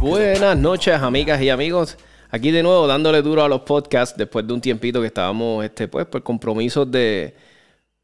[0.00, 1.98] Buenas noches, amigas y amigos.
[2.30, 5.86] Aquí de nuevo dándole duro a los podcasts después de un tiempito que estábamos, este,
[5.86, 7.34] pues, por compromisos de,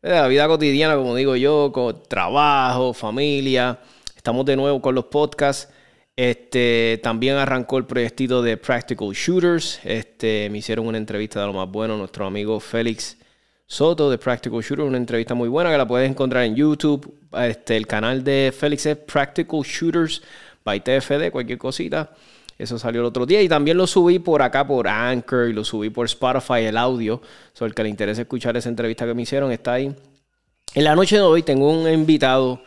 [0.02, 3.78] de la vida cotidiana, como digo yo, con trabajo, familia.
[4.14, 5.72] Estamos de nuevo con los podcasts.
[6.14, 9.80] Este, también arrancó el proyectito de Practical Shooters.
[9.82, 13.16] Este, me hicieron una entrevista de lo más bueno, nuestro amigo Félix
[13.66, 17.18] Soto de Practical Shooters, una entrevista muy buena que la puedes encontrar en YouTube.
[17.32, 20.22] Este, el canal de Félix es Practical Shooters
[20.64, 22.10] by TFD, cualquier cosita.
[22.58, 25.64] Eso salió el otro día y también lo subí por acá por Anchor y lo
[25.64, 27.20] subí por Spotify, el audio.
[27.52, 29.94] Sobre el que le interesa escuchar esa entrevista que me hicieron está ahí.
[30.74, 32.62] En la noche de hoy tengo un invitado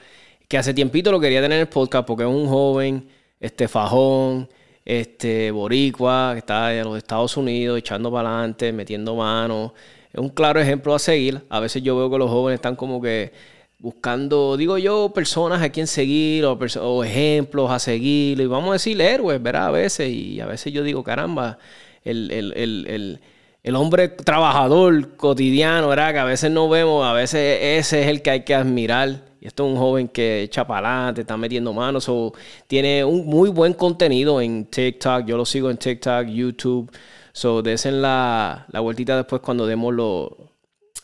[0.48, 3.08] que hace tiempito lo quería tener en el podcast porque es un joven
[3.40, 4.50] este fajón,
[4.84, 9.72] este, boricua, que está en los Estados Unidos, echando para adelante, metiendo manos.
[10.18, 11.44] Es un claro ejemplo a seguir.
[11.48, 13.32] A veces yo veo que los jóvenes están como que
[13.78, 18.40] buscando, digo yo, personas a quien seguir o, ejemplos a seguir.
[18.40, 19.68] Y vamos a decir héroes, ¿verdad?
[19.68, 20.10] A veces.
[20.10, 21.60] Y a veces yo digo, caramba,
[22.04, 23.20] el,
[23.62, 26.14] el hombre trabajador cotidiano, ¿verdad?
[26.14, 29.46] Que a veces no vemos, a veces ese es el que hay que admirar y
[29.46, 32.34] esto es un joven que echa para adelante, está metiendo manos, o
[32.66, 35.26] tiene un muy buen contenido en TikTok.
[35.26, 36.92] Yo lo sigo en TikTok, YouTube.
[37.38, 40.32] So, desen la, la vueltita después cuando demos los,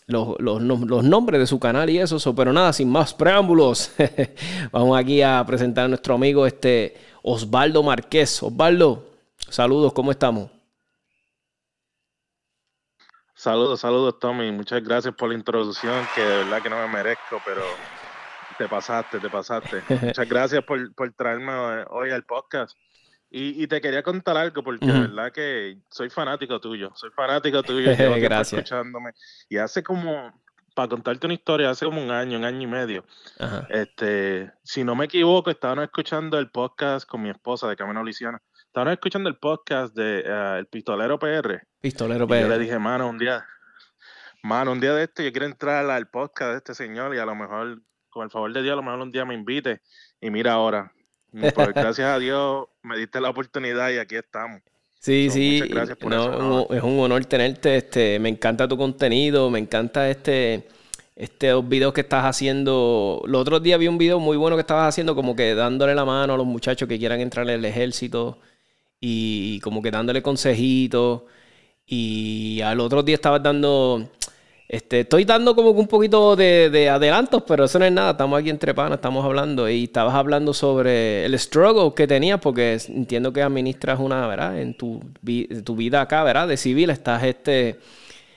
[0.08, 2.34] los, nombres de su canal y eso.
[2.34, 3.94] pero nada, sin más preámbulos,
[4.72, 8.42] vamos aquí a presentar a nuestro amigo este Osvaldo Márquez.
[8.42, 9.06] Osvaldo,
[9.48, 10.50] saludos, ¿cómo estamos?
[13.36, 14.52] Saludos, saludos Tommy.
[14.52, 17.62] Muchas gracias por la introducción, que de verdad que no me merezco, pero
[18.58, 19.84] te pasaste, te pasaste.
[20.02, 21.54] Muchas gracias por, por traerme
[21.92, 22.76] hoy al podcast.
[23.36, 26.92] Y, y, te quería contar algo, porque de verdad que soy fanático tuyo.
[26.94, 27.90] Soy fanático tuyo.
[28.22, 28.60] gracias.
[28.60, 29.14] escuchándome.
[29.50, 30.40] Y hace como,
[30.76, 33.06] para contarte una historia, hace como un año, un año y medio.
[33.70, 38.40] Este, si no me equivoco, estábamos escuchando el podcast con mi esposa de Camino Luisiana.
[38.68, 41.66] Estábamos escuchando el podcast de eh, El Pistolero PR.
[41.82, 42.42] Pistolero PR.
[42.42, 43.44] yo le dije, mano, un día,
[44.44, 47.26] mano, un día de este, yo quiero entrar al podcast de este señor y a
[47.26, 47.82] lo mejor
[48.12, 49.82] con el favor de Dios, a lo mejor un día me invite.
[50.22, 50.94] Y mira ahora,
[51.32, 54.62] gracias a Dios me diste la oportunidad y aquí estamos.
[55.00, 59.60] Sí, sí, gracias por eso, es un honor tenerte, este, me encanta tu contenido, me
[59.60, 60.66] encanta este,
[61.16, 63.22] estos videos que estás haciendo.
[63.26, 66.06] Los otros días vi un video muy bueno que estabas haciendo, como que dándole la
[66.06, 68.40] mano a los muchachos que quieran entrar en el ejército
[69.00, 71.24] y como que dándole consejitos.
[71.86, 74.10] Y al otro día estabas dando
[74.68, 78.12] este, estoy dando como un poquito de, adelantos, pero eso no es nada.
[78.12, 79.70] Estamos aquí entre panas, estamos hablando.
[79.70, 84.60] Y estabas hablando sobre el struggle que tenías, porque entiendo que administras una, ¿verdad?
[84.60, 86.48] En tu, vida acá, ¿verdad?
[86.48, 87.80] De civil, estás este,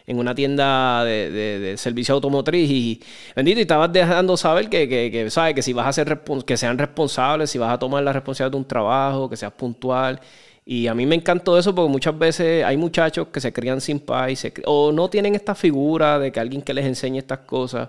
[0.06, 3.00] en una tienda de, servicio automotriz y,
[3.34, 5.54] bendito, y estabas dejando saber que, que, que, ¿sabes?
[5.54, 8.58] Que si vas a ser, que sean responsables, si vas a tomar la responsabilidad de
[8.58, 10.20] un trabajo, que seas puntual.
[10.68, 14.00] Y a mí me encantó eso porque muchas veces hay muchachos que se crían sin
[14.00, 17.88] paz o no tienen esta figura de que alguien que les enseñe estas cosas.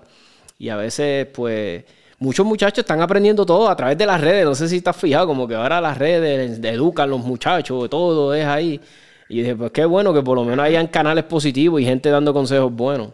[0.58, 1.84] Y a veces, pues,
[2.20, 4.44] muchos muchachos están aprendiendo todo a través de las redes.
[4.44, 8.44] No sé si estás fijado, como que ahora las redes educan los muchachos, todo es
[8.46, 8.80] ahí.
[9.28, 12.32] Y dije, pues qué bueno que por lo menos hayan canales positivos y gente dando
[12.32, 13.10] consejos buenos.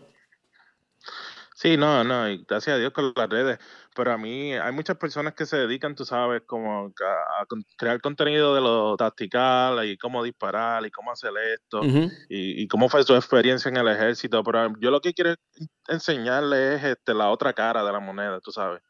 [1.64, 3.58] Sí, no, no, y gracias a Dios con las redes
[3.94, 7.46] pero a mí hay muchas personas que se dedican, tú sabes, como a,
[7.78, 11.80] crear contenido de lo tactical y cómo disparar y cómo hacer esto
[12.28, 14.42] y, cómo fue su experiencia en el ejército.
[14.42, 15.34] Pero yo lo que quiero
[15.88, 18.82] enseñarle es este, la otra cara de la moneda, tú sabes.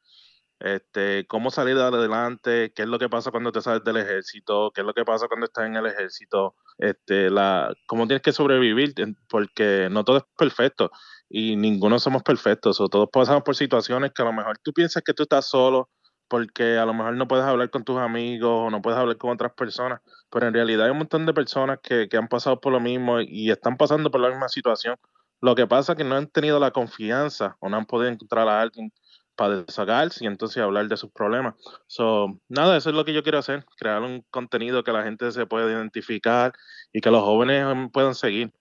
[0.61, 4.81] Este, cómo salir adelante, qué es lo que pasa cuando te sales del ejército, qué
[4.81, 8.95] es lo que pasa cuando estás en el ejército, este, la, cómo tienes que sobrevivir,
[9.29, 10.91] porque no todo es perfecto
[11.29, 15.03] y ninguno somos perfectos, o todos pasamos por situaciones que a lo mejor tú piensas
[15.03, 15.89] que tú estás solo
[16.29, 19.31] porque a lo mejor no puedes hablar con tus amigos o no puedes hablar con
[19.31, 20.01] otras personas,
[20.31, 23.51] pero en realidad hay un montón de personas que, han pasado por lo mismo y
[23.51, 24.97] están pasando por la misma situación.
[25.41, 28.49] Lo que pasa es que no han tenido la confianza o no han podido encontrar
[28.49, 28.93] a alguien
[29.37, 31.55] para desahogarse y entonces hablar de sus problemas.
[31.87, 35.31] So, nada, eso es lo que yo quiero hacer, crear un contenido que la gente
[35.33, 36.53] se pueda identificar
[36.93, 38.53] y que los jóvenes puedan seguir.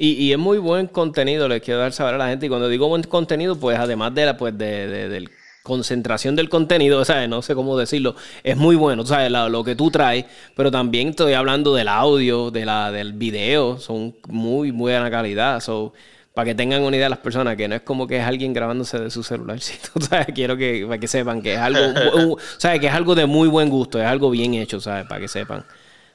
[0.00, 2.46] Y, es muy buen contenido, les quiero dar saber a la gente.
[2.46, 5.28] Y cuando digo buen contenido, pues además de la pues de,
[5.64, 7.28] concentración del contenido, ¿sabes?
[7.28, 8.14] No sé cómo decirlo,
[8.44, 9.32] es muy bueno, ¿sabes?
[9.32, 10.24] lo que tú traes,
[10.54, 15.60] pero también estoy hablando del audio, de la, del video, son muy buena calidad.
[15.60, 15.92] So,
[16.32, 19.00] para que tengan una idea las personas, que no es como que es alguien grabándose
[19.00, 20.28] de su celular, ¿sabes?
[20.32, 22.78] Quiero que, para que sepan que es algo, ¿sabes?
[22.78, 25.06] Que es algo de muy buen gusto, es algo bien hecho, ¿sabes?
[25.08, 25.64] Para que sepan.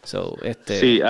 [0.03, 1.01] So, este, sí,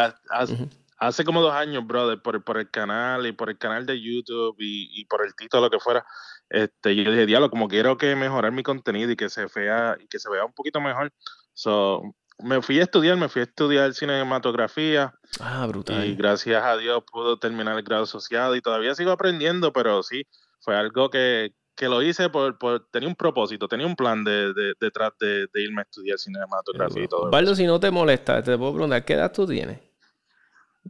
[1.07, 4.55] hace como dos años, brother, por, por el canal y por el canal de YouTube
[4.59, 6.05] y, por el título, lo que fuera,
[6.49, 10.07] este, yo dije, diablo, como quiero que mejorar mi contenido y que se vea, y
[10.07, 11.11] que se vea un poquito mejor.
[11.53, 12.01] So,
[12.39, 15.13] me fui a estudiar, me fui a estudiar cinematografía.
[15.39, 16.05] Ah, brutal.
[16.05, 20.23] Y gracias a Dios pude terminar el grado asociado y todavía sigo aprendiendo, pero sí,
[20.59, 24.53] fue algo que, que lo hice por, por, tenía un propósito, tenía un plan de,
[24.53, 27.29] de, detrás de, de, irme a estudiar cinematografía y todo.
[27.29, 29.92] Valdo, si no te molesta, te puedo preguntar, ¿qué edad tú tienes?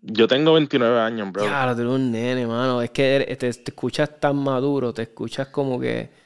[0.01, 1.43] Yo tengo 29 años, bro.
[1.43, 2.81] Claro, tú eres un nene, mano.
[2.81, 6.23] Es que te, escuchas tan maduro, te escuchas como que...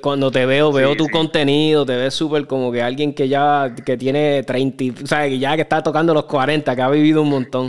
[0.00, 3.96] Cuando te veo, veo tu contenido, te ves súper como que alguien que ya que
[3.96, 7.30] tiene 30, o sea, que ya que está tocando los 40, que ha vivido un
[7.30, 7.68] montón.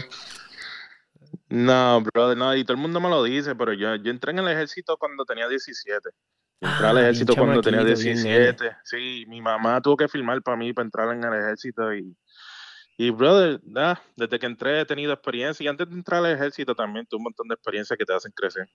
[1.49, 4.39] No, brother, no, y todo el mundo me lo dice, pero yo, yo entré en
[4.39, 6.09] el ejército cuando tenía 17.
[6.59, 8.71] Entré al ah, ejército cuando tenía 17.
[8.83, 12.15] Sí, mi mamá tuvo que filmar para mí para entrar en el ejército y
[12.97, 13.59] Y, brother,
[14.15, 17.23] desde que entré he tenido experiencia y antes de entrar al ejército también tuve un
[17.23, 18.67] montón de experiencias que te hacen crecer.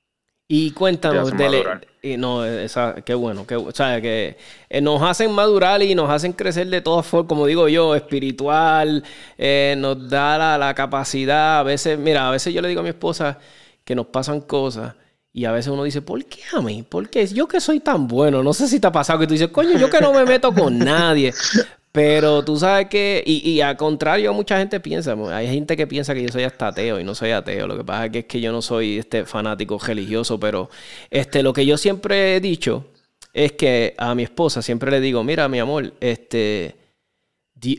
[0.50, 1.62] Y cuéntanos, dele,
[2.00, 4.38] y no, esa, qué bueno, que, o sea, que
[4.70, 9.04] eh, nos hacen madurar y nos hacen crecer de todas formas, como digo yo, espiritual,
[9.37, 12.82] eh, nos da la, la, capacidad, a veces, mira, a veces yo le digo a
[12.82, 13.38] mi esposa
[13.84, 14.94] que nos pasan cosas
[15.34, 16.82] y a veces uno dice, ¿por qué a mí?
[16.82, 17.26] ¿Por qué?
[17.26, 19.78] Yo que soy tan bueno, no sé si te ha pasado que tú dices, coño,
[19.78, 21.32] yo que no me meto con nadie,
[21.92, 26.14] pero tú sabes que, y, y al contrario, mucha gente piensa, hay gente que piensa
[26.14, 27.66] que yo soy hasta ateo y no soy ateo.
[27.66, 30.71] Lo que pasa es que, es que yo no soy este fanático religioso, pero
[31.11, 32.87] este, lo que yo siempre he dicho
[33.33, 36.76] es que a mi esposa siempre le digo, mira, mi amor, este,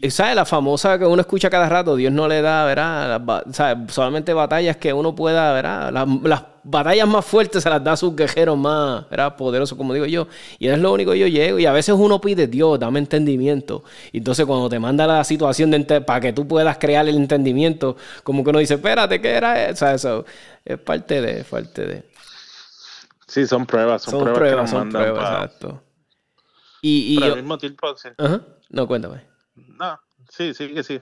[0.09, 0.35] ¿sabes?
[0.35, 3.43] La famosa que uno escucha cada rato, Dios no le da, ¿verdad?
[3.51, 3.93] ¿sabes?
[3.93, 5.91] Solamente batallas que uno pueda, ¿verdad?
[6.23, 9.35] Las, batallas más fuertes se las da a sus guerreros más, ¿verdad?
[9.35, 10.27] Poderosos, como digo yo.
[10.59, 11.57] Y es lo único que yo llego.
[11.57, 13.83] Y a veces uno pide, Dios, dame entendimiento.
[14.11, 17.95] Y entonces cuando te manda la situación de para que tú puedas crear el entendimiento,
[18.23, 19.87] como que uno dice, espérate, ¿qué era eso?
[19.87, 20.25] eso
[20.65, 22.09] es parte de, parte de.
[23.27, 25.83] Sí, son pruebas, son, pruebas, son pruebas, exacto.
[26.81, 28.41] Y, y al mismo tiempo, Ajá.
[28.69, 29.29] No, cuéntame.
[29.79, 29.97] No,
[30.29, 30.99] sí, sí que sí.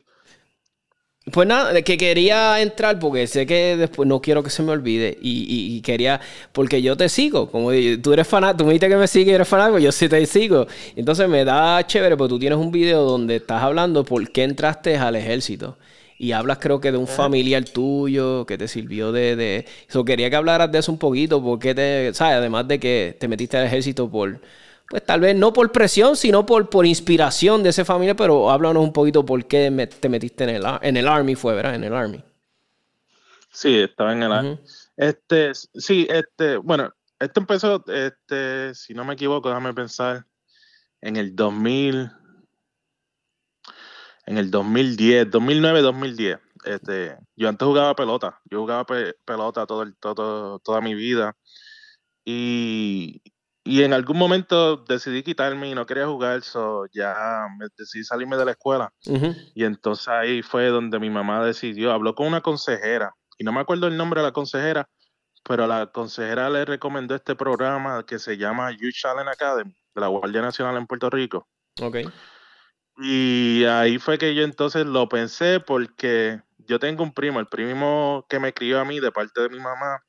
[1.32, 5.18] Pues nada, que quería entrar porque sé que después no quiero que se me olvide
[5.20, 6.22] y, quería,
[6.54, 9.36] porque yo te sigo, como tú eres fanático, tú me dices que me sigues y
[9.36, 10.68] eres fanático, yo sí te sigo.
[10.96, 14.96] Entonces me da chévere porque tú tienes un video donde estás hablando por qué entraste
[14.96, 15.78] al ejército
[16.18, 19.36] y hablas creo que de un familiar tuyo que te sirvió de...
[19.36, 19.66] de...
[19.90, 22.38] Eso quería que hablaras de eso un poquito porque te, ¿sabes?
[22.38, 24.40] Además de que te metiste al ejército por
[24.90, 28.84] pues tal vez no por presión, sino por, por inspiración de esa familia, pero háblanos
[28.84, 31.76] un poquito por qué te metiste en el, en el Army, fue, ¿verdad?
[31.76, 32.24] En el Army.
[33.52, 34.60] Sí, estaba en el Army.
[34.96, 40.26] Este, sí, este, bueno, esto empezó, este, si no me equivoco, déjame pensar,
[41.02, 42.12] en el 2000,
[44.26, 46.40] en el 2010, 2009, 2010.
[46.66, 48.86] Este, yo antes jugaba pelota, yo jugaba
[49.26, 51.36] pelota todo el, todo, toda mi vida
[52.26, 53.22] y,
[53.68, 58.38] y en algún momento decidí quitarme y no quería jugar, so ya me decidí salirme
[58.38, 58.94] de la escuela.
[59.56, 63.60] Y entonces ahí fue donde mi mamá decidió, habló con una consejera, y no me
[63.60, 64.88] acuerdo el nombre de la consejera,
[65.44, 70.08] pero la consejera le recomendó este programa que se llama Youth Challenge Academy, de la
[70.08, 71.48] Guardia Nacional en Puerto Rico.
[71.82, 71.98] Ok.
[73.00, 78.26] Y ahí fue que yo entonces lo pensé porque yo tengo un primo, el primo
[78.30, 80.02] que me crió a mí de parte de mi mamá,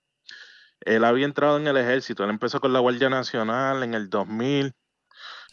[0.80, 4.72] él había entrado en el ejército, él empezó con la Guardia Nacional en el 2000,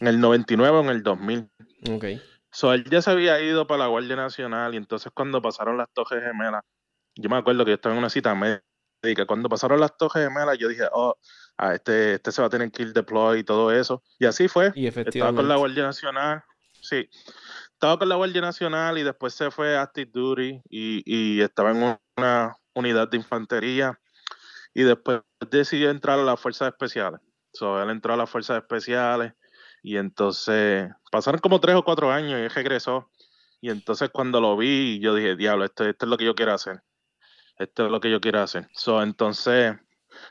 [0.00, 1.50] en el 99 o en el 2000.
[1.90, 2.04] Ok.
[2.50, 5.92] So, él ya se había ido para la Guardia Nacional y entonces cuando pasaron las
[5.92, 6.62] Torres Gemelas,
[7.14, 10.58] yo me acuerdo que yo estaba en una cita médica, cuando pasaron las Torres Gemelas
[10.58, 11.16] yo dije, oh,
[11.58, 14.02] a este, este se va a tener que ir deploy y todo eso.
[14.18, 14.72] Y así fue.
[14.74, 15.18] Y efectivamente.
[15.18, 16.42] Estaba con la Guardia Nacional,
[16.80, 17.08] sí.
[17.72, 21.72] Estaba con la Guardia Nacional y después se fue a Active Duty y, y estaba
[21.72, 23.98] en una unidad de infantería
[24.76, 27.22] y después decidió entrar a las fuerzas especiales.
[27.50, 29.32] So, él entró a las fuerzas especiales
[29.82, 33.10] y entonces pasaron como tres o cuatro años y él regresó.
[33.62, 36.52] Y entonces cuando lo vi, yo dije, diablo, esto, esto es lo que yo quiero
[36.52, 36.82] hacer.
[37.56, 38.68] Esto es lo que yo quiero hacer.
[38.74, 39.74] So, entonces,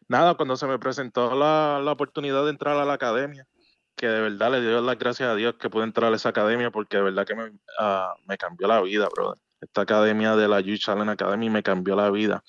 [0.07, 3.47] nada, cuando se me presentó la, la oportunidad de entrar a la academia,
[3.95, 6.69] que de verdad le dio las gracias a Dios que pude entrar a esa academia
[6.69, 9.41] porque de verdad que me, uh, me cambió la vida, brother.
[9.59, 12.43] Esta academia de la Youth Challenge Academy me cambió la vida.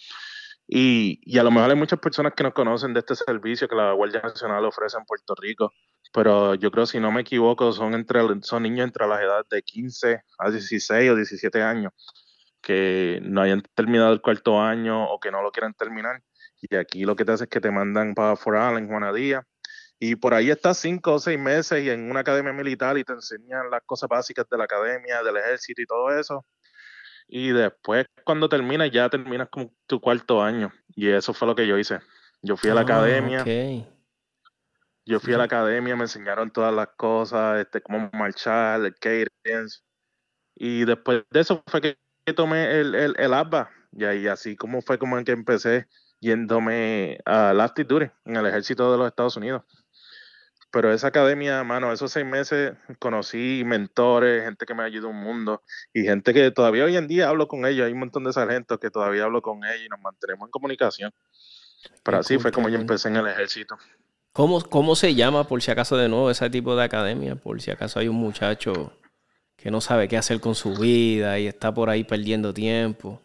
[0.68, 3.76] Y, y, a lo mejor hay muchas personas que no conocen de este servicio que
[3.76, 5.72] la Guardia Nacional ofrece en Puerto Rico,
[6.12, 9.62] pero yo creo, si no me equivoco, son, entre, son niños entre las edades de
[9.62, 11.92] 15 a 16 o 17 años
[12.62, 16.20] que no hayan terminado el cuarto año o que no lo quieran terminar.
[16.60, 19.46] Y aquí lo que te hace es que te mandan para Foral en Juanadía.
[20.00, 23.12] Y por ahí estás cinco o seis meses y en una academia militar y te
[23.12, 26.44] enseñan las cosas básicas de la academia, del ejército y todo eso
[27.28, 31.66] y después cuando terminas ya terminas como tu cuarto año y eso fue lo que
[31.66, 32.00] yo hice.
[32.42, 33.44] Yo fui a la ah, academia.
[35.04, 39.80] Yo fui a la academia, me enseñaron todas las cosas, este, cómo marchar, el cadence.
[40.54, 41.98] Y después de eso fue que
[42.34, 43.70] tomé el, el, el ABBA.
[43.92, 45.86] Y ahí así como fue como en que empecé
[46.20, 49.62] yéndome a la actitud en el ejército de los Estados Unidos
[50.70, 55.62] pero esa academia, mano, esos seis meses conocí mentores, gente que me ayudó un mundo
[55.94, 57.86] y gente que todavía hoy en día hablo con ellos.
[57.86, 61.12] Hay un montón de sargentos que todavía hablo con ellos y nos mantenemos en comunicación.
[62.02, 63.76] Pero así fue como yo empecé en el ejército.
[64.32, 67.36] ¿Cómo, ¿Cómo se llama, por si acaso, de nuevo, ese tipo de academia?
[67.36, 68.92] Por si acaso hay un muchacho
[69.56, 73.22] que no sabe qué hacer con su vida y está por ahí perdiendo tiempo.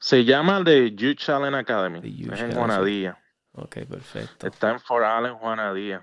[0.00, 1.98] Se llama The Youth Challenge Academy.
[2.32, 3.18] es en Juanadía.
[3.62, 4.46] Ok, perfecto.
[4.46, 6.02] Está en For en Juana Díaz.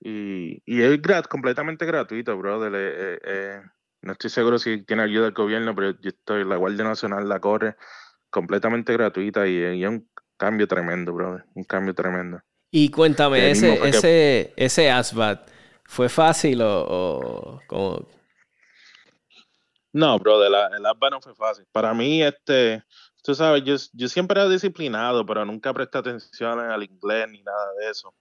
[0.00, 2.72] Y, y es completamente gratuito, brother.
[2.74, 3.60] Eh, eh,
[4.02, 7.40] No estoy seguro si tiene ayuda del gobierno, pero yo estoy, la Guardia Nacional la
[7.40, 7.76] corre
[8.30, 11.44] completamente gratuita y, es un cambio tremendo, brother.
[11.54, 12.40] Un cambio tremendo.
[12.70, 15.48] Y cuéntame, ese, ese, ese ASVAT,
[15.84, 18.08] ¿fue fácil o, como...
[19.92, 21.66] No, brother, el ASVAT no fue fácil.
[21.70, 22.82] Para mí, este,
[23.22, 27.72] tú sabes, yo, yo siempre era disciplinado, pero nunca presté atención al inglés ni nada
[27.80, 28.14] de eso.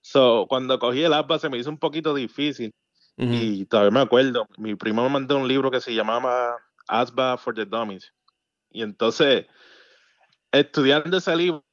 [0.00, 2.72] So, cuando cogí el ASVAT se me hizo un poquito difícil.
[3.20, 7.52] Y todavía me acuerdo, mi primo me mandó un libro que se llamaba ASBA for
[7.52, 8.12] the Dummies.
[8.70, 9.46] Y entonces,
[10.52, 11.64] estudiando ese libro,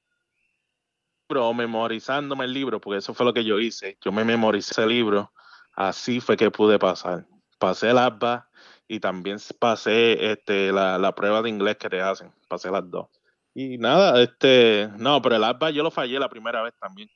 [1.30, 4.88] o memorizándome el libro, porque eso fue lo que yo hice, yo me memoricé ese
[4.88, 5.32] libro,
[5.74, 7.28] así fue que pude pasar.
[7.60, 8.50] Pasé el ASBA
[8.88, 13.08] y también pasé este, la, la prueba de inglés que te hacen, pasé las dos.
[13.54, 17.10] Y nada, este, no, pero el ASBA yo lo fallé la primera vez también,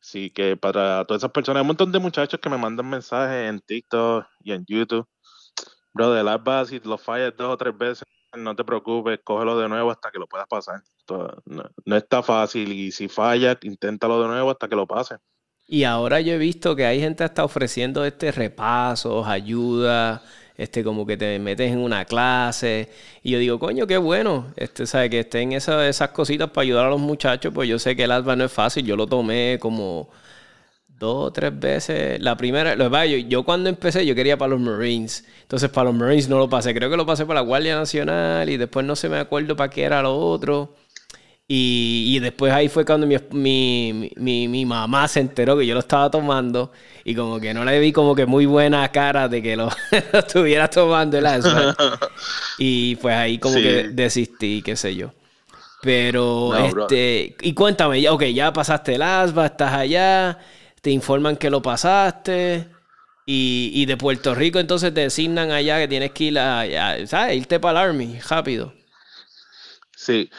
[0.00, 3.48] Sí, que para todas esas personas, hay un montón de muchachos que me mandan mensajes
[3.48, 5.06] en TikTok y en YouTube.
[5.92, 9.58] Bro, de las bases, si lo fallas dos o tres veces, no te preocupes, cógelo
[9.58, 10.82] de nuevo hasta que lo puedas pasar.
[11.44, 15.18] No, está fácil y si falla, inténtalo de nuevo hasta que lo pases.
[15.66, 20.22] Y ahora yo he visto que hay gente está ofreciendo este repasos, ayuda,
[20.56, 22.90] este, como que te metes en una clase.
[23.22, 25.10] Y yo digo, coño, qué bueno, este, ¿sabes?
[25.10, 28.10] Que estén esas, esas cositas para ayudar a los muchachos, pues yo sé que el
[28.12, 30.10] alba no es fácil, yo lo tomé como
[30.88, 32.20] dos o tres veces.
[32.20, 35.24] La primera, lo, yo, yo cuando empecé, yo quería para los Marines.
[35.42, 36.74] Entonces, para los Marines no lo pasé.
[36.74, 39.70] Creo que lo pasé para la Guardia Nacional y después no se me acuerdo para
[39.70, 40.74] qué era lo otro.
[41.54, 46.72] Y, después ahí fue cuando mi, mamá se enteró que yo lo estaba tomando
[47.04, 49.68] y como que no le vi como que muy buena cara de que lo,
[50.14, 51.76] estuviera tomando el asma.
[52.58, 55.12] y pues ahí como que desistí, qué sé yo.
[55.82, 60.38] Pero, este, y cuéntame, ya, ok, ya pasaste el asma, estás allá,
[60.80, 62.66] te informan que lo pasaste.
[63.26, 66.64] Y, de Puerto Rico entonces te designan allá que tienes que ir a,
[67.06, 67.36] ¿sabes?
[67.36, 68.72] Irte para el Army, rápido.
[69.94, 70.30] Sí,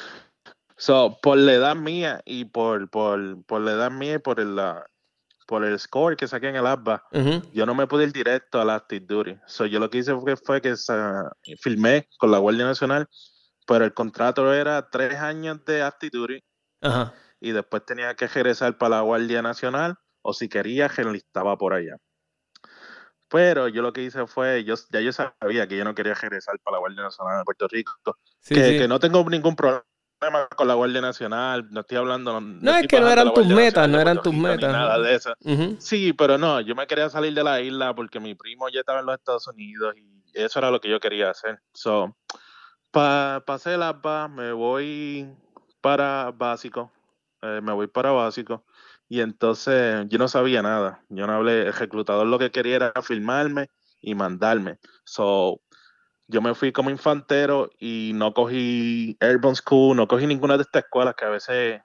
[0.83, 4.59] So, por la edad mía y por, por, por la edad mía y por el,
[5.47, 7.05] por el score que saqué en el ABBA,
[7.53, 9.37] yo no me pude ir directo a la Active Duty.
[9.47, 10.75] So, yo lo que hice fue, fue que
[11.61, 13.07] filmé con la Guardia Nacional,
[13.65, 16.43] pero el contrato era tres años de Active Duty
[17.39, 21.95] y después tenía que regresar para la Guardia Nacional o si quería, enlistaba por allá.
[23.29, 26.59] Pero yo lo que hice fue, yo, ya yo sabía que yo no quería regresar
[26.59, 27.93] para la Guardia Nacional de Puerto Rico,
[28.45, 29.85] que, que no tengo ningún problema
[30.55, 32.39] con la Guardia Nacional, no estoy hablando.
[32.39, 34.71] No, es que no eran tus metas, no eran tus metas.
[34.71, 35.33] Nada de eso.
[35.79, 38.99] Sí, pero no, yo me quería salir de la isla porque mi primo ya estaba
[38.99, 41.59] en los Estados Unidos y eso era lo que yo quería hacer.
[41.73, 42.15] So,
[42.91, 45.27] pa, pasé el APA, me voy
[45.81, 46.91] para básico,
[47.41, 48.65] eh, me voy para básico.
[49.09, 51.03] Y entonces yo no sabía nada.
[51.09, 53.67] Yo no hablé, el reclutador lo que quería era filmarme
[54.01, 54.79] y mandarme.
[55.03, 55.61] So,
[56.27, 60.83] yo me fui como infantero y no cogí Airborne School, no cogí ninguna de estas
[60.83, 61.81] escuelas que a veces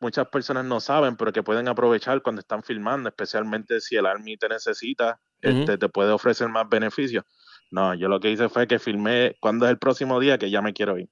[0.00, 4.36] muchas personas no saben, pero que pueden aprovechar cuando están filmando, especialmente si el Army
[4.36, 7.24] te necesita, este, te puede ofrecer más beneficios.
[7.70, 10.60] No, yo lo que hice fue que filmé cuando es el próximo día que ya
[10.60, 11.08] me quiero ir.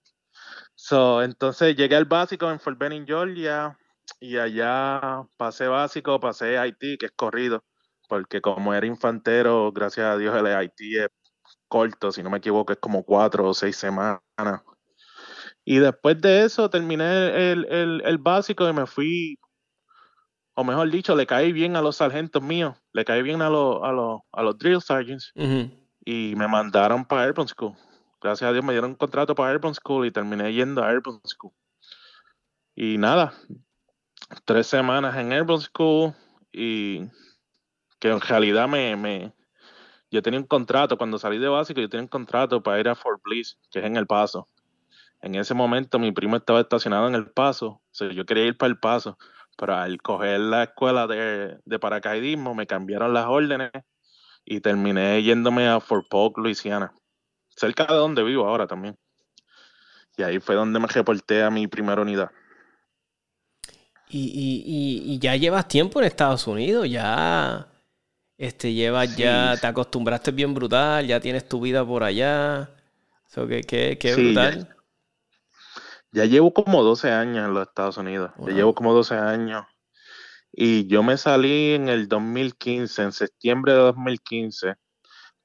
[0.74, 3.78] So, entonces llegué al básico en Fort Benning, Georgia,
[4.18, 7.64] y allá pasé básico, pasé IT, que es corrido,
[8.08, 11.08] porque como era infantero, gracias a Dios el IT es
[11.68, 14.20] corto, si no me equivoco, es como cuatro o seis semanas.
[15.64, 19.38] Y después de eso terminé el, básico y me fui,
[20.54, 23.82] o mejor dicho, le caí bien a los sargentos míos, le caí bien a, los,
[23.82, 25.32] a, los, a los drill sergeants
[26.04, 27.76] y me mandaron para Airborne School.
[28.20, 31.20] Gracias a Dios me dieron un contrato para Airborne School y terminé yendo a Airborne
[31.24, 31.52] School.
[32.74, 33.32] Y nada,
[34.44, 36.14] tres semanas en Airborne School
[36.52, 37.08] y
[37.98, 39.32] que en realidad me, me,
[40.10, 42.94] yo tenía un contrato, cuando salí de básico, yo tenía un contrato para ir a
[42.94, 44.48] Fort Bliss, que es en El Paso.
[45.20, 48.56] En ese momento mi primo estaba estacionado en El Paso, o sea, yo quería ir
[48.56, 49.18] para El Paso,
[49.56, 53.70] pero al coger la escuela de, paracaidismo me cambiaron las órdenes
[54.44, 56.92] y terminé yéndome a Fort Polk, Luisiana,
[57.50, 58.98] cerca de donde vivo ahora también.
[60.16, 62.30] Y ahí fue donde me reporté a mi primera unidad.
[64.08, 67.70] y ya llevas tiempo en Estados Unidos, ya
[68.40, 72.70] este, llevas ya, te acostumbraste bien brutal, ya tienes tu vida por allá.
[73.26, 74.74] So, que, que, brutal.
[76.10, 78.30] Ya, llevo como 12 años en los Estados Unidos.
[78.38, 79.66] Ya llevo como 12 años.
[80.52, 84.74] Y yo me salí en el 2015, en septiembre de 2015.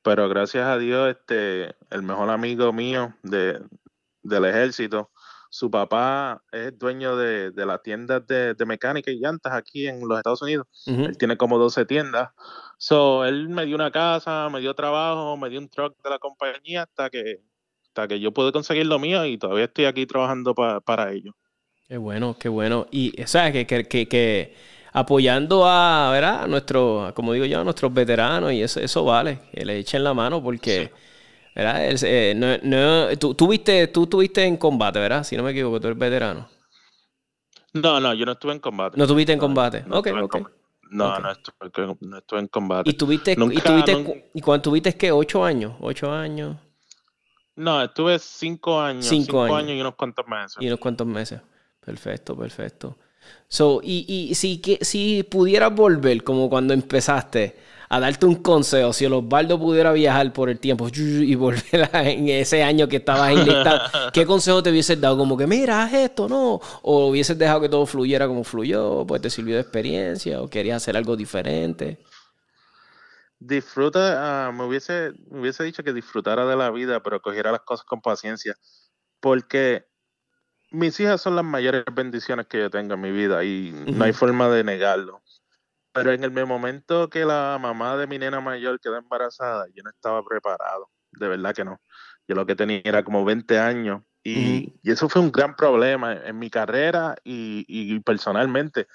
[0.01, 3.61] Pero gracias a Dios, este, el mejor amigo mío de,
[4.23, 5.11] del ejército
[5.55, 10.17] su papá es dueño de, de las tiendas de, mecánica y llantas aquí en los
[10.17, 10.67] Estados Unidos.
[10.85, 12.31] Él tiene como 12 tiendas.
[12.77, 16.19] So, él me dio una casa, me dio trabajo, me dio un truck de la
[16.19, 17.41] compañía hasta que,
[17.87, 21.33] hasta que yo pude conseguir lo mío y todavía estoy aquí trabajando para ellos.
[21.87, 22.87] Qué bueno, qué bueno.
[22.91, 23.65] Y, ¿sabes?
[23.65, 24.55] Que, que, que,
[24.91, 26.43] apoyando a, ¿verdad?
[26.43, 30.03] A nuestros, como digo yo, a nuestros veteranos y eso, eso vale, que le echen
[30.03, 30.91] la mano porque...
[31.55, 31.95] ¿verdad?
[32.03, 35.23] Eh, no, no, tú, tú, estuviste en combate, ¿verdad?
[35.23, 36.49] Si no me equivoco, tú eres veterano.
[37.71, 38.97] No, no, yo no estuve en combate.
[38.97, 39.85] ¿No estuviste en combate?
[39.89, 40.49] ok, ok.
[40.95, 42.89] No, no, estuve, no estuve en combate.
[42.89, 45.11] ¿Y tuviste, y, tuviste ¿y cuando tuviste qué?
[45.11, 45.73] ¿Ocho años?
[45.81, 46.57] ¿Ocho años?
[47.55, 49.05] No, estuve cinco años.
[49.05, 49.71] Cinco, años.
[49.71, 50.57] y unos cuantos meses.
[50.59, 51.41] Y unos cuantos meses.
[51.79, 52.97] Perfecto, perfecto.
[53.47, 57.57] So, y, y si, que, si pudieras volver, como cuando empezaste,
[57.89, 62.29] a darte un consejo, si el Osvaldo pudiera viajar por el tiempo y volver en
[62.29, 65.17] ese año que estabas en lista, ¿qué consejo te hubieses dado?
[65.17, 66.59] Como que, mira, haz esto, ¿no?
[66.81, 70.77] O hubieses dejado que todo fluyera como fluyó, pues te sirvió de experiencia, o querías
[70.77, 71.99] hacer algo diferente.
[73.39, 77.61] Disfruta, ah, me, hubiese, me hubiese dicho que disfrutara de la vida, pero cogiera las
[77.61, 78.55] cosas con paciencia,
[79.19, 79.85] porque
[80.71, 84.13] mis hijas son las mayores bendiciones que yo tengo en mi vida y no hay
[84.13, 85.21] forma de negarlo.
[85.95, 89.89] Pero en el momento que la mamá de mi nena mayor quedó embarazada, yo no
[89.89, 91.79] estaba preparado, de verdad que no.
[92.27, 96.37] Yo lo que tenía era como 20 años y, eso fue un gran problema en
[96.37, 98.87] mi carrera y, personalmente,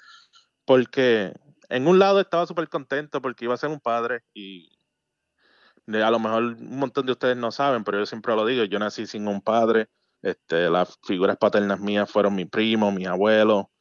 [0.63, 1.33] porque
[1.69, 4.69] en un lado estaba súper contento porque iba a ser un padre y
[5.87, 8.77] a lo mejor un montón de ustedes no saben, pero yo siempre lo digo, yo
[8.77, 9.89] nací sin un padre,
[10.21, 13.71] este, las figuras paternas mías fueron mi primo, mi abuelo,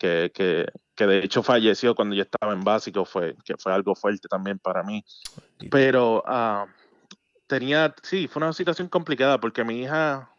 [0.00, 3.94] que, que, que de hecho falleció cuando yo estaba en básico, fue, que fue algo
[3.94, 5.04] fuerte también para mí.
[5.70, 6.66] Pero uh,
[7.46, 10.30] tenía, sí, fue una situación complicada porque mi hija,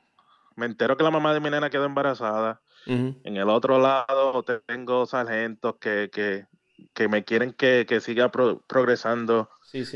[0.55, 2.59] me enteró que la mamá de mi nena quedó embarazada.
[2.87, 6.47] En el otro lado tengo sargentos que, que,
[6.95, 9.51] que me quieren que, que siga progresando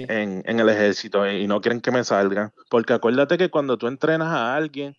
[0.08, 2.54] En, en, el ejército y no quieren que me salgan.
[2.70, 4.96] Porque acuérdate que cuando tú entrenas a alguien,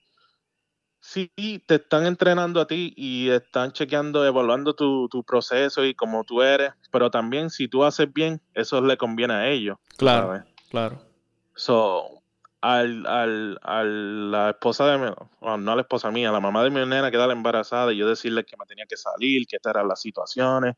[1.06, 1.30] sí
[1.66, 6.72] te están entrenando a ti y están chequeando, evaluando tu, proceso y cómo tú eres,
[6.90, 9.78] pero también si tú haces bien, eso le conviene a ellos.
[9.96, 11.00] Claro, claro.
[11.54, 12.22] So,
[12.60, 16.64] al, al, a la esposa de mi, no a la esposa mía, a la mamá
[16.64, 19.70] de mi nena quedar embarazada y yo decirle que me tenía que salir, que estas
[19.70, 20.74] eran las situaciones.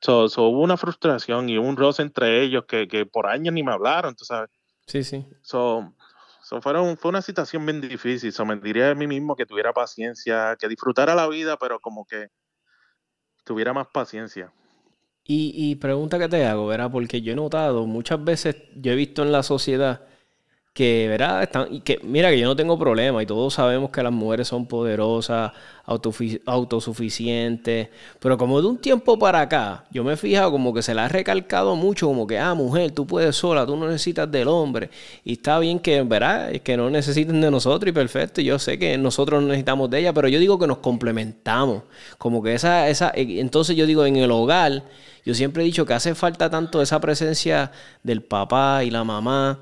[0.00, 3.72] So, hubo una frustración y un roce entre ellos que, que por años ni me
[3.72, 4.50] hablaron, tú sabes.
[4.86, 5.26] Sí, sí.
[5.42, 5.92] So,
[6.62, 8.32] fueron, fue una situación bien difícil.
[8.32, 12.06] So, me diría a mí mismo que tuviera paciencia, que disfrutara la vida, pero como
[12.06, 12.28] que
[13.44, 14.52] tuviera más paciencia.
[15.24, 16.90] Y, y pregunta que te hago, ¿verdad?
[16.90, 20.07] Porque yo he notado, muchas veces yo he visto en la sociedad
[20.78, 21.42] que, ¿verdad?
[21.42, 24.46] Están, y que, mira, que yo no tengo problema y todos sabemos que las mujeres
[24.46, 25.50] son poderosas,
[25.84, 27.88] autosuficientes,
[28.20, 31.06] pero como de un tiempo para acá, yo me he fijado como que se la
[31.06, 34.88] ha recalcado mucho, como que, ah, mujer, tú puedes sola, tú no necesitas del hombre.
[35.24, 36.52] Y está bien que, ¿verdad?
[36.62, 40.28] Que no necesiten de nosotros y perfecto, yo sé que nosotros necesitamos de ella, pero
[40.28, 41.82] yo digo que nos complementamos,
[42.18, 44.84] como que esa, esa, entonces yo digo, en el hogar,
[45.24, 47.72] yo siempre he dicho que hace falta tanto esa presencia
[48.04, 49.58] del papá y la mamá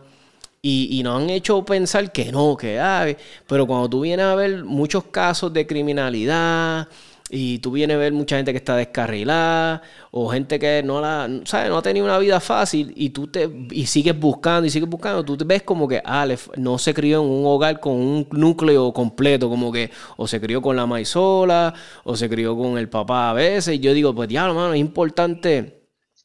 [0.69, 3.17] y, nos han hecho pensar que no, que hay.
[3.47, 6.89] Pero cuando tú vienes a ver muchos casos de criminalidad
[7.29, 11.29] y tú vienes a ver mucha gente que está descarrilada o gente que no la,
[11.45, 11.71] ¿sabes?
[11.71, 15.25] no ha tenido una vida fácil y tú te y sigues buscando y sigues buscando,
[15.25, 16.27] tú te ves como que ah,
[16.57, 20.63] no se crió en un hogar con un núcleo completo, como que o se crió
[20.63, 21.75] con la maíz sola
[22.05, 23.77] o se crió con el papá a veces.
[23.77, 25.76] Y yo digo, pues diablo, mano, es importante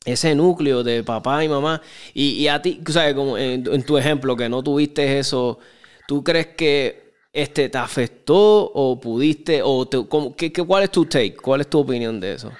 [0.05, 1.81] ese núcleo de papá y mamá.
[2.13, 3.13] Y, a ti, ¿sabes?
[3.13, 5.59] Como en, tu ejemplo, que no tuviste eso,
[6.07, 8.35] ¿tú crees que este te afectó
[8.73, 9.61] o pudiste?
[9.63, 9.87] o
[10.37, 11.35] qué, ¿Cuál es tu take?
[11.35, 12.51] ¿Cuál es tu opinión de eso?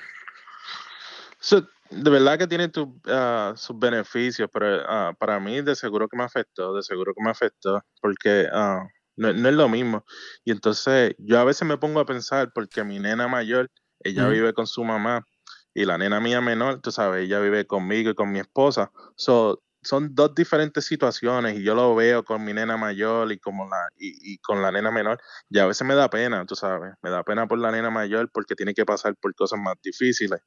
[1.92, 2.72] de verdad que tiene
[3.08, 7.22] ah, sus beneficios, pero ah, para mí de seguro que me afectó, de seguro que
[7.22, 10.06] me afectó, porque ah, no, no, es lo mismo.
[10.46, 13.70] Y entonces yo a veces me pongo a pensar, porque mi nena mayor,
[14.04, 15.26] ella vive con su mamá,
[15.74, 18.92] y la nena mía menor, tú sabes, ella vive conmigo y con mi esposa.
[19.16, 23.68] So, son dos diferentes situaciones y yo lo veo con mi nena mayor y, como
[23.68, 27.10] la, y, con la nena menor y a veces me da pena, tú sabes, me
[27.10, 30.40] da pena por la nena mayor porque tiene que pasar por cosas más difíciles.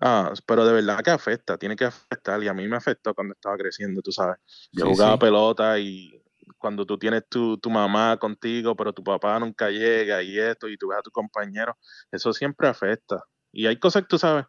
[0.00, 3.34] Ah, pero de verdad que afecta, tiene que afectar y a mí me afectó cuando
[3.34, 4.36] estaba creciendo, tú sabes.
[4.72, 6.22] Yo jugaba pelota y
[6.58, 10.76] cuando tú tienes tu, tu mamá contigo, pero tu papá nunca llega y esto y
[10.76, 11.76] tú ves a tu compañero,
[12.10, 13.22] eso siempre afecta.
[13.52, 14.46] Y hay cosas que tú sabes,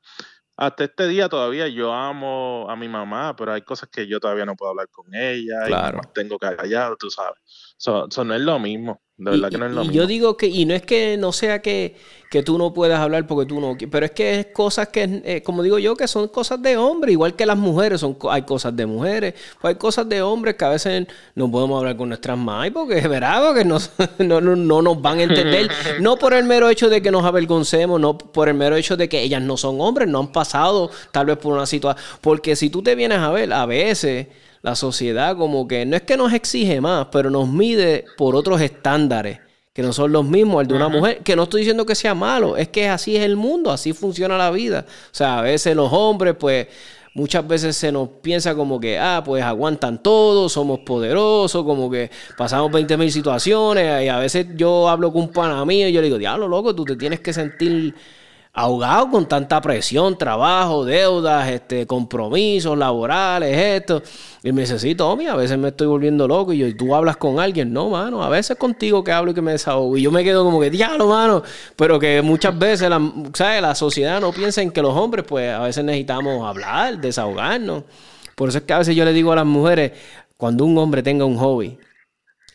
[0.55, 4.45] hasta este día todavía yo amo a mi mamá, pero hay cosas que yo todavía
[4.45, 7.39] no puedo hablar con ella, y tengo callado, tú sabes.
[7.77, 10.01] Eso no es lo mismo, De verdad que no es lo y mismo.
[10.01, 11.95] Yo digo que, y no es que no sea que,
[12.29, 15.41] que tú no puedas hablar porque tú no, pero es que es cosas que, eh,
[15.43, 18.75] como digo yo, que son cosas de hombre, igual que las mujeres, son, hay cosas
[18.75, 22.37] de mujeres, pues hay cosas de hombres que a veces no podemos hablar con nuestras
[22.37, 23.77] madres porque es verdad, que no,
[24.19, 28.01] no, no, nos van a entender, no por el mero hecho de que nos avergoncemos,
[28.01, 31.27] no por el mero hecho de que ellas no son hombres, no han pasado tal
[31.27, 34.27] vez por una situación, porque si tú te vienes a ver, a veces
[34.63, 38.61] la sociedad como que no es que nos exige más, pero nos mide por otros
[38.61, 39.39] estándares
[39.73, 42.13] que no son los mismos al de una mujer, que no estoy diciendo que sea
[42.13, 44.85] malo, es que así es el mundo, así funciona la vida.
[44.87, 46.67] O sea, a veces los hombres, pues,
[47.15, 52.11] muchas veces se nos piensa como que, ah, pues aguantan todo, somos poderosos, como que
[52.37, 56.01] pasamos 20 mil situaciones, y a veces yo hablo con un pana mío y yo
[56.01, 57.95] le digo, diablo, loco, tú te tienes que sentir
[58.55, 64.03] ahogado con tanta presión, trabajo, deudas, este, compromisos laborales, esto.
[64.43, 66.53] Y me dice, sí, Tommy, a veces me estoy volviendo loco.
[66.53, 67.73] Y yo, ¿y tú hablas con alguien?
[67.73, 69.97] No, mano, a veces contigo que hablo y que me desahogo.
[69.97, 71.41] Y yo me quedo como que, diablo, mano.
[71.75, 73.01] Pero que muchas veces, la,
[73.33, 73.61] ¿sabes?
[73.61, 77.83] La sociedad no piensa en que los hombres, pues, a veces necesitamos hablar, desahogarnos.
[78.35, 79.93] Por eso es que a veces yo le digo a las mujeres,
[80.37, 81.77] cuando un hombre tenga un hobby,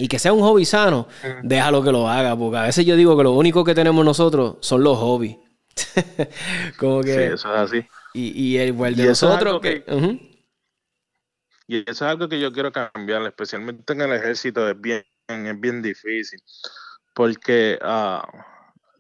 [0.01, 1.09] y que sea un hobby sano,
[1.43, 4.57] déjalo que lo haga, porque a veces yo digo que lo único que tenemos nosotros
[4.61, 5.39] son los hobbies.
[6.79, 7.15] Como que.
[7.15, 7.87] Sí, eso es así.
[8.15, 9.85] Y, y el, de nosotros que.
[11.69, 15.61] Y eso es algo que yo quiero cambiar, especialmente en el ejército, es bien, es
[15.61, 16.41] bien difícil.
[17.15, 18.23] Porque uh,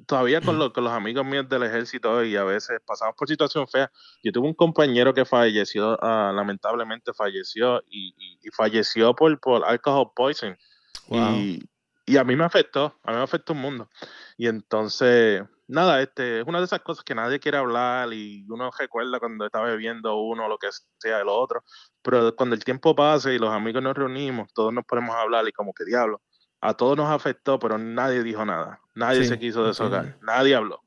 [0.04, 3.70] todavía con, lo, con, los amigos míos del ejército y a veces pasamos por situaciones
[3.70, 3.88] feas.
[4.22, 9.64] Yo tuve un compañero que falleció, uh, lamentablemente falleció, y, y, y, falleció por, por
[9.64, 10.54] alcohol poison.
[11.06, 11.36] Wow.
[11.36, 11.66] Y,
[12.04, 13.88] y a mí me afectó, a mí me afectó un mundo.
[14.36, 18.70] Y entonces, nada, este, es una de esas cosas que nadie quiere hablar y uno
[18.76, 21.62] recuerda cuando está bebiendo uno, lo que sea, el otro.
[22.02, 25.46] Pero cuando el tiempo pasa y los amigos nos reunimos, todos nos ponemos a hablar
[25.46, 26.22] y como que diablo,
[26.60, 28.80] a todos nos afectó, pero nadie dijo nada.
[28.94, 30.12] Nadie sí, se quiso deshogar, sí.
[30.22, 30.82] nadie habló.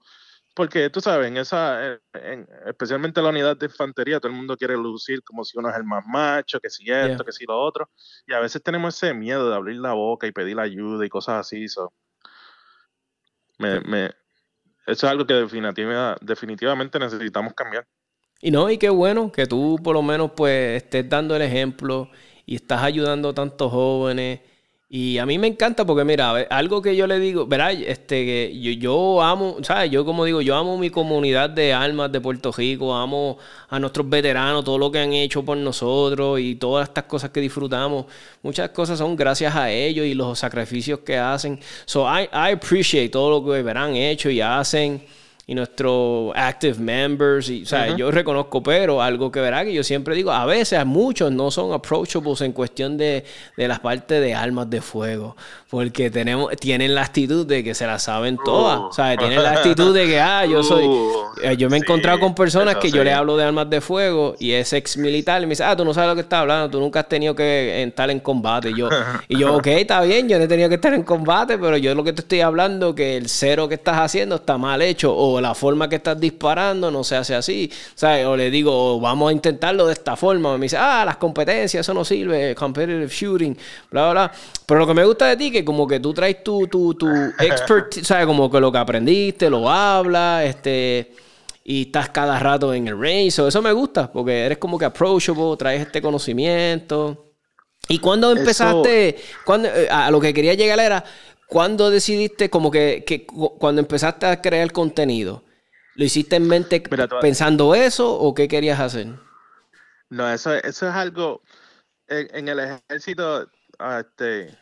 [0.53, 4.57] Porque tú sabes, en esa, en, especialmente en la unidad de infantería, todo el mundo
[4.57, 7.25] quiere lucir como si uno es el más macho, que si esto, yeah.
[7.25, 7.89] que si lo otro.
[8.27, 11.39] Y a veces tenemos ese miedo de abrir la boca y pedir ayuda y cosas
[11.39, 11.69] así.
[11.69, 11.93] So.
[13.59, 14.11] Me, me,
[14.87, 17.87] eso es algo que definitiva, definitivamente necesitamos cambiar.
[18.41, 22.09] Y no, y qué bueno que tú por lo menos pues estés dando el ejemplo
[22.45, 24.41] y estás ayudando a tantos jóvenes.
[24.93, 27.71] Y a mí me encanta porque, mira, algo que yo le digo, ¿verdad?
[27.71, 29.89] Este, que yo, yo, amo, ¿sabes?
[29.89, 33.37] Yo como digo, yo amo mi comunidad de almas de Puerto Rico, amo
[33.69, 37.39] a nuestros veteranos, todo lo que han hecho por nosotros y todas estas cosas que
[37.39, 38.05] disfrutamos.
[38.43, 41.57] Muchas cosas son gracias a ellos y los sacrificios que hacen.
[41.85, 45.01] So, I, I appreciate todo lo que verán hecho y hacen
[45.51, 47.49] y nuestros active members.
[47.49, 47.97] Y, o sea, uh -huh.
[47.97, 51.51] yo reconozco, pero algo que verá que yo siempre digo, a veces a muchos no
[51.51, 53.25] son approachables en cuestión de,
[53.57, 55.35] de las partes de armas de fuego,
[55.71, 58.77] porque tenemos, tienen la actitud de que se la saben todas.
[58.77, 58.83] Uh.
[58.87, 60.83] O sea, tienen la actitud de que, ah, yo soy.
[60.85, 62.97] Uh, yo me he sí, encontrado con personas que sí.
[62.97, 65.73] yo le hablo de armas de fuego y es ex militar y me dice, ah,
[65.73, 68.71] tú no sabes lo que estás hablando, tú nunca has tenido que estar en combate.
[68.71, 68.89] Y yo,
[69.29, 71.95] y yo ok, está bien, yo no he tenido que estar en combate, pero yo
[71.95, 75.39] lo que te estoy hablando que el cero que estás haciendo está mal hecho o
[75.39, 78.25] la forma que estás disparando no se hace así, ¿sabes?
[78.25, 80.57] O le digo, vamos a intentarlo de esta forma.
[80.57, 83.57] Me dice, ah, las competencias, eso no sirve, competitive shooting,
[83.89, 84.31] bla, bla, bla.
[84.65, 87.07] Pero lo que me gusta de ti que como que tú traes tu, tu, tu
[87.39, 88.25] expert, ¿sabes?
[88.25, 91.11] Como que lo que aprendiste, lo hablas, este
[91.63, 93.31] y estás cada rato en el range.
[93.31, 97.33] So, eso me gusta, porque eres como que approachable, traes este conocimiento.
[97.87, 99.09] ¿Y cuando empezaste?
[99.09, 99.37] Eso...
[99.45, 101.03] Cuando, eh, a lo que quería llegar era,
[101.47, 105.43] ¿cuándo decidiste como que, que, cuando empezaste a crear contenido?
[105.95, 109.07] ¿Lo hiciste en mente Mira, pensando eso o qué querías hacer?
[110.09, 111.41] No, eso, eso es algo,
[112.07, 113.47] en, en el ejército,
[113.99, 114.57] este,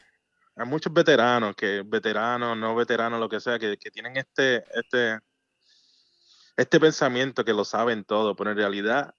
[0.60, 5.18] hay muchos veteranos, que veteranos, no veteranos, lo que sea, que, que tienen este, este,
[6.58, 9.16] este pensamiento que lo saben todo, pero en realidad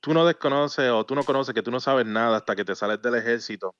[0.00, 2.76] tú no desconoces o tú no conoces que tú no sabes nada hasta que te
[2.76, 3.74] sales del ejército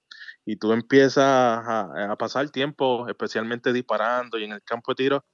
[0.45, 5.25] y tú empiezas a, a, pasar tiempo, especialmente disparando y en el campo de tiro,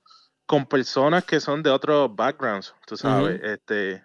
[0.44, 3.40] con personas que son de otros backgrounds, tú sabes.
[3.40, 3.54] Uh -huh.
[3.54, 4.04] este,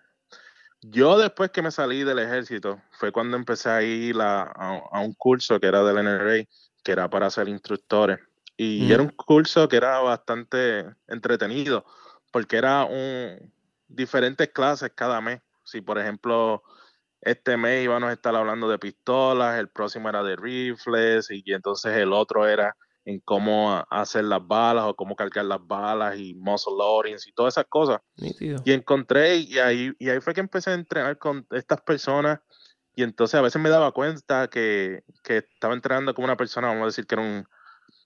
[0.80, 5.00] yo después que me salí del ejército fue cuando empecé a ir a, a, a
[5.02, 6.46] un curso que era del NRA,
[6.84, 8.20] que era para ser instructores.
[8.58, 8.94] Y -huh.
[8.94, 11.86] era un curso que era bastante entretenido,
[12.32, 13.52] porque era un
[13.88, 15.42] diferentes clases cada mes.
[15.64, 16.64] Si por ejemplo
[17.22, 21.96] este mes íbamos a estar hablando de pistolas, el próximo era de rifles y entonces
[21.98, 26.74] el otro era en cómo hacer las balas o cómo cargar las balas y muscle
[26.78, 28.02] loadings y todas esas cosas.
[28.18, 28.62] Nítido.
[28.64, 32.40] Y encontré, y ahí, y ahí fue que empecé a entrenar con estas personas
[33.00, 36.84] y entonces a veces me daba cuenta que, que estaba entrenando como una persona, vamos
[36.84, 37.48] a decir que era un,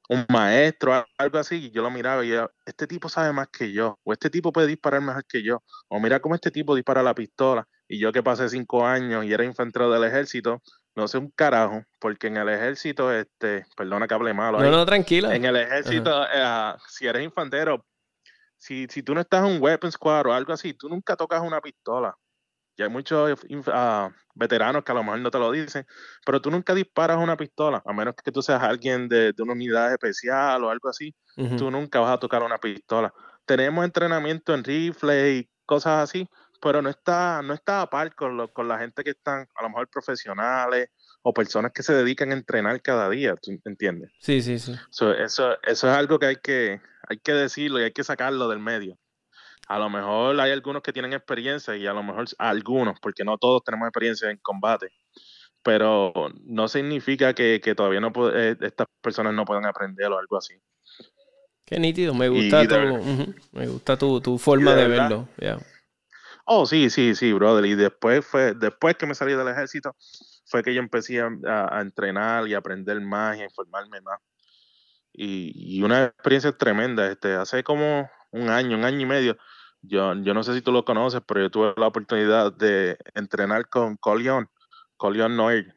[0.08, 3.72] un maestro, algo así, y yo lo miraba y yo, este tipo sabe más que
[3.72, 7.02] yo, o este tipo puede disparar mejor que yo, o mira cómo este tipo dispara
[7.02, 10.62] la pistola, y yo que pasé cinco años y era infantero del ejército,
[10.96, 14.60] no sé un carajo, porque en el ejército, este, perdona que hable malo.
[14.60, 15.36] No, no, tranquila.
[15.36, 17.84] En el ejército, eh, si eres infantero,
[18.58, 21.42] si, si tú no estás en un weapon squad o algo así, tú nunca tocas
[21.42, 22.16] una pistola.
[22.76, 25.86] Y hay muchos uh, veteranos que a lo mejor no te lo dicen,
[26.26, 29.54] pero tú nunca disparas una pistola, a menos que tú seas alguien de, de una
[29.54, 31.14] unidad especial o algo así,
[31.58, 33.14] tú nunca vas a tocar una pistola.
[33.46, 36.28] Tenemos entrenamiento en rifle y cosas así,
[36.62, 39.70] pero no está, no está a par con, con la gente que están a lo
[39.70, 40.90] mejor profesionales
[41.22, 44.12] o personas que se dedican a entrenar cada día, ¿tú entiendes?
[44.20, 44.74] Sí, sí, sí.
[45.18, 48.60] eso, eso es algo que hay que, hay que decirlo y hay que sacarlo del
[48.60, 48.98] medio.
[49.67, 53.38] A lo mejor hay algunos que tienen experiencia y a lo mejor algunos, porque no
[53.38, 54.89] todos tenemos experiencia en combate,
[55.63, 60.56] pero no significa que, todavía no eh, estas personas no puedan aprender o algo así.
[61.65, 62.76] Qué nítido, me gusta, tu,
[63.54, 65.30] me gusta tu, forma de, verlo.
[66.45, 67.65] Oh, sí, sí, sí, brother.
[67.65, 69.95] Y después fue, después que me salí del ejército,
[70.45, 74.19] fue que yo empecé a, entrenar y a aprender más y a informarme más.
[75.13, 77.10] Y, y, una experiencia tremenda.
[77.10, 79.38] Este, hace como un año, un año y medio,
[79.84, 83.67] yo, yo no sé si tú lo conoces, pero yo tuve la oportunidad de entrenar
[83.69, 84.50] con Colion,
[84.98, 85.74] Colion Noir,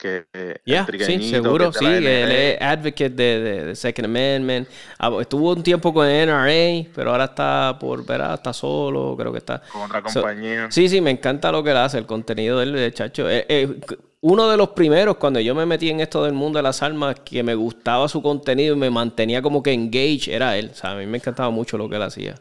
[0.00, 0.26] que
[0.64, 4.68] yeah, sí, seguro, sí, él es advocate de, de, Second Amendment.
[4.98, 9.38] Ah, estuvo un tiempo con NRA, pero ahora está por ver, está solo, creo que
[9.38, 9.62] está.
[9.70, 10.70] Con otra compañía.
[10.70, 13.28] sí, sí, me encanta lo que él hace, el contenido del de chacho.
[13.28, 13.80] Eh, eh,
[14.22, 17.20] uno de los primeros, cuando yo me metí en esto del mundo de las armas,
[17.20, 20.70] que me gustaba su contenido y me mantenía como que engaged, era él.
[20.72, 22.34] O sea, a mí me encantaba mucho lo que él hacía.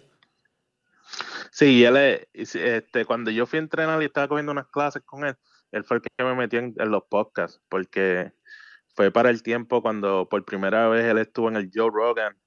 [1.59, 5.25] Sí, él es, este, cuando yo fui a entrenar y estaba cogiendo unas clases con
[5.25, 5.35] él,
[5.73, 8.31] él fue el que me metió en, los podcasts, porque
[8.95, 12.37] fue para el tiempo cuando por primera vez él estuvo en el Joe Rogan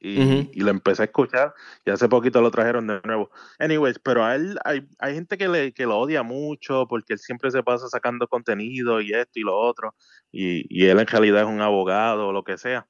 [0.00, 1.52] y, lo empecé a escuchar
[1.84, 3.30] y hace poquito lo trajeron de nuevo.
[3.58, 7.18] Anyways, pero a él hay, hay gente que, le, que lo odia mucho porque él
[7.18, 9.94] siempre se pasa sacando contenido y esto y lo otro
[10.30, 12.88] y, y él en realidad es un abogado o lo que sea.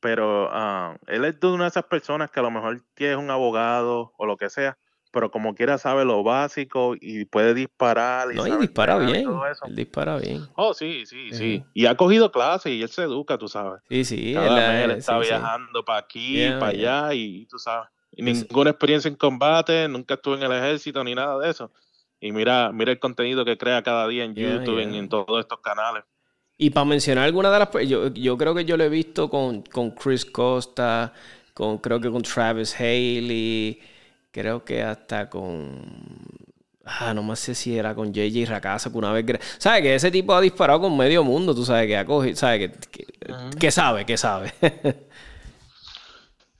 [0.00, 3.30] Pero ah, él es de una de esas personas que a lo mejor tiene un
[3.30, 4.76] abogado o lo que sea,
[5.12, 8.32] pero como quiera sabe lo básico y puede disparar.
[8.32, 9.28] Y no, y dispara bien.
[9.66, 10.46] Él dispara bien.
[10.56, 13.82] Oh, sí, sí, sí, Y ha cogido clases y él se educa, tú sabes.
[13.88, 14.34] Sí, sí.
[14.34, 17.88] él, está viajando para aquí, para allá y tú sabes.
[18.10, 21.70] Y ninguna experiencia en combate, nunca estuvo en el ejército ni nada de eso.
[22.18, 25.60] Y mira, mira el contenido que crea cada día en YouTube, en, en, todos estos
[25.60, 26.04] canales.
[26.56, 27.88] Y para mencionar alguna de las...
[27.88, 31.12] Yo, yo creo que yo lo he visto con, con Chris Costa,
[31.52, 33.80] con creo que con Travis Haley
[34.32, 35.80] creo que hasta con.
[36.84, 39.24] Ah, no más sé si era con JJ Racasa que una vez.
[39.58, 39.82] ¿Sabes?
[39.82, 42.34] Que ese tipo ha disparado con medio mundo, tú sabes, que ha cogido.
[42.34, 42.72] ¿Sabes?
[42.90, 43.06] Que,
[43.58, 44.52] que, sabe, que sabe.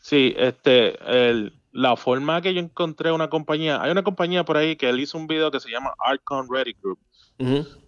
[0.00, 0.96] sí, este.
[1.06, 3.82] El, la forma que yo encontré una compañía.
[3.82, 6.76] Hay una compañía por ahí que él hizo un video que se llama Arcon Ready
[6.80, 6.98] Group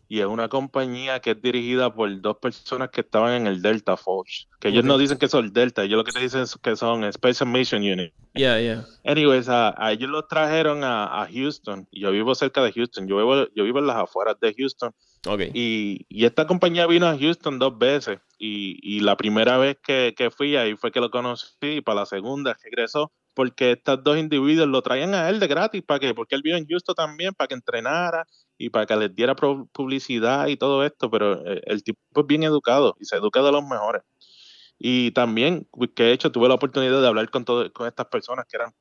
[0.08, 3.96] y es una compañía que es dirigida por dos personas que estaban en el Delta
[3.96, 4.46] Force.
[4.60, 6.76] Que ellos no dicen que son el Delta, ellos lo que te dicen es que
[6.76, 8.12] son Special Mission Unit.
[8.34, 8.84] Yeah, yeah.
[9.04, 11.86] Anyways, a, ellos los trajeron a, Houston.
[11.90, 13.06] Y yo vivo cerca de Houston.
[13.06, 14.92] Yo vivo, yo vivo en las afueras de Houston.
[15.26, 15.50] Okay.
[15.54, 18.18] Y, y, esta compañía vino a Houston dos veces.
[18.38, 21.54] Y, y la primera vez que, que, fui ahí fue que lo conocí.
[21.60, 25.82] Y para la segunda regresó porque estos dos individuos lo traían a él de gratis,
[25.82, 26.14] ¿para qué?
[26.14, 30.46] Porque él vive en Houston también, para que entrenara y para que les diera publicidad
[30.46, 33.62] y todo esto, pero eh, el tipo es bien educado y se educa de los
[33.64, 34.02] mejores.
[34.78, 38.46] Y también, que he hecho, tuve la oportunidad de hablar con, todo, con estas personas
[38.48, 38.72] que eran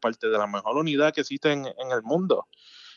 [0.00, 2.46] parte de la mejor unidad que existe en, el mundo.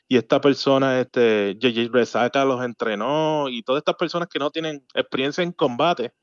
[0.07, 4.85] Y esta persona, este, JJ Resaca, los entrenó y todas estas personas que no tienen
[4.93, 6.13] experiencia en combate,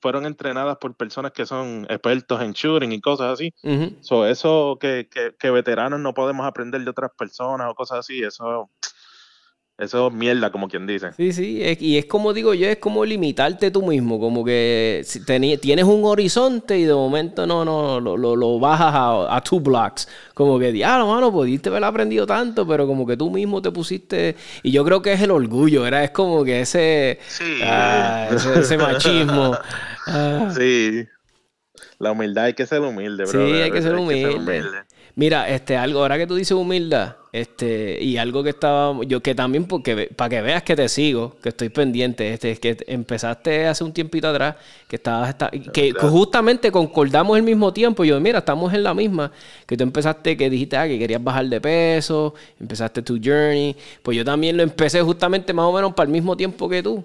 [0.00, 3.54] fueron entrenadas por personas que son expertos en shooting y cosas así.
[4.26, 8.70] eso que, que, veteranos no podemos aprender de otras personas o cosas así, eso
[9.76, 11.12] eso es mierda, como quien dice.
[11.14, 15.20] Sí, sí, y es como digo yo, es como limitarte tú mismo, como que si
[15.24, 20.06] tienes un horizonte y de momento no, no, lo, lo, bajas a, two blocks.
[20.32, 24.36] Como que, diablo, mano, pudiste haber aprendido tanto, pero como que tú mismo te pusiste...
[24.62, 27.18] Y yo creo que es el orgullo, era Es como que ese...
[27.26, 27.58] Sí.
[27.64, 29.56] Ah, ese, machismo.
[30.06, 30.52] Ah.
[30.54, 31.06] Sí.
[31.98, 33.46] La humildad hay que ser humilde, bro.
[33.46, 34.60] Sí, hay que ser humilde.
[35.14, 39.34] Mira, este, algo, ahora que tú dices humildad, este, y algo que estaba, yo que
[39.34, 43.66] también, porque para que veas que te sigo, que estoy pendiente, este, es que empezaste
[43.66, 44.54] hace un tiempito atrás,
[44.86, 45.34] que estabas,
[45.72, 49.32] que justamente concordamos el mismo tiempo, yo, mira, estamos en la misma,
[49.66, 53.74] que tú empezaste, que dijiste, ah, que querías bajar de peso, empezaste tu journey,
[54.04, 57.04] pues yo también lo empecé justamente más o menos para el mismo tiempo que tú.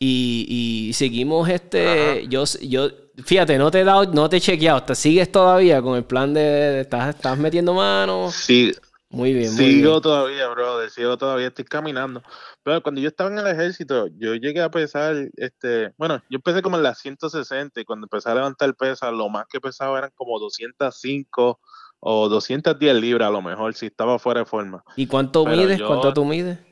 [0.00, 2.88] Y, y seguimos este, yo, yo
[3.24, 4.82] fíjate, no te he dado, no te he chequeado.
[4.82, 8.34] ¿Te sigues todavía con el plan de, estás, estás metiendo manos?
[8.34, 8.72] Sí.
[9.12, 12.22] Muy bien, muy Sigo todavía, brother, sigo todavía, estoy caminando.
[12.62, 16.62] Pero cuando yo estaba en el ejército, yo llegué a pesar, este, bueno, yo empecé
[16.62, 20.12] como en las 160 y cuando empecé a levantar pesas, lo más que pesaba eran
[20.14, 21.58] como 205
[21.98, 24.84] o 210 libras a lo mejor, si estaba fuera de forma.
[24.94, 25.82] ¿Y cuánto mides?
[25.82, 26.69] ¿Cuánto tú mides?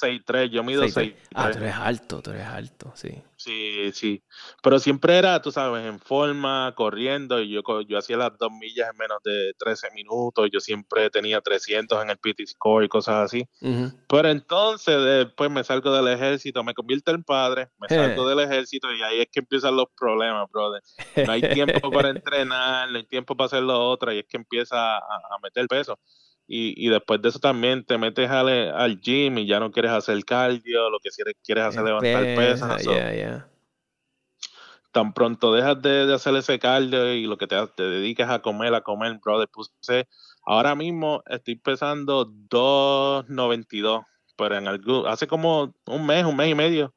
[0.00, 1.14] 6'3, yo mido 6'3.
[1.34, 3.22] Ah, tú eres alto, tú eres alto, sí.
[3.36, 4.22] Sí, sí.
[4.62, 7.40] Pero siempre era, tú sabes, en forma, corriendo.
[7.40, 10.48] Y yo, yo hacía las dos millas en menos de 13 minutos.
[10.52, 13.48] Yo siempre tenía 300 en el PT score y cosas así.
[14.08, 18.92] Pero entonces, después me salgo del ejército, me convierto en padre, me salgo del ejército
[18.92, 20.82] y ahí es que empiezan los problemas, brother.
[21.24, 24.36] No hay tiempo para entrenar, no hay tiempo para hacer lo otro y es que
[24.36, 25.98] empieza a, a meter peso.
[26.50, 29.92] Y, y, después de eso también te metes al, al, gym y ya no quieres
[29.92, 32.82] hacer cardio, lo que quieres, quieres hacer levantar pesas.
[34.90, 38.38] Tan pronto dejas de, de, hacer ese cardio y lo que te, te dedicas a
[38.38, 40.08] comer, a comer, brother, puse,
[40.46, 46.54] ahora mismo estoy pesando 2.92, pero en algún, hace como un mes, un mes y
[46.54, 46.94] medio,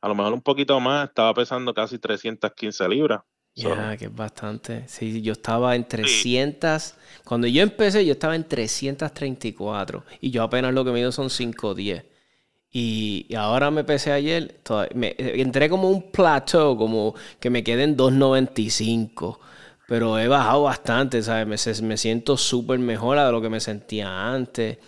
[0.00, 3.20] a lo mejor un poquito más, estaba pesando casi 315 libras.
[3.54, 4.84] Ya, que es bastante.
[4.88, 6.94] Sí, yo estaba en 300.
[7.24, 10.04] Cuando yo empecé, yo estaba en 334.
[10.20, 12.04] Y yo apenas lo que me dio son 510.
[12.72, 14.60] Y, y ahora me pesé ayer.
[14.94, 19.40] me, entré como un plateau, como que me quedé en 295.
[19.86, 21.46] Pero he bajado bastante, ¿sabes?
[21.46, 24.78] Me, me siento súper mejor a lo que me sentía antes.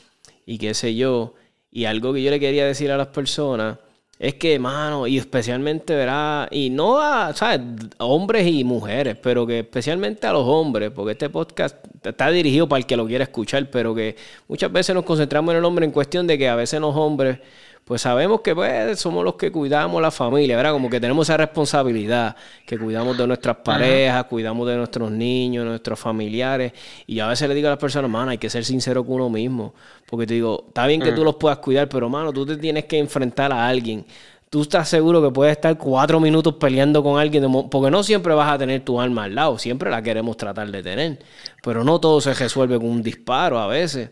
[0.45, 1.35] Y qué sé yo.
[1.71, 3.79] Y algo que yo le quería decir a las personas
[4.19, 7.61] es que, mano, y especialmente, verá, y no a, ¿sabes?
[7.99, 12.79] Hombres y mujeres, pero que especialmente a los hombres, porque este podcast está dirigido para
[12.79, 14.17] el que lo quiera escuchar, pero que
[14.49, 17.39] muchas veces nos concentramos en el hombre en cuestión de que a veces los hombres
[17.87, 20.73] pues sabemos que pues, somos los que cuidamos la familia, ¿verdad?
[20.73, 22.35] Como que tenemos esa responsabilidad,
[22.67, 26.73] que cuidamos de nuestras parejas, cuidamos de nuestros niños, nuestros familiares.
[27.07, 29.31] Y a veces le digo a las personas, mano, hay que ser sincero con uno
[29.31, 29.73] mismo.
[30.05, 32.87] Porque te digo, está bien que tú los puedas cuidar, pero, mano, tú te tienes
[32.87, 34.05] que enfrentar a alguien.
[34.51, 38.53] Tú estás seguro que puedes estar cuatro minutos peleando con alguien, porque no siempre vas
[38.53, 41.21] a tener tu alma al lado, siempre la queremos tratar de tener.
[41.63, 44.11] Pero no todo se resuelve con un disparo a veces.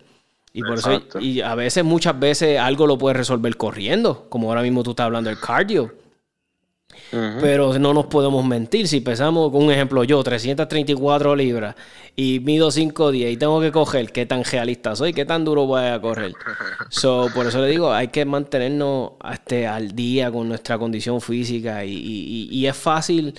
[0.56, 4.62] Y por eso, y a veces, muchas veces, algo lo puedes resolver corriendo, como ahora
[4.62, 5.92] mismo tú estás hablando del cardio.
[7.10, 8.86] Pero no nos podemos mentir.
[8.86, 11.74] Si pesamos, con un ejemplo, yo, 334 libras
[12.14, 15.12] y mido 5'10 y tengo que coger, ¿qué tan realista soy?
[15.12, 16.32] ¿Qué tan duro voy a correr?
[16.88, 21.84] So, por eso le digo, hay que mantenernos este, al día con nuestra condición física
[21.84, 23.34] y, y es fácil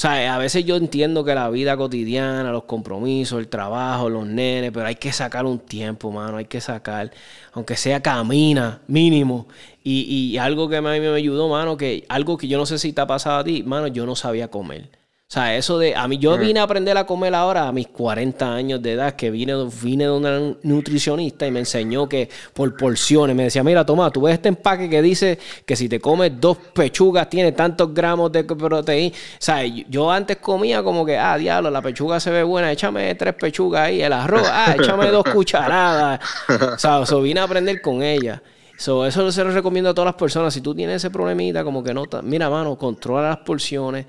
[0.00, 4.70] sea, a veces yo entiendo que la vida cotidiana, los compromisos, el trabajo, los nenes,
[4.72, 7.12] pero hay que sacar un tiempo, mano, hay que sacar,
[7.52, 9.48] aunque sea camina, mínimo.
[9.82, 12.78] Y, y algo que a mí me ayudó, mano, que algo que yo no sé
[12.78, 14.90] si te ha pasado a ti, mano, yo no sabía comer.
[15.28, 15.92] O sea, eso de.
[15.96, 19.16] A mí, yo vine a aprender a comer ahora a mis 40 años de edad,
[19.16, 23.34] que vine, vine de una nutricionista y me enseñó que por porciones.
[23.34, 26.58] Me decía, mira, toma, tú ves este empaque que dice que si te comes dos
[26.72, 29.16] pechugas tiene tantos gramos de proteína.
[29.16, 33.12] O sea, yo antes comía como que, ah, diablo, la pechuga se ve buena, échame
[33.16, 36.20] tres pechugas ahí, el arroz, ah, échame dos cucharadas.
[36.48, 38.40] O sea, so, vine a aprender con ella.
[38.78, 40.54] So, eso se lo recomiendo a todas las personas.
[40.54, 44.06] Si tú tienes ese problemita, como que no, mira, mano, controla las porciones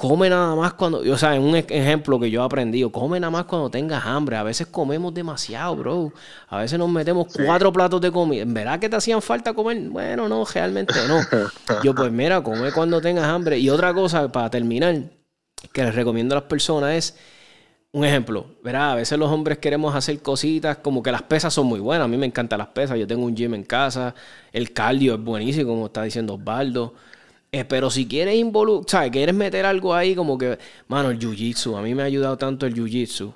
[0.00, 3.30] come nada más cuando, o sea, en un ejemplo que yo he aprendido, come nada
[3.30, 4.36] más cuando tengas hambre.
[4.36, 6.12] A veces comemos demasiado, bro.
[6.48, 8.40] A veces nos metemos cuatro platos de comida.
[8.40, 9.78] ¿En verdad que te hacían falta comer?
[9.90, 11.20] Bueno, no, realmente no.
[11.84, 13.58] Yo, pues mira, come cuando tengas hambre.
[13.58, 15.02] Y otra cosa, para terminar,
[15.70, 17.18] que les recomiendo a las personas es,
[17.92, 21.66] un ejemplo, verá, a veces los hombres queremos hacer cositas como que las pesas son
[21.66, 22.06] muy buenas.
[22.06, 22.98] A mí me encantan las pesas.
[22.98, 24.14] Yo tengo un gym en casa.
[24.50, 26.94] El cardio es buenísimo, como está diciendo Osvaldo.
[27.52, 29.10] Eh, pero si quieres involucrar, ¿sabes?
[29.10, 31.76] Quieres meter algo ahí como que, mano, el jiu-jitsu.
[31.76, 33.32] A mí me ha ayudado tanto el jiu-jitsu.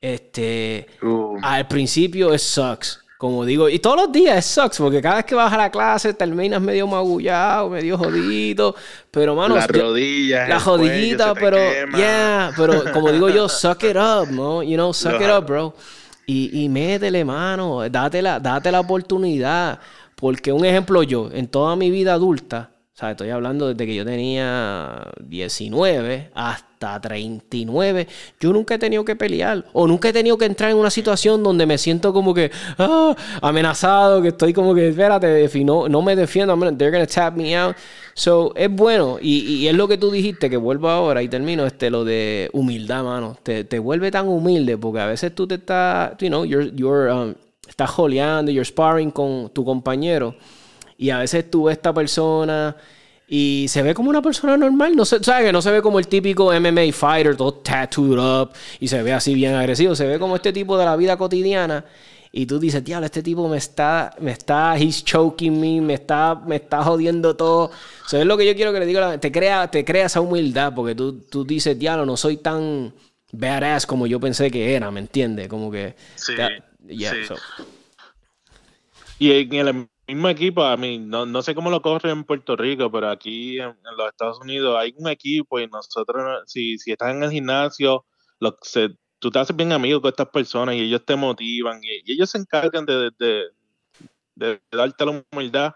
[0.00, 1.36] Este, uh.
[1.42, 3.02] al principio es sucks.
[3.18, 5.70] Como digo, y todos los días es sucks, porque cada vez que vas a la
[5.70, 8.76] clase terminas medio magullado, medio jodido.
[9.10, 11.56] Pero, mano, la rodilla, la rodillita, pero,
[11.96, 14.62] yeah, pero como digo yo, suck it up, ¿no?
[14.62, 15.74] You know, suck it up, bro.
[16.26, 19.80] Y, y métele, mano, date la, date la oportunidad.
[20.14, 23.94] Porque un ejemplo yo, en toda mi vida adulta, o sea, estoy hablando desde que
[23.94, 28.08] yo tenía 19 hasta 39.
[28.40, 29.66] Yo nunca he tenido que pelear.
[29.74, 33.14] O nunca he tenido que entrar en una situación donde me siento como que ah,
[33.42, 37.54] amenazado, que estoy como que, espérate, si no, no me defiendo, they're gonna tap me
[37.54, 37.76] out.
[38.14, 39.18] So, es bueno.
[39.20, 43.04] Y, es lo que tú dijiste, que vuelvo ahora y termino, este, lo de humildad,
[43.04, 43.36] mano.
[43.42, 47.12] Te, te vuelve tan humilde porque a veces tú te estás, you know, you're, you're,
[47.12, 47.34] um,
[47.68, 50.34] estás joleando, you're sparring con tu compañero
[50.98, 52.76] y a veces tú ves esta persona
[53.28, 54.96] Y se ve como una persona normal.
[54.96, 55.46] No se, ¿sabes?
[55.46, 58.52] Que no se ve como el típico MMA fighter, todo tattooed up.
[58.80, 59.94] Y se ve así bien agresivo.
[59.96, 61.84] Se ve como este tipo de la vida cotidiana.
[62.32, 66.34] Y tú dices, diablo, este tipo me está, me está, he's choking me, me está,
[66.46, 67.70] me está jodiendo todo.
[68.06, 69.18] Eso es lo que yo quiero que le diga.
[69.18, 72.92] Te crea, te crea esa humildad porque tú, tú dices, diablo, no soy tan
[73.32, 75.48] badass como yo pensé que era, ¿me entiendes?
[75.48, 75.96] Como que...
[76.14, 76.34] Sí,
[76.88, 77.34] sí.
[79.18, 82.56] Y en el mismo equipo, a mí, no, no sé cómo lo corre en Puerto
[82.56, 87.10] Rico, pero aquí en, los Estados Unidos hay un equipo y nosotros, si, si estás
[87.10, 88.04] en el gimnasio,
[88.38, 92.12] lo, se, tú te haces bien amigo con estas personas y ellos te motivan y,
[92.12, 93.44] ellos se encargan de, de,
[94.34, 95.74] de, darte la humildad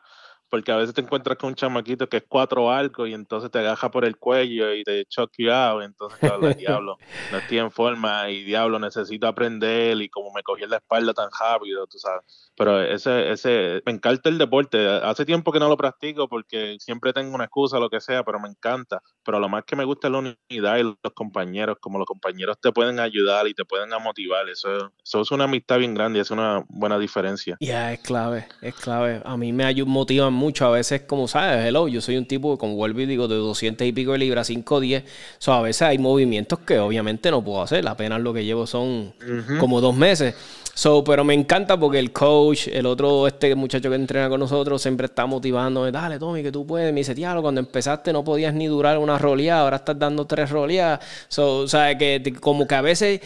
[0.50, 3.60] porque a veces te encuentras con un chamaquito que es cuatro algo y entonces te
[3.60, 6.98] agaja por el cuello y te choque you out, entonces el diablo,
[7.30, 11.14] no estoy en forma y diablo, necesito aprender y como me cogí en la espalda
[11.14, 12.50] tan rápido, tú sabes.
[12.56, 17.12] Pero ese, ese, me encanta el deporte, hace tiempo que no lo practico porque siempre
[17.12, 19.00] tengo una excusa, lo que sea, pero me encanta.
[19.24, 22.58] Pero lo más que me gusta es la unidad y los compañeros, como los compañeros
[22.60, 26.22] te pueden ayudar y te pueden motivar, eso, eso es una amistad bien grande y
[26.22, 27.56] es una buena diferencia.
[27.60, 29.22] Ya, es clave, es clave.
[29.24, 30.66] A mí me motivan mucho.
[30.66, 33.86] A veces, como sabes, hello, yo soy un tipo, como vuelvo y digo, de 200
[33.86, 35.04] y pico de libras, 5 10.
[35.38, 37.86] So, a veces hay movimientos que obviamente no puedo hacer.
[37.86, 39.12] Apenas lo que llevo son
[39.60, 40.34] como dos meses.
[40.74, 44.80] So, pero me encanta porque el coach, el otro, este muchacho que entrena con nosotros,
[44.80, 45.92] siempre está motivándome.
[45.92, 46.92] Dale, Tommy, que tú puedes.
[46.92, 50.50] Me dice, diablo, cuando empezaste no podías ni durar una roleada, ahora estás dando tres
[50.50, 51.00] roleadas.
[51.28, 53.20] So, o sea, que como que a veces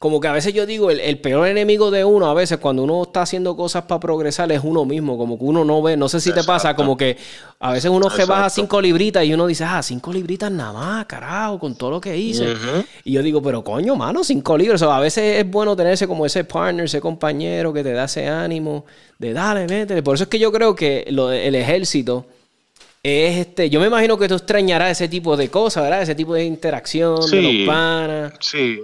[0.00, 3.02] como que a veces yo digo, el, peor enemigo de uno, a veces cuando uno
[3.02, 5.18] está haciendo cosas para progresar, es uno mismo.
[5.18, 7.18] Como que uno no ve, no sé si te pasa, como que
[7.58, 11.04] a veces uno se baja cinco libritas y uno dice, ah, cinco libritas nada más,
[11.04, 12.54] carajo, con todo lo que hice.
[13.04, 14.80] Y yo digo, pero coño, mano, cinco libros.
[14.80, 18.86] a veces es bueno tenerse como ese partner, ese compañero que te da ese ánimo
[19.18, 20.02] de dale, métele.
[20.02, 22.24] Por eso es que yo creo que lo, el ejército
[23.02, 23.68] es este.
[23.68, 26.00] Yo me imagino que tú extrañarás ese tipo de cosas, ¿verdad?
[26.00, 28.32] Ese tipo de interacción de los panas.
[28.40, 28.78] Sí,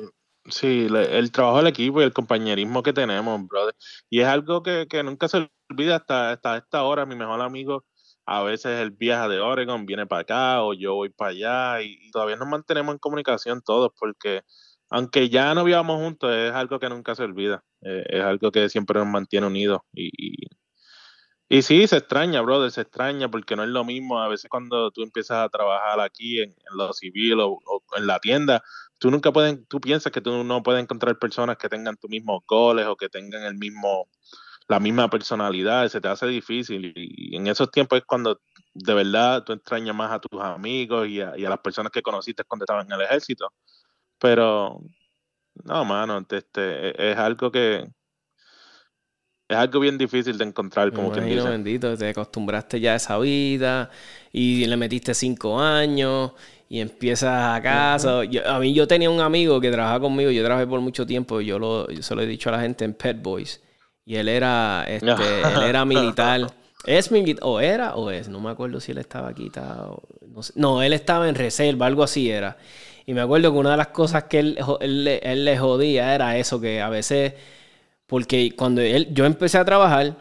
[0.49, 3.75] Sí, el trabajo del equipo y el compañerismo que tenemos, brother.
[4.09, 7.05] Y es algo que, nunca se olvida hasta, hasta esta hora.
[7.05, 7.85] Mi mejor amigo
[8.27, 12.11] a veces él viaja de Oregon, viene para acá o yo voy para allá y,
[12.11, 14.43] todavía nos mantenemos en comunicación todos porque
[14.91, 17.65] aunque ya no vivamos juntos, es algo que nunca se olvida.
[17.83, 20.11] Eh, es algo que siempre nos mantiene unidos y,
[21.49, 24.91] y, sí, se extraña, brother, se extraña porque no es lo mismo a veces cuando
[24.93, 27.61] tú empiezas a trabajar aquí en, lo civil o
[27.97, 28.63] en la tienda
[28.99, 32.43] tú nunca puedes, tú piensas que tú no puedes encontrar personas que tengan tus mismos
[32.47, 34.09] goles o que tengan el mismo,
[34.69, 36.93] la misma personalidad, se te hace difícil.
[36.97, 38.41] Y, en esos tiempos es cuando
[38.75, 42.65] de verdad tú extrañas más a tus amigos y a, las personas que conociste cuando
[42.65, 43.53] estaban en el ejército.
[44.19, 44.81] Pero,
[45.65, 47.87] no, mano, este, e, es algo que,
[49.49, 51.49] es algo bien difícil de encontrar, como dice.
[51.49, 53.91] bendito, te acostumbraste ya a esa vida
[54.33, 56.33] y le metiste cinco años
[56.69, 57.95] y empiezas acá.
[57.95, 61.59] a mí yo tenía un amigo que trabajaba conmigo, yo trabajé por mucho tiempo, yo,
[61.59, 63.61] lo, yo se lo he dicho a la gente en Pet Boys.
[64.05, 65.11] Y él era, este,
[65.55, 66.47] él era militar.
[66.85, 70.03] Es militar, o era o es, no me acuerdo si él estaba quitado.
[70.29, 72.59] No, no, él estaba en reserva, algo así era.
[73.07, 76.37] Y me acuerdo que una de las cosas que él, él, él le jodía era
[76.37, 77.35] eso, que a veces,
[78.07, 80.15] porque cuando él, yo empecé a trabajar,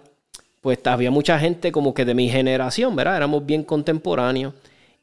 [0.62, 3.18] pues había mucha gente como que de mi generación, ¿verdad?
[3.18, 4.56] Éramos bien contemporáneos.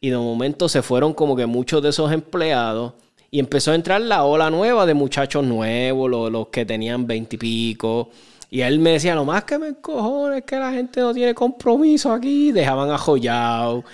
[0.03, 2.95] Y de momento se fueron como que muchos de esos empleados.
[3.31, 8.11] Y empezó a entrar la ola nueva de muchachos nuevos, los, que tenían veintipico.
[8.51, 11.35] Y, él me decía, lo más que me cojones es que la gente no tiene
[11.35, 12.51] compromiso aquí.
[12.51, 13.85] Dejaban a joyao.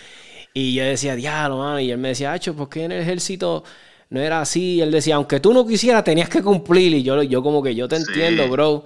[0.55, 1.79] Y yo decía, diablo, mano.
[1.79, 3.63] Y él me decía, Hacho, ¿por qué en el ejército
[4.09, 4.77] no era así?
[4.77, 6.95] Y él decía, aunque tú no quisieras, tenías que cumplir.
[6.95, 8.85] Y yo, yo como que yo te entiendo, bro.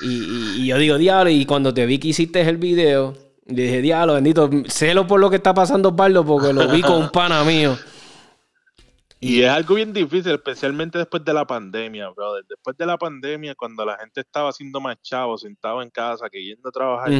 [0.00, 3.14] Y, y, yo digo, diablo, y cuando te vi que hiciste el video,
[3.54, 7.10] dije, diablo, bendito, celo por lo que está pasando, Pardo, porque lo vi con un
[7.12, 7.76] pana mío.
[9.20, 12.44] Y es algo bien difícil, especialmente después de la pandemia, brother.
[12.48, 16.42] Después de la pandemia, cuando la gente estaba haciendo más chavos, sentado en casa, que
[16.42, 17.12] yendo a trabajar,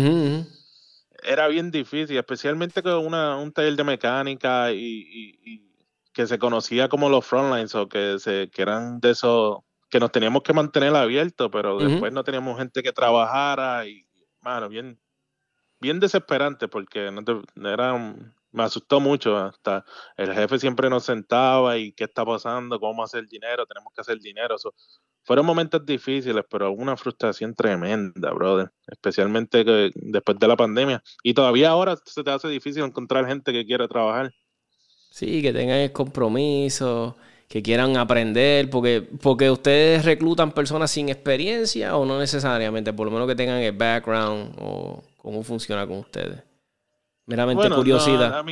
[1.23, 5.71] era bien difícil, especialmente con una, un taller de mecánica y,
[6.13, 9.59] que se conocía como los frontlines o que, se, que eran de esos
[9.89, 14.05] que nos teníamos que mantener abiertos, pero después no teníamos gente que trabajara y,
[14.41, 14.99] mano, bien,
[15.83, 18.17] bien desesperante porque no era,
[18.53, 19.37] me asustó mucho.
[19.37, 19.85] Hasta
[20.17, 24.19] el jefe siempre nos sentaba y qué está pasando, cómo hacer dinero, tenemos que hacer
[24.21, 24.57] dinero.
[25.25, 28.71] fueron momentos difíciles, pero una frustración tremenda, brother.
[28.87, 29.65] Especialmente
[29.95, 31.03] después de la pandemia.
[31.23, 34.33] Y todavía ahora se te hace difícil encontrar gente que quiera trabajar.
[35.11, 37.17] Sí, que tengan el compromiso,
[37.49, 43.13] que quieran aprender, porque, porque ustedes reclutan personas sin experiencia o no necesariamente, por lo
[43.13, 46.43] menos que tengan el background o cómo funciona con ustedes.
[47.27, 48.45] Meramente curiosidad.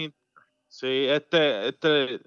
[0.69, 2.21] Sí, este, este,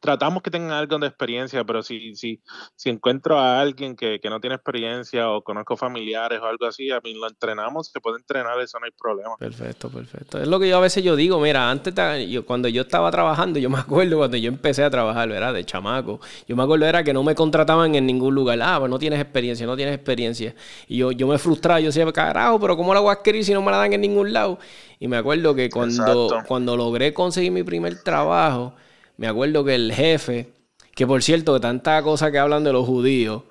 [0.00, 2.40] tratamos que tengan algo de experiencia, pero si, si,
[2.76, 6.90] si encuentro a alguien que, que, no tiene experiencia o conozco familiares o algo así,
[6.90, 9.36] a mí lo entrenamos, se puede entrenar, eso no hay problema.
[9.38, 10.40] Perfecto, perfecto.
[10.40, 11.94] Es lo que yo a veces yo digo, mira, antes
[12.28, 15.52] yo, cuando yo estaba trabajando, yo me acuerdo cuando yo empecé a trabajar, ¿verdad?
[15.52, 18.90] De chamaco, yo me acuerdo era que no me contrataban en ningún lugar, ah, pues
[18.90, 20.54] no tienes experiencia, no tienes experiencia.
[20.86, 23.52] Y yo, yo me frustraba, yo decía, carajo, pero ¿cómo la voy a adquirir si
[23.52, 24.58] no me la dan en ningún lado?
[25.00, 28.74] Y me acuerdo que cuando, cuando logré conseguir mi primer trabajo,
[29.18, 30.48] me acuerdo que el jefe,
[30.94, 33.42] que por cierto, de tanta cosa que hablan de los judíos,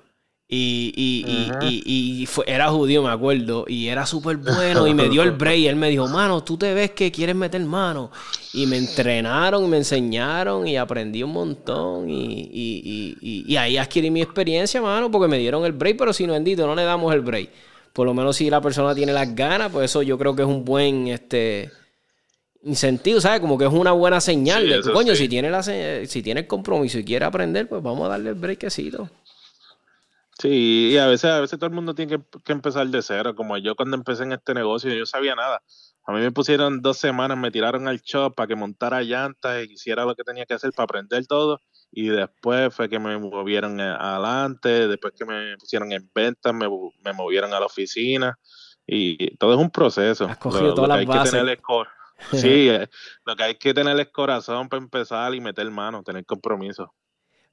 [0.50, 5.58] y, y, era judío, me acuerdo, y era súper bueno, y me dio el break,
[5.58, 8.10] y él me dijo, mano, tú te ves que quieres meter mano.
[8.54, 12.48] Y me entrenaron, y me enseñaron, y aprendí un montón, y,
[13.20, 16.66] y ahí adquirí mi experiencia, mano, porque me dieron el break, pero si no, bendito,
[16.66, 17.50] no le damos el break.
[17.92, 20.48] Por lo menos si la persona tiene las ganas, pues eso yo creo que es
[20.48, 21.70] un buen, este
[22.62, 23.40] incentivo, ¿sabes?
[23.40, 26.46] Como que es una buena señal de que, coño, si, tiene la, si tiene el
[26.46, 29.10] compromiso y quiere aprender, pues vamos a darle el breakcito.
[30.38, 33.34] Sí, y a veces, a veces todo el mundo tiene que, empezar de cero.
[33.34, 35.62] Como yo cuando empecé en este negocio, yo no sabía nada.
[36.06, 39.72] A mí me pusieron dos semanas, me tiraron al shop para que montara llantas y
[39.72, 41.60] hiciera lo que tenía que hacer para aprender todo.
[41.90, 46.68] Y después fue que me movieron adelante, después que me pusieron en venta, me,
[47.04, 48.38] me movieron a la oficina.
[48.86, 50.26] Y todo es un proceso.
[50.26, 51.58] Has cogido todas las bases.
[52.32, 52.88] Sí, eh,
[53.24, 56.94] lo que hay que tener es corazón para empezar y meter mano, tener compromiso.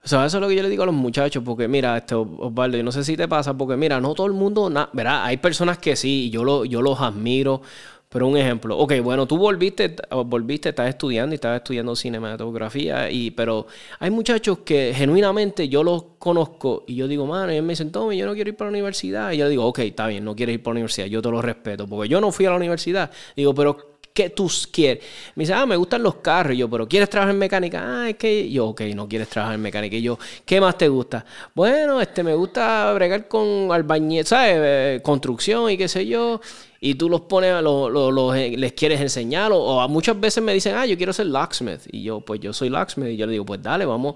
[0.03, 2.13] O sea, eso es lo que yo le digo a los muchachos, porque mira, este,
[2.13, 5.26] Osvaldo, yo no sé si te pasa, porque mira, no todo el mundo, ¿verdad?
[5.26, 7.63] Hay personas que sí, yo, lo, yo los admiro,
[8.07, 13.32] pero un ejemplo, ok, bueno, tú volviste, volviste, estás estudiando y estás estudiando cinematografía, y,
[13.32, 13.66] pero
[13.99, 17.91] hay muchachos que genuinamente yo los conozco y yo digo, mano, y ellos me dicen,
[17.91, 19.32] Tommy, yo no quiero ir para la universidad.
[19.32, 21.41] Y yo digo, ok, está bien, no quieres ir para la universidad, yo te lo
[21.41, 23.11] respeto, porque yo no fui a la universidad.
[23.36, 25.03] Digo, pero ¿Qué tú quieres?
[25.36, 26.53] Me dice, ah, me gustan los carros.
[26.53, 27.84] Y yo, pero ¿quieres trabajar en mecánica?
[27.86, 29.97] Ah, es que yo, ok, no quieres trabajar en mecánica.
[29.97, 31.26] Y yo, ¿qué más te gusta?
[31.53, 34.55] Bueno, este, me gusta bregar con albañil, ¿sabes?
[34.57, 36.39] Eh, construcción y qué sé yo.
[36.80, 39.51] Y tú los pones, los, eh, les quieres enseñar.
[39.51, 41.82] O, o, muchas veces me dicen, ah, yo quiero ser locksmith.
[41.91, 43.09] Y yo, pues yo soy locksmith.
[43.09, 44.16] Y yo le digo, pues dale, vamos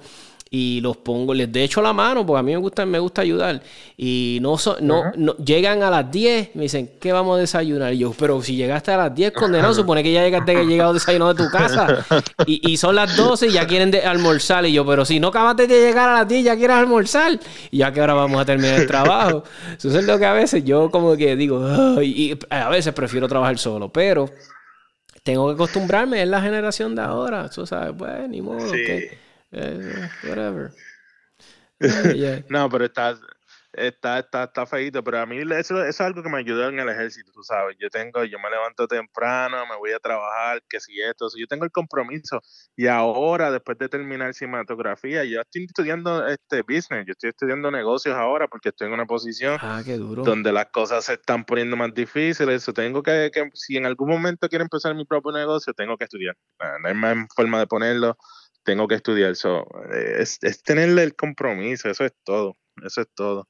[0.52, 3.22] y los pongo, les de hecho la mano porque a mí me gusta, me gusta
[3.22, 3.62] ayudar.
[3.96, 7.94] Y no, no, llegan a las 10, me dicen, ¿qué vamos a desayunar?
[7.94, 10.94] Y yo, pero si llegaste a las 10, condenado, supone que ya llegaste que llegado
[10.94, 12.04] desayuno de tu casa.
[12.48, 14.66] Y, y, son las 12 y ya quieren almorzar.
[14.66, 17.40] Y yo, pero si no acabaste de llegar a las 10, ya quieres almorzar.
[17.70, 19.44] Y ya que ahora vamos a terminar el trabajo.
[19.78, 23.60] Eso es lo que a veces yo como que digo, y a veces prefiero trabajar
[23.60, 24.30] solo, pero
[25.22, 27.50] tengo que acostumbrarme, es la generación de ahora.
[27.50, 28.72] Tú sabes, pues, ni modo.
[28.72, 30.72] que eh, whatever.
[32.50, 33.18] no, pero está,
[33.74, 36.90] está, está, está feito, pero a mí eso, es algo que me ayudó en el
[36.90, 37.78] ejército, tú sabes.
[37.80, 41.66] Yo tengo, yo me levanto temprano, me voy a trabajar, que si esto, yo tengo
[41.66, 42.42] el compromiso.
[42.76, 48.16] Y ahora, después de terminar cinematografía, yo estoy estudiando este business, yo estoy estudiando negocios
[48.16, 52.66] ahora porque estoy en una posición ah, donde las cosas se están poniendo más difíciles.
[52.74, 56.36] Tengo que, que, si en algún momento quiero empezar mi propio negocio, tengo que estudiar.
[56.82, 58.18] No hay más forma de ponerlo
[58.64, 59.32] tengo que estudiar.
[59.32, 63.50] eso es, tenerle el compromiso, eso es todo, eso es todo.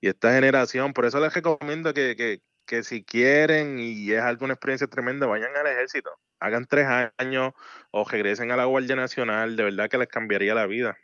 [0.00, 4.54] Y esta generación, por eso les recomiendo que, que, que si quieren y es alguna
[4.54, 6.86] experiencia tremenda, vayan al ejército, hagan tres
[7.18, 7.52] años
[7.90, 10.96] o regresen a la Guardia Nacional, de verdad que les cambiaría la vida.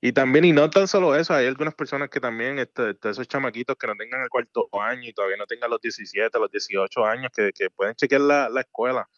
[0.00, 3.26] Y también, y no tan solo eso, hay algunas personas que también, este, este esos
[3.28, 7.06] chamaquitos que no tengan el cuarto año y todavía no tengan los 17, los 18
[7.06, 9.08] años, que, que pueden chequear la, la escuela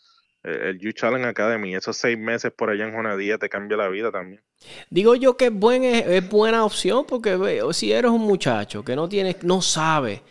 [0.49, 4.11] el You Challenge Academy, esos seis meses por allá en día te cambia la vida
[4.11, 4.42] también.
[4.90, 9.09] Digo yo que es, buen, es, buena opción porque si eres un muchacho que no
[9.09, 10.22] tienes, no sabe,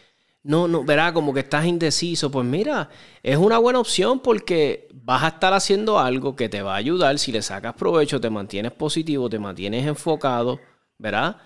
[0.44, 2.90] no, no, verá como que estás indeciso, pues mira,
[3.24, 7.18] es una buena opción porque vas a estar haciendo algo que te va a ayudar,
[7.20, 10.60] si le sacas provecho, te mantienes positivo, te mantienes enfocado,
[10.98, 11.38] ¿verdad?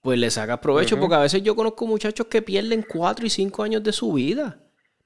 [0.00, 3.62] Pues le sacas provecho porque a veces yo conozco muchachos que pierden cuatro y cinco
[3.62, 4.59] años de su vida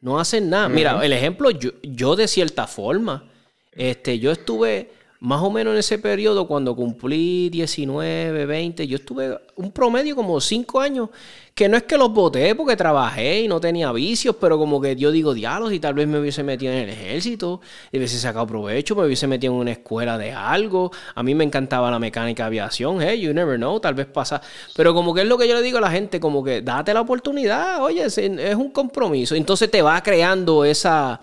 [0.05, 0.69] no hacen nada.
[0.69, 3.25] Mira, el ejemplo, yo, yo de cierta forma,
[3.73, 4.93] este, yo estuve
[5.25, 10.39] más o menos en ese periodo, cuando cumplí 19, 20, yo estuve un promedio como
[10.39, 11.09] 5 años,
[11.55, 14.97] que no es que los voté porque trabajé y no tenía vicios, pero como que
[14.97, 18.47] yo digo diálogos y tal vez me hubiese metido en el ejército, y hubiese sacado
[18.47, 20.93] provecho, me hubiese metido en una escuela de algo.
[21.15, 24.43] A mí me encantaba la mecánica de aviación, hey, you never know, tal vez pasa.
[24.77, 26.93] Pero como que es lo que yo le digo a la gente, como que date
[26.93, 28.19] la oportunidad, oye, es
[28.57, 29.35] un compromiso.
[29.35, 31.19] Entonces te va creando esa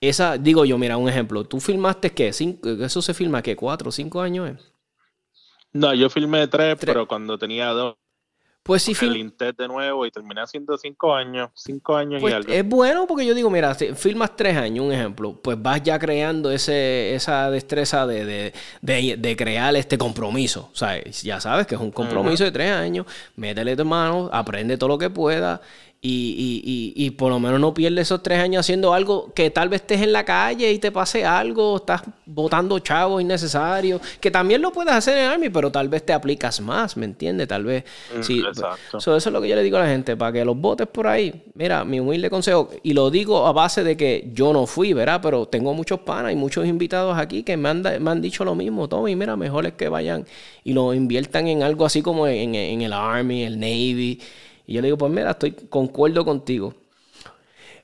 [0.00, 1.44] esa, digo yo, mira, un ejemplo.
[1.44, 2.28] ¿Tú filmaste qué?
[2.28, 3.56] ¿Eso se filma qué?
[3.56, 4.72] ¿Cuatro o cinco años?
[5.72, 7.96] No, yo filmé tres, pero cuando tenía dos.
[8.62, 12.34] Pues sí, el Intet de nuevo y terminé haciendo cinco años, cinco años y pues
[12.34, 12.52] algo.
[12.52, 15.98] Es bueno porque yo digo, mira, si filmas tres años, un ejemplo, pues vas ya
[15.98, 18.52] creando ese, esa destreza de,
[19.38, 20.68] crear este compromiso.
[20.70, 24.76] O sea, ya sabes que es un compromiso de tres años, métele tu mano, aprende
[24.76, 25.62] todo lo que pueda
[26.00, 29.68] y, y, y, por lo menos no pierdes esos tres años haciendo algo que tal
[29.68, 34.62] vez estés en la calle y te pase algo, estás botando chavos innecesarios, que también
[34.62, 37.48] lo puedes hacer en Army, pero tal vez te aplicas más, ¿me entiendes?
[37.48, 37.82] Tal vez.
[38.16, 38.98] Mm, sí, exacto.
[38.98, 41.08] eso es lo que yo le digo a la gente, para que los votes por
[41.08, 41.42] ahí.
[41.54, 45.18] Mira, mi humilde consejo, y lo digo a base de que yo no fui, ¿verdad?
[45.20, 48.54] Pero tengo muchos panas y muchos invitados aquí que me han, me han dicho lo
[48.54, 50.24] mismo, Tommy, mira, mejor es que vayan
[50.62, 54.20] y lo inviertan en algo así como en, en el Army, el Navy
[54.68, 56.74] y yo le digo, pues mira, estoy concuerdo contigo.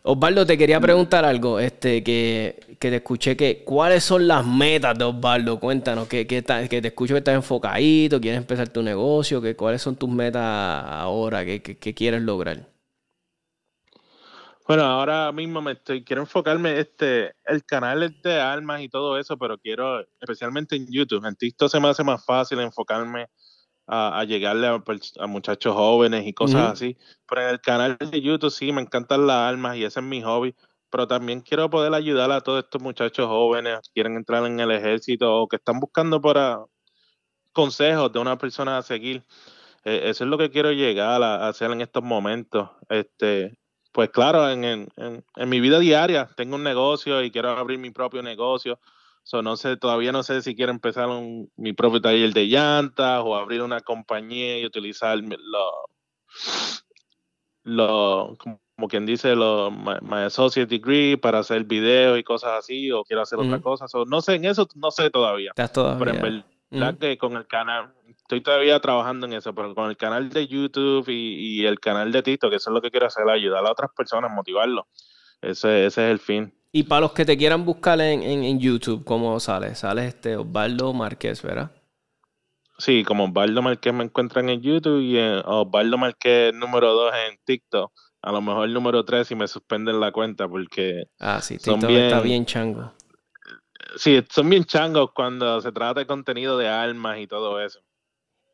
[0.02, 5.04] Osvaldo, te quería preguntar algo, este, que, te escuché que, ¿cuáles son las metas de
[5.04, 5.58] Osvaldo?
[5.58, 9.80] Cuéntanos, que, que, que te escucho que estás enfocadito, quieres empezar tu negocio, que, ¿cuáles
[9.80, 11.42] son tus metas ahora?
[11.42, 12.68] ¿Qué, quieres lograr?
[14.68, 19.18] Bueno, ahora mismo me estoy, quiero enfocarme, este, el canal es de almas y todo
[19.18, 23.28] eso, pero quiero, especialmente en YouTube, en TikTok se me hace más fácil enfocarme
[23.86, 26.96] a, llegarle a, muchachos jóvenes y cosas así.
[27.28, 30.22] Pero en el canal de YouTube sí, me encantan las armas y ese es mi
[30.22, 30.54] hobby.
[30.90, 34.70] Pero también quiero poder ayudar a todos estos muchachos jóvenes que quieren entrar en el
[34.70, 36.64] ejército o que están buscando para
[37.52, 39.24] consejos de una persona a seguir.
[39.84, 42.70] E, eso es lo que quiero llegar a, hacer en estos momentos.
[42.88, 43.58] Este,
[43.92, 47.90] pues claro, en, en, en, mi vida diaria tengo un negocio y quiero abrir mi
[47.90, 48.78] propio negocio.
[49.24, 53.22] So, no sé, todavía no sé si quiero empezar un, mi propio taller de llantas
[53.24, 55.88] o abrir una compañía y utilizar lo,
[57.62, 58.36] lo
[58.76, 63.22] como quien dice, lo, my, associate degree para hacer videos y cosas así, o quiero
[63.22, 63.86] hacer otra cosa.
[64.06, 65.50] no sé, en eso no sé todavía.
[65.50, 66.20] Estás todavía.
[66.20, 69.96] Pero en verdad que con el canal, estoy todavía trabajando en eso, pero con el
[69.96, 73.06] canal de YouTube y, y el canal de Tito, que eso es lo que quiero
[73.06, 74.84] hacer, ayudar a otras personas, motivarlos.
[75.40, 76.52] Ese, ese es el fin.
[76.76, 79.76] Y para los que te quieran buscar en, en, YouTube, ¿cómo sale?
[79.76, 81.70] Sale este Osvaldo Márquez, ¿verdad?
[82.78, 87.92] Sí, como Osvaldo Márquez me encuentran en YouTube y Osvaldo Márquez número 2 en TikTok.
[88.22, 91.04] A lo mejor número 3 si me suspenden la cuenta porque...
[91.20, 92.92] Ah, sí, TikTok está bien chango.
[93.94, 97.78] Sí, son bien changos cuando se trata de contenido de armas y todo eso.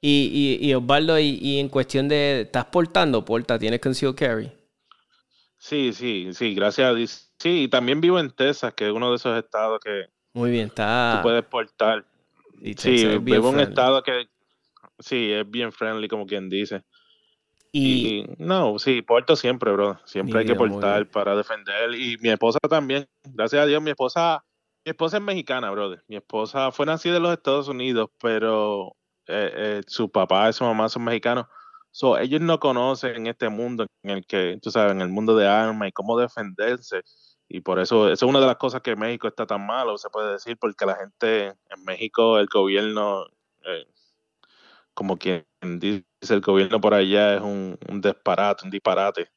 [0.02, 2.42] Y, y, y Osvaldo, y, y, en cuestión de...
[2.42, 3.24] ¿Estás portando?
[3.24, 4.52] Porta, ¿tienes concealed carry?
[5.56, 7.29] Sí, sí, sí, gracias a Dios.
[7.40, 10.66] Sí, y también vivo en Texas, que es uno de esos estados que Muy bien,
[10.66, 11.14] está...
[11.16, 12.04] tú puedes portar.
[12.76, 14.28] sí, vivo en un estado que
[14.98, 16.84] sí, es bien friendly, como quien dice.
[17.72, 19.98] Y, no, sí, porto siempre, bro.
[20.04, 21.94] Siempre hay que portar para defender.
[21.94, 24.44] Y mi esposa también, gracias a Dios, mi esposa,
[24.84, 26.02] mi esposa es mexicana, brother.
[26.08, 30.64] Mi esposa fue nacida en los Estados Unidos, pero eh, eh, su papá y su
[30.64, 31.46] mamá son mexicanos.
[31.92, 35.48] So, ellos no conocen este mundo en el que, tú sabes, en el mundo de
[35.48, 37.02] armas y cómo defenderse.
[37.52, 40.08] Y por eso, eso es una de las cosas que México está tan malo, se
[40.08, 43.26] puede decir, porque la gente en México, el gobierno,
[43.66, 43.88] eh,
[44.94, 49.28] como quien dice, el gobierno por allá es un, un disparate, un disparate.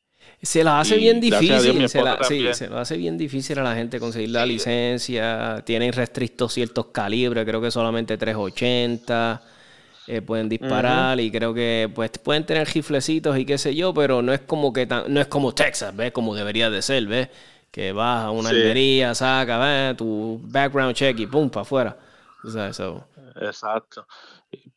[0.43, 3.73] Se la hace bien difícil, se, la, sí, se lo hace bien difícil a la
[3.73, 9.41] gente conseguir la licencia, tienen restrictos ciertos calibres, creo que solamente 380.
[10.05, 14.21] Eh, pueden disparar y creo que pues pueden tener giflecitos y qué sé yo, pero
[14.21, 16.11] no es como que no es como Texas, ¿ves?
[16.11, 17.29] Como debería de ser, ¿ves?
[17.73, 19.97] Que vas a una almería, saca, ¿ves?
[19.97, 21.97] Tu background check y pum, para afuera.
[22.43, 23.03] O sea, eso.
[23.35, 24.05] Exacto.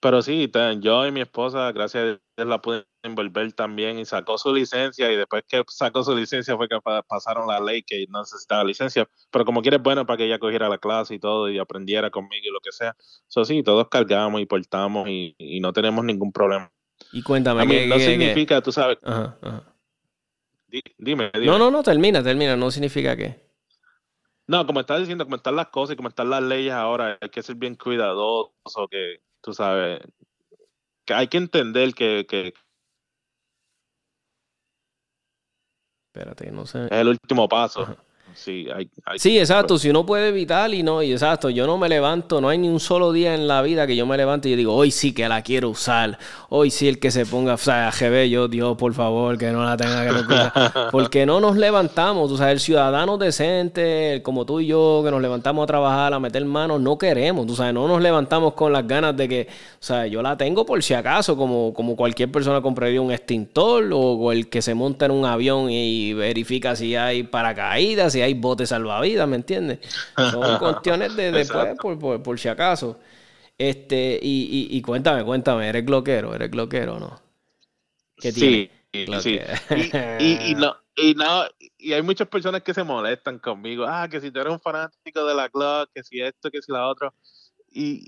[0.01, 4.39] Pero sí, yo y mi esposa, gracias a Dios, la pude envolver también y sacó
[4.39, 8.21] su licencia y después que sacó su licencia fue que pasaron la ley que no
[8.21, 9.07] necesitaba licencia.
[9.31, 12.47] Pero como quieres, bueno, para que ella cogiera la clase y todo y aprendiera conmigo
[12.49, 12.97] y lo que sea.
[13.29, 16.73] Eso sí, todos cargamos y portamos y, no tenemos ningún problema.
[17.13, 17.61] Y cuéntame.
[17.61, 18.97] A no significa, tú sabes.
[20.69, 21.47] Dime, dime.
[21.47, 22.57] No, no, no, termina, termina.
[22.57, 23.47] No significa que.
[24.47, 27.31] No, como estás diciendo, como están las cosas y como están las leyes ahora, hay
[27.31, 30.01] que ser bien cuidadoso, que tú sabes,
[31.05, 32.55] que hay que entender que, que
[36.17, 36.87] Espérate, no sé.
[36.87, 37.97] Es el último paso.
[38.37, 39.79] Sí, hay, sí, exacto.
[39.79, 42.69] Si uno puede evitar y no, y exacto, yo no me levanto, no hay ni
[42.69, 45.13] un solo día en la vida que yo me levante y yo digo, hoy sí
[45.13, 46.19] que la quiero usar,
[46.51, 49.65] hoy sí el que se ponga, o sea, GB, yo, Dios, por favor, que no
[49.65, 50.73] la tenga que usar.
[50.93, 55.23] Porque no nos levantamos, o sea, el ciudadano decente, como tú y yo, que nos
[55.23, 58.87] levantamos a trabajar, a meter manos, no queremos, tú sabes, no nos levantamos con las
[58.87, 62.61] ganas de que, o sea, yo la tengo por si acaso, como, como cualquier persona
[62.61, 67.23] compraría un extintor o, el que se monta en un avión y verifica si hay
[67.23, 69.79] paracaídas, si hay hay botes salvavidas, ¿me entiendes?
[70.17, 72.99] Son cuestiones de después, por, por, si acaso.
[73.59, 76.35] Este, y, y, cuéntame, cuéntame, ¿eres gloquero?
[76.35, 77.27] ¿Eres gloquero o no?
[78.17, 78.71] que tiene.
[78.93, 79.41] Sí, sí.
[80.19, 81.45] Y, y, no, y no,
[81.79, 83.85] y hay muchas personas que se molestan conmigo.
[83.87, 86.73] Ah, que si tú eres un fanático de la Glock, que si esto, que si
[86.73, 87.13] la otra.
[87.71, 88.07] Y,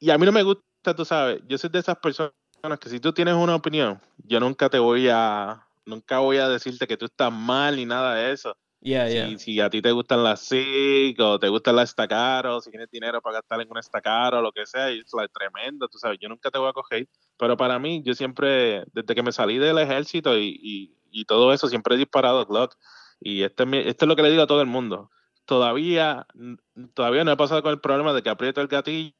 [0.00, 2.32] y a mí no me gusta, tú sabes, yo soy de esas personas
[2.80, 6.86] que si tú tienes una opinión, yo nunca te voy a, nunca voy a decirte
[6.86, 8.56] que tú estás mal ni nada de eso.
[8.84, 12.90] Si, si, a ti te gustan las SIG o te gustan las Stacaro, si tienes
[12.90, 16.28] dinero para gastar en una Stacaro o lo que sea, es tremendo, tú sabes, yo
[16.28, 17.08] nunca te voy a coger.
[17.38, 21.68] Pero para mí, yo siempre, desde que me salí del ejército y, y, todo eso,
[21.68, 22.74] siempre he disparado Glock.
[23.20, 25.10] Y este, esto es lo que le digo a todo el mundo.
[25.46, 26.26] Todavía,
[26.92, 29.14] todavía no he pasado con el problema de que aprieto el gatillo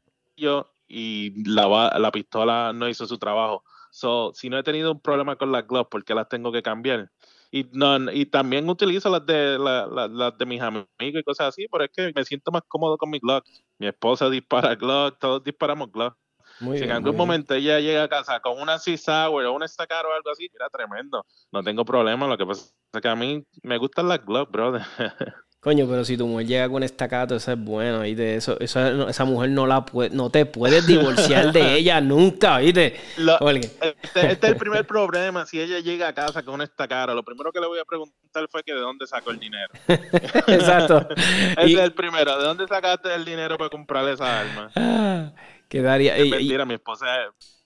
[0.86, 3.64] y la, la pistola no hizo su trabajo.
[3.90, 6.62] So, si no he tenido un problema con las gloves, ¿por qué las tengo que
[6.62, 7.10] cambiar?
[7.57, 11.84] Y, no, y también utilizo las de, las de mis amigos y cosas así, pero
[11.84, 13.44] es que me siento más cómodo con mis gloves.
[13.78, 16.18] Mi esposa dispara gloves, todos disparamos gloves.
[16.59, 20.12] si en algún momento ella llega a casa con una C-Sour o un Estacar o
[20.12, 21.24] algo así, era tremendo.
[21.52, 22.26] No tengo problema.
[22.26, 24.82] Lo que pasa es que a mí me gustan las gloves, brother.
[25.64, 29.08] Coño, pero si tu mujer llega con estacato, eso es bueno, Y de Eso, eso,
[29.08, 32.96] esa mujer no la puede, no te puedes divorciar de ella nunca, ¿viste?
[33.16, 35.46] este, este, es el primer problema.
[35.46, 38.46] Si ella llega a casa con una estacato, lo primero que le voy a preguntar
[38.50, 39.72] fue que de dónde sacó el dinero.
[39.88, 41.08] Exacto.
[41.16, 42.38] Ese es el primero.
[42.38, 44.70] ¿De dónde sacaste el dinero para comprarle esa arma?
[44.76, 45.32] Ah,
[45.70, 46.14] quedaría.
[46.14, 47.06] Es mentira, mi esposa,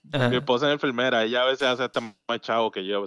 [0.03, 1.25] mi esposa es enfermera.
[1.25, 3.03] Ella a veces hace hasta más chavo que yo.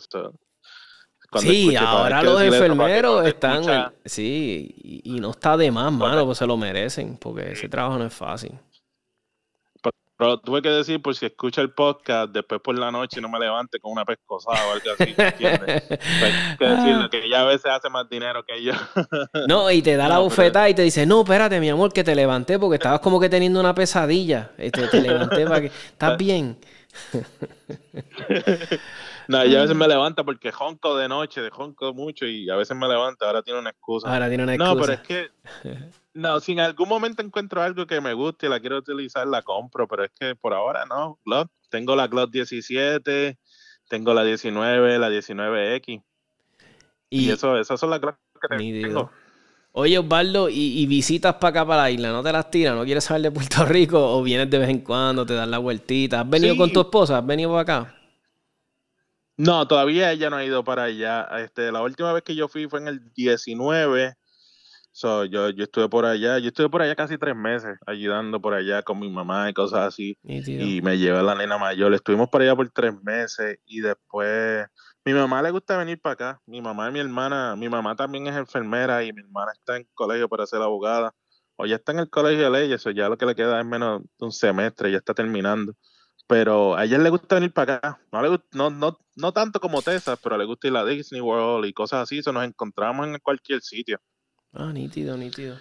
[1.38, 3.92] Sí, ahora los enfermeros están.
[4.04, 4.74] sí,
[5.04, 8.14] y, no está de más, mano, pues se lo merecen, porque ese trabajo no es
[8.14, 8.52] fácil.
[10.16, 13.40] Pero, tuve que decir, por si escucha el podcast, después por la noche no me
[13.40, 15.82] levante con una pescosada o algo así, ¿entiendes?
[15.88, 18.72] Pues, hay que decirle que ella a veces hace más dinero que yo.
[19.48, 22.14] no, y te da la bufetada y te dice, no, espérate, mi amor, que te
[22.14, 24.52] levanté porque estabas como que teniendo una pesadilla.
[24.58, 25.66] Este, te levanté para que.
[25.90, 26.56] ¿Estás bien?
[29.28, 32.56] No, y a veces me levanta porque jonco de noche, de jonco mucho y a
[32.56, 34.12] veces me levanta, ahora tiene una excusa.
[34.12, 34.74] Ahora tiene una excusa.
[34.74, 35.30] No, pero es que,
[36.14, 39.42] no, si en algún momento encuentro algo que me guste y la quiero utilizar, la
[39.42, 41.50] compro, pero es que por ahora no, Glock.
[41.70, 43.38] Tengo la Glock 17,
[43.88, 46.02] tengo la 19, la 19X.
[47.08, 49.10] Y, eso, esas son las Glock que tengo.
[49.74, 52.12] Oye, Osvaldo, ¿y, visitas para acá, para la isla?
[52.12, 52.76] ¿No te las tiras?
[52.76, 54.16] ¿No quieres saber de Puerto Rico?
[54.16, 56.20] ¿O vienes de vez en cuando, te das la vueltita?
[56.20, 57.18] ¿Has venido con tu esposa?
[57.18, 57.94] ¿Has venido para acá?
[59.38, 61.26] No, todavía ella no ha ido para allá.
[61.38, 64.14] Este, la última vez que yo fui fue en el 19.
[64.90, 68.52] So, yo, yo estuve por allá, yo estuve por allá casi tres meses ayudando por
[68.52, 70.18] allá con mi mamá y cosas así.
[70.22, 71.94] Y me llevé a la nena mayor.
[71.94, 74.66] Estuvimos por allá por tres meses y después
[75.04, 76.42] mi mamá le gusta venir para acá.
[76.46, 79.86] Mi mamá y mi hermana, mi mamá también es enfermera y mi hermana está en
[79.94, 81.14] colegio para ser abogada.
[81.56, 83.66] O ya está en el colegio de leyes, o ya lo que le queda es
[83.66, 85.74] menos de un semestre, ya está terminando
[86.32, 88.00] pero a ella le gusta venir para acá.
[88.10, 91.66] No, le, no, no, no tanto como Texas, pero le gusta ir a Disney World
[91.66, 92.18] y cosas así.
[92.18, 93.98] Eso nos encontramos en cualquier sitio.
[94.52, 95.58] Ah, nítido, nítido.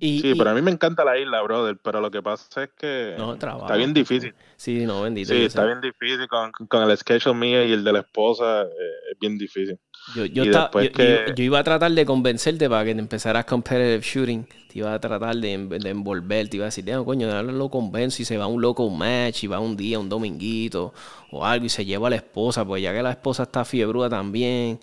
[0.00, 1.78] Sí, pero a mí me encanta la isla, brother.
[1.82, 4.34] Pero lo que pasa es que está bien difícil.
[4.56, 5.32] Sí, no, bendito.
[5.32, 6.26] Sí, está bien difícil.
[6.28, 9.78] Con, con el schedule mío y el de la esposa, eh, es bien difícil.
[10.16, 14.46] Yo, yo, yo, iba a tratar de convencerte para que empezaras competitive shooting.
[14.68, 16.48] Te iba a tratar de, de envolver.
[16.48, 19.46] Te iba a decir, coño, lo convenzo y se va un loco un match y
[19.46, 20.92] va un día, un dominguito
[21.30, 24.08] o algo y se lleva a la esposa, pues ya que la esposa está fiebruda
[24.08, 24.80] también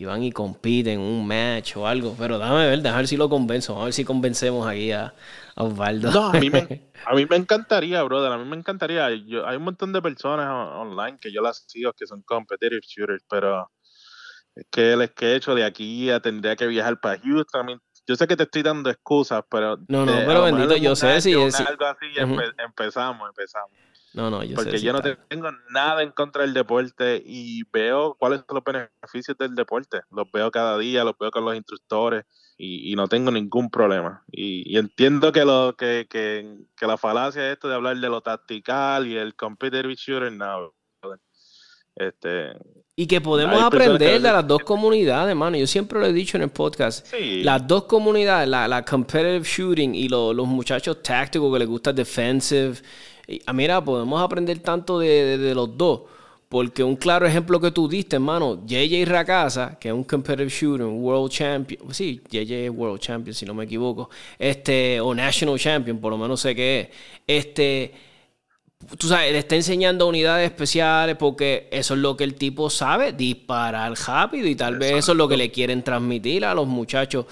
[0.00, 2.16] y van y compiten un match o algo.
[2.18, 5.12] Pero dame ver, a ver si lo convenzo, a ver si convencemos aquí a,
[5.56, 6.10] Osvaldo.
[6.10, 9.10] No, a mí, me, a mí me encantaría, brother, a mí me encantaría.
[9.26, 13.22] Yo, hay un montón de personas online que yo las sigo que son competitive shooters,
[13.28, 13.70] pero
[14.54, 17.78] es que el hecho de aquí ya tendría que viajar para Houston.
[18.06, 19.76] Yo sé que te estoy dando excusas, pero.
[19.88, 21.60] No, no, pero bendito, yo sé si es.
[21.60, 23.70] Algo así, empezamos, empezamos.
[24.12, 28.40] No, no, yo Porque yo no tengo nada en contra del deporte y veo cuáles
[28.46, 30.00] son los beneficios del deporte.
[30.10, 32.24] Los veo cada día, los veo con los instructores
[32.58, 34.24] y, no tengo ningún problema.
[34.30, 38.20] Y, entiendo que lo que, que, que, la falacia es esto de hablar de lo
[38.20, 40.74] tactical y el competitive shooter, no.
[41.96, 42.52] Este,
[43.00, 45.56] y que podemos aprender de las dos comunidades, hermano.
[45.56, 47.10] Yo siempre lo he dicho en el podcast.
[47.18, 52.74] Las dos comunidades, la, competitive shooting y los muchachos tácticos que les gusta defensive.
[53.46, 56.02] Ah, mira, podemos aprender tanto de, los dos.
[56.48, 60.84] Porque un claro ejemplo que tú diste, hermano, JJ Racasa, que es un competitive shooter,
[60.84, 61.94] un world champion.
[61.94, 64.10] Sí, JJ es world champion, si no me equivoco.
[64.36, 66.88] Este, o national champion, por lo menos sé que es.
[67.24, 68.09] Este
[68.98, 73.12] tú sabes, le está enseñando unidades especiales porque eso es lo que el tipo sabe,
[73.12, 77.26] disparar rápido y tal vez eso es lo que le quieren transmitir a los muchachos.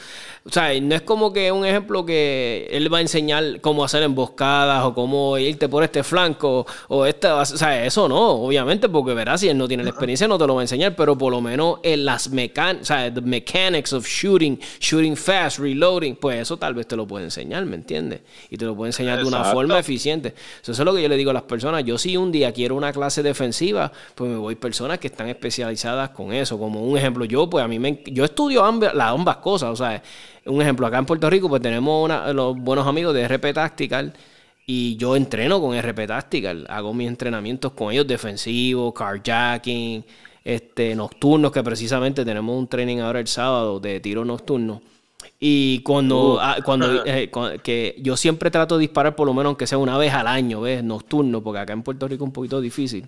[0.45, 4.03] O sea, no es como que un ejemplo que él va a enseñar cómo hacer
[4.03, 9.15] emboscadas o cómo irte por este flanco o esta, o sea, eso no, obviamente, porque
[9.15, 11.33] verás, si él no tiene la experiencia no te lo va a enseñar, pero por
[11.33, 16.43] lo menos en las mecánicas, o sea, the mechanics of shooting, shooting fast, reloading, pues
[16.43, 18.21] eso tal vez te lo puede enseñar, ¿me entiendes?
[18.51, 20.35] Y te lo puede enseñar de una forma eficiente.
[20.63, 21.84] Eso es lo que yo le digo a las personas.
[21.84, 26.11] Yo si un día quiero una clase defensiva, pues me voy personas que están especializadas
[26.11, 26.59] con eso.
[26.59, 29.70] Como un ejemplo, yo pues a mí me, yo estudio ambas, las ambas cosas.
[29.70, 30.03] O sea,
[30.47, 34.12] un ejemplo, acá en Puerto Rico pues tenemos una, los buenos amigos de RP Tactical
[34.66, 36.66] y yo entreno con RP Tactical.
[36.68, 40.05] Hago mis entrenamientos con ellos defensivos, carjacking,
[40.45, 44.82] este, nocturnos, que precisamente tenemos un training ahora el sábado de tiro nocturno.
[45.41, 46.39] Y cuando, uh.
[46.41, 47.30] ah, cuando, eh,
[47.62, 50.61] que yo siempre trato de disparar por lo menos aunque sea una vez al año,
[50.61, 50.82] ¿ves?
[50.82, 53.07] Nocturno, porque acá en Puerto Rico es un poquito difícil.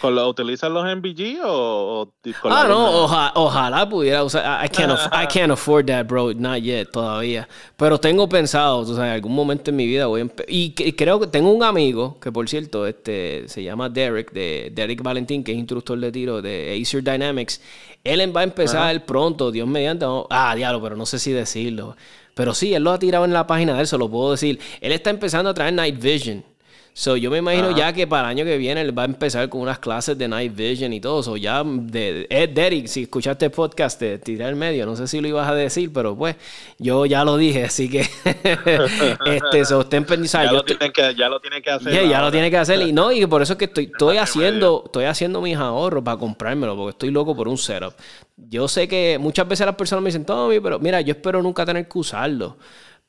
[0.00, 2.12] ¿Con lo, ¿Utilizan los MBG o,
[2.44, 3.04] Ah, no,
[3.34, 4.64] ojalá pudiera usar.
[4.64, 6.32] I can't, I can't afford that, bro.
[6.32, 7.48] Not yet, todavía.
[7.76, 11.20] Pero tengo pensado, tú sabes, en algún momento en mi vida voy a Y creo
[11.20, 15.52] que tengo un amigo, que por cierto, este se llama Derek, de Derek Valentín, que
[15.52, 17.60] es instructor de tiro de Acer Dynamics.
[18.02, 20.06] Él va a empezar pronto, Dios mediante.
[20.30, 21.96] Ah, diablo, pero no sé si decirlo.
[22.34, 24.58] Pero sí, él lo ha tirado en la página de él, se lo puedo decir.
[24.80, 26.49] Él está empezando a traer Night Vision.
[26.92, 29.48] So, yo me imagino ya que para el año que viene él va a empezar
[29.48, 31.20] con unas clases de Night Vision y todo.
[31.20, 31.36] eso.
[31.36, 35.20] ya, de, Ed Derrick, si escuchaste el podcast de Tirar el Medio, no sé si
[35.20, 36.36] lo ibas a decir, pero pues
[36.78, 38.00] yo ya lo dije, así que
[39.26, 42.08] este, so, estén Ya, lo tienen que, ya lo tienen que hacer.
[42.08, 42.80] ya lo tienen que hacer.
[42.82, 46.16] Y no, y por eso es que estoy, estoy haciendo, estoy haciendo mis ahorros para
[46.18, 47.94] comprármelo, porque estoy loco por un setup.
[48.36, 51.64] Yo sé que muchas veces las personas me dicen, Tommy, pero mira, yo espero nunca
[51.64, 52.56] tener que usarlo.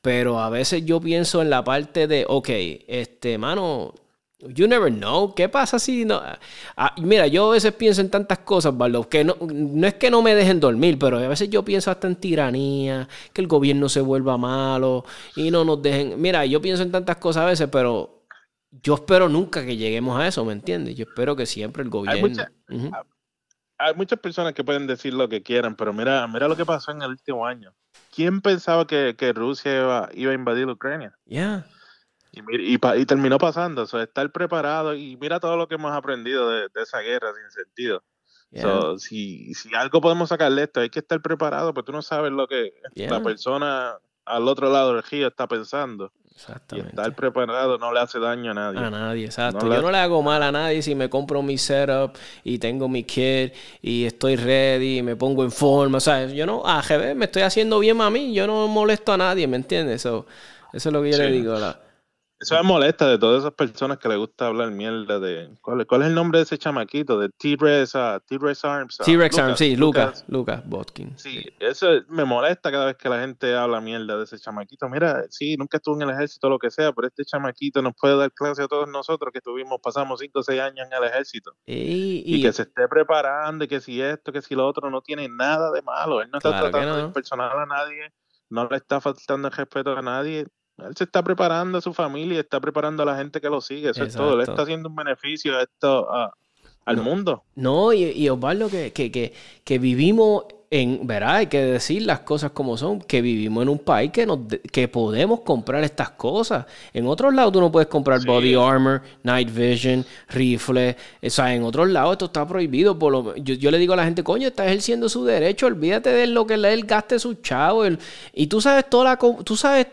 [0.02, 2.48] Pero a veces yo pienso en la parte de, ok,
[2.88, 3.94] este, mano,
[4.40, 5.34] you never know.
[5.34, 6.20] ¿Qué pasa si no?
[6.76, 10.10] Ah, mira, yo a veces pienso en tantas cosas, Barlow, que no, no es que
[10.10, 13.88] no me dejen dormir, pero a veces yo pienso hasta en tiranía, que el gobierno
[13.88, 15.04] se vuelva malo
[15.36, 16.20] y no nos dejen.
[16.20, 18.24] Mira, yo pienso en tantas cosas a veces, pero
[18.82, 20.96] yo espero nunca que lleguemos a eso, ¿me entiendes?
[20.96, 22.42] Yo espero que siempre el gobierno.
[22.68, 22.90] Hay,
[23.96, 27.02] muchas personas que pueden decir lo que quieran, pero mira, mira lo que pasó en
[27.02, 27.72] el último año.
[28.14, 31.16] ¿quién pensaba que, Rusia iba, a invadir Ucrania?
[31.24, 31.66] Ya.
[32.30, 36.68] Y, y, terminó pasando, o estar preparado y mira todo lo que hemos aprendido de,
[36.76, 38.02] esa guerra sin sentido.
[38.98, 42.32] si, si, algo podemos sacarle de esto, hay que estar preparado, porque tú no sabes
[42.32, 46.12] lo que la persona al otro lado del río está pensando.
[46.34, 46.90] Exactamente.
[46.94, 48.78] Y estar preparado no le hace daño a nadie.
[48.78, 49.66] A nadie, exacto.
[49.66, 53.04] Yo no le hago mal a nadie si me compro mi setup y tengo mi
[53.04, 55.98] kit y estoy ready y me pongo en forma.
[55.98, 58.32] O sea, yo no, a GB me estoy haciendo bien a mí.
[58.32, 60.00] Yo no molesto a nadie, ¿me entiendes?
[60.00, 60.26] eso
[60.72, 61.58] es lo que yo le digo.
[61.58, 61.78] La,
[62.42, 65.48] eso me molesta de todas esas personas que le gusta hablar mierda de.
[65.60, 67.16] ¿Cuál, cuál es el nombre de ese chamaquito?
[67.16, 68.98] De T-Rex uh, Arms.
[68.98, 71.16] Uh, T-Rex Arms, sí, Lucas, Lucas Botkin.
[71.16, 74.88] Sí, eso me molesta cada vez que la gente habla mierda de ese chamaquito.
[74.88, 77.94] Mira, sí, nunca estuvo en el ejército o lo que sea, pero este chamaquito nos
[77.94, 81.08] puede dar clase a todos nosotros que estuvimos, pasamos 5 o 6 años en el
[81.08, 81.52] ejército.
[81.64, 85.28] Y, que se esté preparando y que si esto, que si lo otro, no tiene
[85.28, 86.20] nada de malo.
[86.20, 88.12] Él no está tratando de impersonar a nadie,
[88.50, 90.48] no le está faltando el respeto a nadie
[90.78, 93.90] él se está preparando a su familia, está preparando a la gente que lo sigue,
[93.90, 94.34] eso es todo.
[94.34, 96.08] Él está haciendo un beneficio a esto,
[96.84, 97.44] al mundo.
[97.54, 99.32] No, y, y Osvaldo, que, que,
[99.64, 103.78] que, vivimos en, verá, hay que decir las cosas como son, que vivimos en un
[103.78, 104.40] país que, nos,
[104.72, 106.66] que podemos comprar estas cosas.
[106.92, 110.96] En otros lados tú no puedes comprar body armor, night vision, rifle.
[111.22, 112.98] O sea, en otros lados esto está prohibido.
[112.98, 116.10] Por lo, yo, yo le digo a la gente, coño, está ejerciendo su derecho, olvídate
[116.10, 117.84] de lo que él gaste su chavo.
[118.32, 119.44] y tú sabes toda la...
[119.44, 119.86] Tú sabes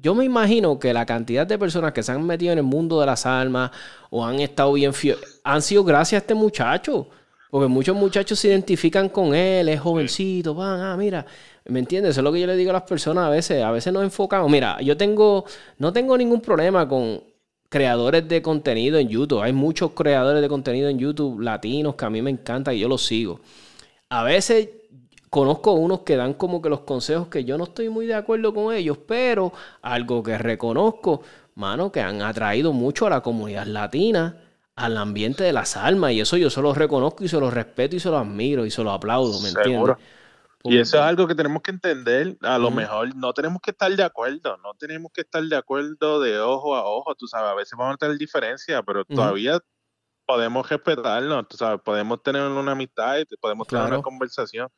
[0.00, 3.00] yo me imagino que la cantidad de personas que se han metido en el mundo
[3.00, 3.70] de las almas
[4.10, 4.92] o han estado bien
[5.44, 7.08] han sido gracias a este muchacho.
[7.50, 11.24] Porque muchos muchachos se identifican con él, es jovencito, van, ah, mira,
[11.66, 12.10] ¿me entiendes?
[12.10, 13.62] Eso es lo que yo le digo a las personas a veces.
[13.62, 14.50] A veces nos enfocamos.
[14.50, 15.44] Mira, yo tengo,
[15.78, 17.22] no tengo ningún problema con
[17.68, 19.42] creadores de contenido en YouTube.
[19.42, 22.88] Hay muchos creadores de contenido en YouTube latinos que a mí me encantan y yo
[22.88, 23.40] los sigo.
[24.08, 24.68] A veces
[25.36, 28.54] conozco unos que dan como que los consejos que yo no estoy muy de acuerdo
[28.54, 31.20] con ellos, pero algo que reconozco,
[31.56, 34.34] mano, que han atraído mucho a la comunidad latina,
[34.76, 37.96] al ambiente de las almas, y eso yo se lo reconozco y se lo respeto
[37.96, 39.96] y se lo admiro y se lo aplaudo, ¿me entiendes?
[40.64, 42.38] Y eso es algo que tenemos que entender.
[42.40, 46.18] A lo mejor no tenemos que estar de acuerdo, no tenemos que estar de acuerdo
[46.18, 49.60] de ojo a ojo, tú sabes, a veces vamos a tener diferencia, pero todavía
[50.24, 54.70] podemos respetarnos, tú sabes, podemos tener una amistad y podemos tener una conversación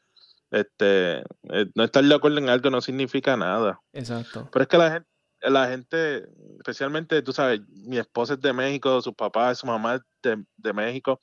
[0.50, 3.80] este, eh, no estar de acuerdo en algo no significa nada.
[3.92, 4.48] Exacto.
[4.52, 5.08] Pero es que la gente,
[5.42, 6.28] la gente,
[6.58, 10.72] especialmente, tú sabes, mi esposa es de México, su papá, su mamá es de, de
[10.72, 11.20] México,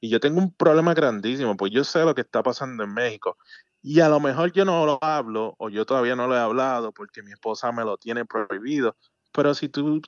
[0.00, 3.36] y yo tengo un problema grandísimo, pues yo sé lo que está pasando en México.
[3.82, 6.92] Y a lo mejor yo no lo hablo, o yo todavía no lo he hablado
[6.92, 8.96] porque mi esposa me lo tiene prohibido.
[9.32, 10.00] Pero si tú,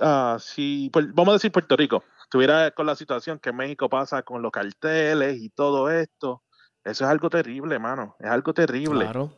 [0.00, 4.40] uh, si, vamos a decir Puerto Rico, estuviera con la situación que México pasa con
[4.40, 6.42] los carteles y todo esto,
[6.84, 8.16] eso es algo terrible, hermano.
[8.18, 9.04] Es algo terrible.
[9.04, 9.32] Claro.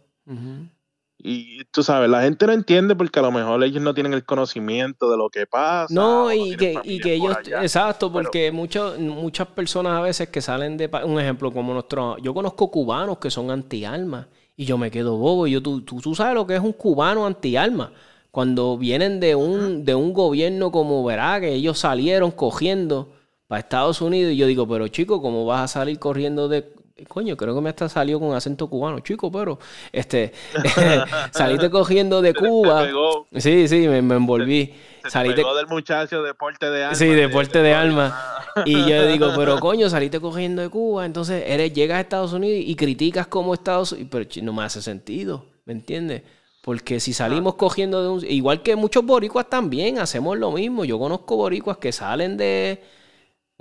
[1.25, 4.25] Y tú sabes, la gente no entiende porque a lo mejor ellos no tienen el
[4.25, 5.95] conocimiento de lo que pasa.
[5.95, 10.91] No, y, que, y que, ellos, exacto, porque muchas personas a veces que salen de,
[11.05, 14.27] un ejemplo como nuestro, yo conozco cubanos que son anti-alma
[14.57, 16.73] y yo me quedo bobo, y yo, tú, tú, tú sabes lo que es un
[16.73, 17.93] cubano anti-alma.
[18.33, 23.13] Cuando vienen de un, de un gobierno como verá, que ellos salieron cogiendo
[23.47, 26.73] para Estados Unidos, y yo digo, pero chico, ¿cómo vas a salir corriendo de,
[27.09, 29.59] Coño, creo que me hasta salió con acento cubano, chico, pero
[29.93, 30.33] este
[31.33, 32.89] saliste cogiendo de Cuba.
[33.37, 34.75] Sí, sí, me, envolví.
[35.09, 36.95] saliste del muchacho deporte de alma.
[36.95, 38.19] Sí, deporte de, alma.
[38.67, 42.63] Y yo digo, pero coño, saliste cogiendo de Cuba, entonces eres llegas a Estados Unidos
[42.67, 46.23] y criticas como Estados Unidos, pero no me hace sentido, ¿me entiendes?
[46.63, 48.25] Porque si salimos cogiendo de un...
[48.25, 50.85] Igual que muchos boricuas también, hacemos lo mismo.
[50.85, 52.81] Yo conozco boricuas que salen de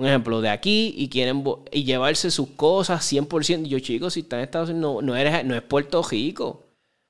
[0.02, 3.66] un ejemplo, de aquí y quieren y llevarse sus cosas 100%.
[3.68, 6.64] Yo, chicos, si están en Estados Unidos, no, no, eres, no es Puerto Rico.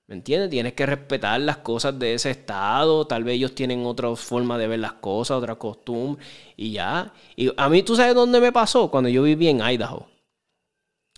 [0.07, 0.49] ¿Me entiendes?
[0.49, 3.07] Tienes que respetar las cosas de ese estado.
[3.07, 6.21] Tal vez ellos tienen otra forma de ver las cosas, otra costumbre.
[6.57, 7.13] Y ya.
[7.37, 8.91] Y a mí, ¿tú sabes dónde me pasó?
[8.91, 10.07] Cuando yo viví en Idaho.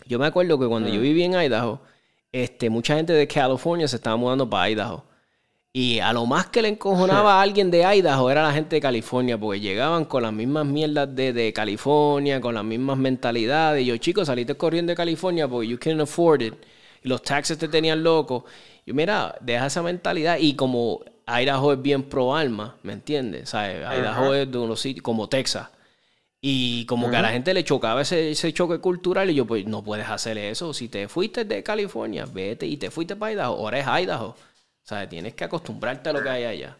[0.06, 1.02] Yo me acuerdo que cuando yo mm.
[1.02, 1.80] viví en Idaho,
[2.30, 5.04] este, mucha gente de California se estaba mudando para Idaho.
[5.76, 8.80] Y a lo más que le encojonaba a alguien de Idaho era la gente de
[8.80, 13.82] California, porque llegaban con las mismas mierdas de, de California, con las mismas mentalidades.
[13.82, 16.54] Y yo, chicos, saliste corriendo de California porque you can't afford it.
[17.02, 18.44] Y los taxes te tenían loco.
[18.86, 20.38] Yo, mira, deja esa mentalidad.
[20.38, 23.48] Y como Idaho es bien pro alma, ¿me entiendes?
[23.48, 23.78] ¿Sabes?
[23.78, 25.70] Idaho es de unos sitios como Texas.
[26.40, 29.28] Y como que a la gente le chocaba ese, ese, choque cultural.
[29.28, 30.72] Y yo, pues no puedes hacer eso.
[30.72, 33.56] Si te fuiste de California, vete y te fuiste para Idaho.
[33.56, 34.36] Ahora es Idaho.
[34.84, 36.76] O sea, tienes que acostumbrarte a lo que hay allá.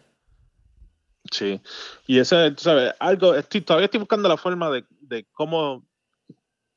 [1.31, 1.59] Sí.
[2.05, 2.93] Y eso, ¿sabes?
[2.99, 5.83] Algo, estoy, todavía estoy buscando la forma de, de cómo,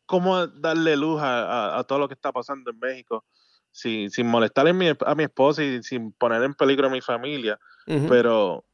[0.06, 3.26] cómo darle luz a, a, todo lo que está pasando en México
[3.70, 7.02] sin, sin molestar a mi, a mi esposa y sin poner en peligro a mi
[7.02, 7.60] familia.
[7.86, 8.64] Pero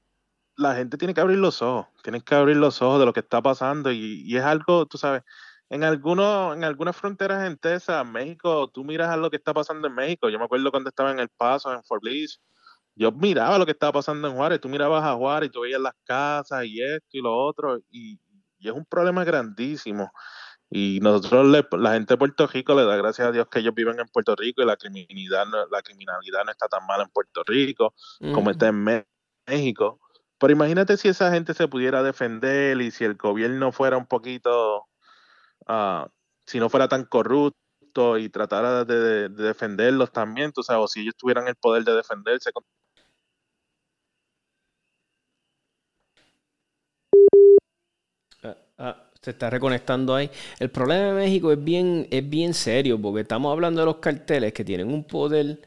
[0.56, 3.20] la gente tiene que abrir los ojos, tienes que abrir los ojos de lo que
[3.20, 5.22] está pasando y, y es algo, tú sabes,
[5.74, 9.88] en algunos, en algunas fronteras en Texas, México, tú miras a lo que está pasando
[9.88, 10.28] en México.
[10.28, 12.40] Yo me acuerdo cuando estaba en El Paso, en Fort Bliss,
[12.94, 14.60] yo miraba lo que estaba pasando en Juárez.
[14.60, 18.20] Tú mirabas a Juárez y tú veías las casas y esto y lo otro, y,
[18.60, 20.12] es un problema grandísimo.
[20.70, 23.98] Y nosotros, la gente de Puerto Rico, le da gracias a Dios que ellos viven
[23.98, 27.94] en Puerto Rico y la criminalidad, la criminalidad no está tan mal en Puerto Rico
[28.32, 29.04] como está en
[29.48, 29.98] México.
[30.38, 34.86] Pero imagínate si esa gente se pudiera defender y si el gobierno fuera un poquito
[35.66, 36.08] Ah,
[36.46, 41.14] si no fuera tan corrupto y tratara de, defenderlos también, tú sabes, o si ellos
[41.16, 42.50] tuvieran el poder de defenderse.
[48.42, 50.30] Ah, ah, se está reconectando ahí.
[50.58, 54.52] El problema de México es bien, es bien serio, porque estamos hablando de los carteles
[54.52, 55.60] que tienen un poder.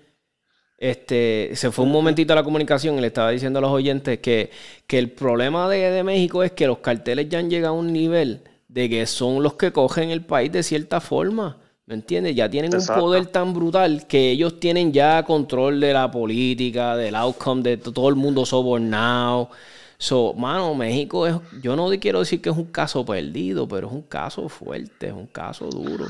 [0.77, 4.19] Este, se fue un momentito a la comunicación y le estaba diciendo a los oyentes
[4.19, 4.51] que,
[4.85, 7.91] que el problema de, de México es que los carteles ya han llegado a un
[7.91, 8.43] nivel
[8.77, 11.57] de que son los que cogen el país de cierta forma.
[11.87, 12.35] ¿Me entiendes?
[12.35, 17.15] Ya tienen un poder tan brutal que ellos tienen ya control de la política, del
[17.15, 19.49] outcome, de todo el mundo sobornado.
[19.97, 23.93] So, mano, México es, yo no quiero decir que es un caso perdido, pero es
[23.93, 26.05] un caso fuerte, es un caso duro.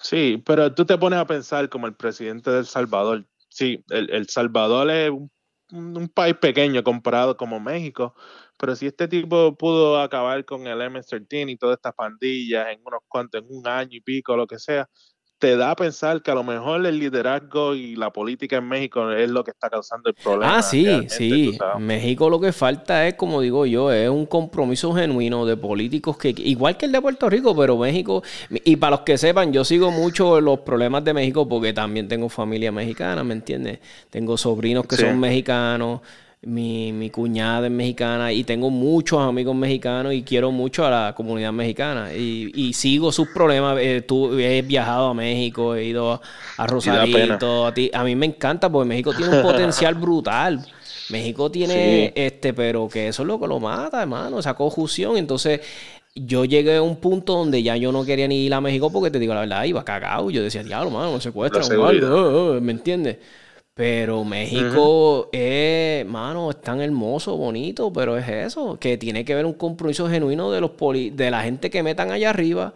[0.00, 3.26] Sí, pero tú te pones a pensar como el presidente del Salvador.
[3.50, 5.30] Sí, el, Salvador es un,
[5.72, 8.14] un, país pequeño comparado como México,
[8.60, 13.00] pero si este tipo pudo acabar con el MS-13 y todas estas pandillas en unos
[13.08, 14.86] cuantos, en un año y pico, lo que sea,
[15.38, 19.10] te da a pensar que a lo mejor el liderazgo y la política en México
[19.12, 20.58] es lo que está causando el problema.
[20.58, 21.58] Ah, sí, sí.
[21.78, 26.34] México lo que falta es, como digo yo, es un compromiso genuino de políticos que,
[26.36, 29.90] igual que el de Puerto Rico, pero México, y para los que sepan, yo sigo
[29.90, 33.78] mucho los problemas de México porque también tengo familia mexicana, ¿me entiendes?
[34.10, 36.02] Tengo sobrinos que son mexicanos
[36.42, 41.14] mi, mi cuñada es mexicana y tengo muchos amigos mexicanos y quiero mucho a la
[41.14, 43.76] comunidad mexicana y, y sigo sus problemas.
[43.80, 46.20] Eh, tú, he viajado a México, he ido
[46.56, 47.90] a Rosarito, a, ti.
[47.92, 50.64] a mí me encanta porque México tiene un potencial brutal.
[51.10, 55.16] México tiene este, pero que eso es lo que lo mata, hermano, esa conjunción.
[55.16, 55.60] Entonces,
[56.14, 59.10] yo llegué a un punto donde ya yo no quería ni ir a México porque
[59.10, 60.30] te digo la verdad, iba cagado.
[60.30, 61.64] Yo decía, diablo, mano, me secuestran,
[62.62, 63.18] ¿me entiendes?
[63.80, 69.46] Pero México es, mano, es tan hermoso, bonito, pero es eso, que tiene que ver
[69.46, 70.72] un compromiso genuino de los
[71.16, 72.74] de la gente que metan allá arriba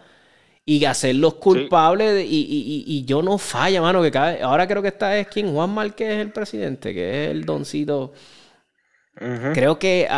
[0.65, 5.27] y hacerlos culpables y, yo no falla, mano, que cada, ahora creo que está es
[5.27, 8.15] quien Juan Márquez es el presidente, que es el doncito.
[9.53, 10.09] Creo que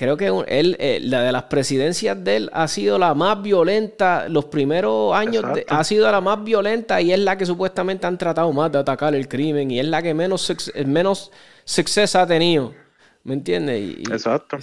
[0.00, 4.30] creo que él, eh, la de las presidencias de él ha sido la más violenta,
[4.30, 8.50] los primeros años ha sido la más violenta y es la que supuestamente han tratado
[8.50, 10.50] más de atacar el crimen y es la que menos,
[10.86, 11.30] menos
[11.64, 12.72] suceso ha tenido.
[13.24, 13.98] ¿Me entiendes?
[14.10, 14.56] Exacto.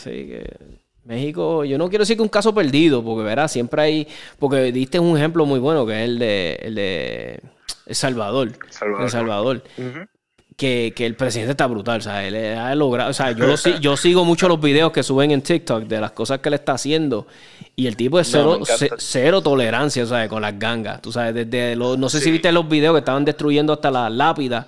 [1.03, 4.07] México, yo no quiero decir que un caso perdido, porque verás, siempre hay,
[4.39, 7.41] porque diste un ejemplo muy bueno que es el de, el de
[7.85, 8.53] El Salvador.
[9.03, 9.61] El Salvador
[10.57, 11.99] que, el presidente está brutal.
[11.99, 13.11] O sea, él ha logrado.
[13.11, 16.39] O sea, yo, yo sigo mucho los videos que suben en TikTok de las cosas
[16.39, 17.27] que él está haciendo.
[17.75, 18.59] Y el tipo es cero,
[18.97, 21.01] cero tolerancia, o sea, con las gangas.
[21.01, 24.11] Tú sabes, desde los, no sé si viste los videos que estaban destruyendo hasta las
[24.11, 24.65] lápidas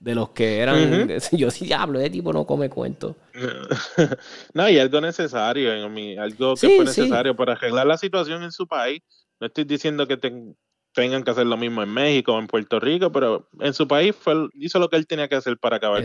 [0.00, 1.08] de los que eran.
[1.32, 3.14] Yo sí hablo, de tipo no come cuento.
[4.54, 5.70] no, y algo necesario,
[6.18, 9.02] algo que fue necesario para arreglar la situación en su país.
[9.38, 10.32] No estoy diciendo que, te,
[10.96, 14.16] tengan que hacer lo mismo en México o en Puerto Rico, pero en su país
[14.18, 16.02] fue, hizo lo que él tenía que hacer para acabar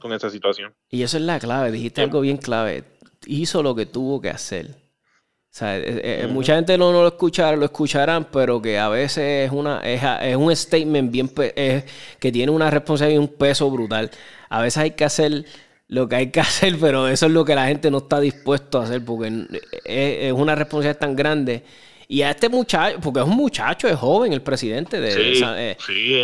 [0.00, 0.72] con, esa situación.
[0.88, 2.84] Y eso es la clave, dijiste algo bien clave.
[3.26, 4.68] Hizo lo que tuvo que hacer.
[4.70, 9.46] O sea, eh, eh, mucha gente no, lo escuchará, lo escucharán, pero que a veces
[9.46, 14.10] es una es, un statement bien que tiene una responsabilidad y un peso brutal.
[14.48, 15.44] A veces hay que hacer
[15.86, 18.80] lo que hay que hacer, pero eso es lo que la gente no está dispuesto
[18.80, 19.48] a hacer porque
[19.84, 21.62] es, es una responsabilidad tan grande
[22.10, 25.12] y a este muchacho, porque es un muchacho, es joven, el presidente de...
[25.12, 25.76] Sí, eh,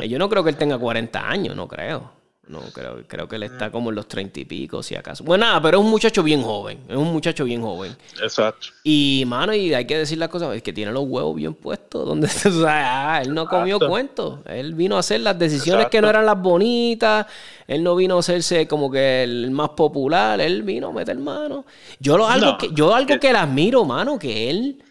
[0.03, 2.11] eh, Yo no creo que él tenga 40 años, no creo.
[2.49, 5.23] No, creo, creo que él está como en los 30 y pico, si acaso.
[5.23, 6.81] Bueno, nada, pero es un muchacho bien joven.
[6.89, 7.97] Es un muchacho bien joven.
[8.21, 8.67] Exacto.
[8.83, 12.05] Y, mano, y hay que decir las cosas, es que tiene los huevos bien puestos.
[12.05, 14.43] Donde, o sea, ah, él no comió cuento.
[14.47, 17.27] Él vino a hacer las decisiones que no eran las bonitas.
[17.69, 20.41] Él no vino a hacerse como que el más popular.
[20.41, 21.65] Él vino a meter mano.
[22.01, 24.83] Yo, lo, algo, que, yo algo que le admiro, mano, que él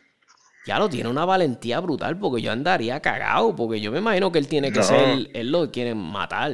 [0.66, 4.40] ya lo tiene una valentía brutal porque yo andaría cagado, porque yo me imagino que
[4.40, 6.54] él tiene que ser, él lo quiere matar,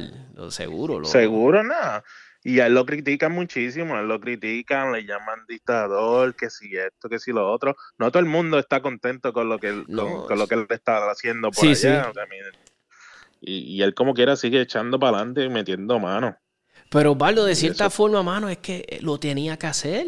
[0.49, 0.99] seguro.
[0.99, 1.07] Lo...
[1.07, 2.03] Seguro nada.
[2.43, 6.75] Y a él lo critican muchísimo, a él lo critican, le llaman dictador, que si
[6.75, 7.75] esto, que si lo otro.
[7.99, 11.09] No todo el mundo está contento con lo que él, con, lo que él está
[11.09, 12.11] haciendo por allá.
[13.39, 16.35] y, y, él como quiera sigue echando para adelante y metiendo mano.
[16.89, 20.07] Pero Osvaldo, de cierta forma, mano, es que lo tenía que hacer.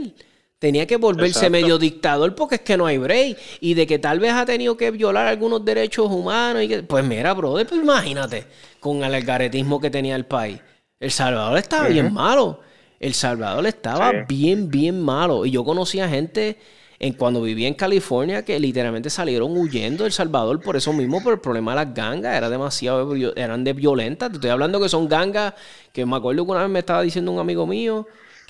[0.63, 3.37] Tenía que volverse medio dictador porque es que no hay break.
[3.59, 6.63] Y de que tal vez ha tenido que violar algunos derechos humanos.
[6.63, 8.45] Y que, pues mira, brother, pues imagínate
[8.79, 10.61] con el algaretismo que tenía el país.
[11.01, 12.61] El Salvador estaba bien malo.
[12.97, 15.45] El Salvador estaba bien, bien malo.
[15.45, 16.57] Y yo conocía gente
[16.97, 21.33] en cuando vivía en California que literalmente salieron huyendo del Salvador por eso mismo, por
[21.33, 22.37] el problema de las gangas.
[22.37, 24.29] Era demasiado, eran de violentas.
[24.29, 25.55] Te estoy hablando que son gangas
[25.91, 28.07] que me acuerdo que una vez me estaba diciendo un amigo mío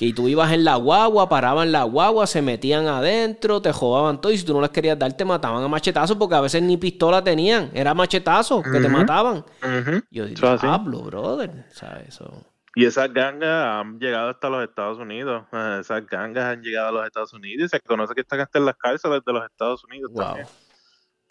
[0.07, 4.31] que tú ibas en la guagua, paraban la guagua, se metían adentro, te jodaban todo
[4.31, 6.77] y si tú no les querías dar te mataban a machetazos porque a veces ni
[6.77, 9.45] pistola tenían, era machetazos que te mataban.
[10.11, 11.65] Yo digo, hablo, brother,
[12.75, 15.45] Y esas gangas han llegado hasta los Estados Unidos.
[15.80, 18.65] Esas gangas han llegado a los Estados Unidos y se conoce que están hasta en
[18.65, 20.47] las cárceles de los Estados Unidos también.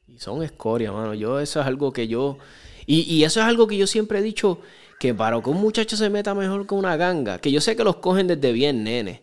[0.07, 1.15] Y son escoria, mano.
[1.15, 2.39] Yo, eso es algo que yo.
[2.87, 4.61] Y, y eso es algo que yo siempre he dicho
[5.03, 7.83] que para que un muchacho se meta mejor con una ganga, que yo sé que
[7.83, 9.21] los cogen desde bien, nene.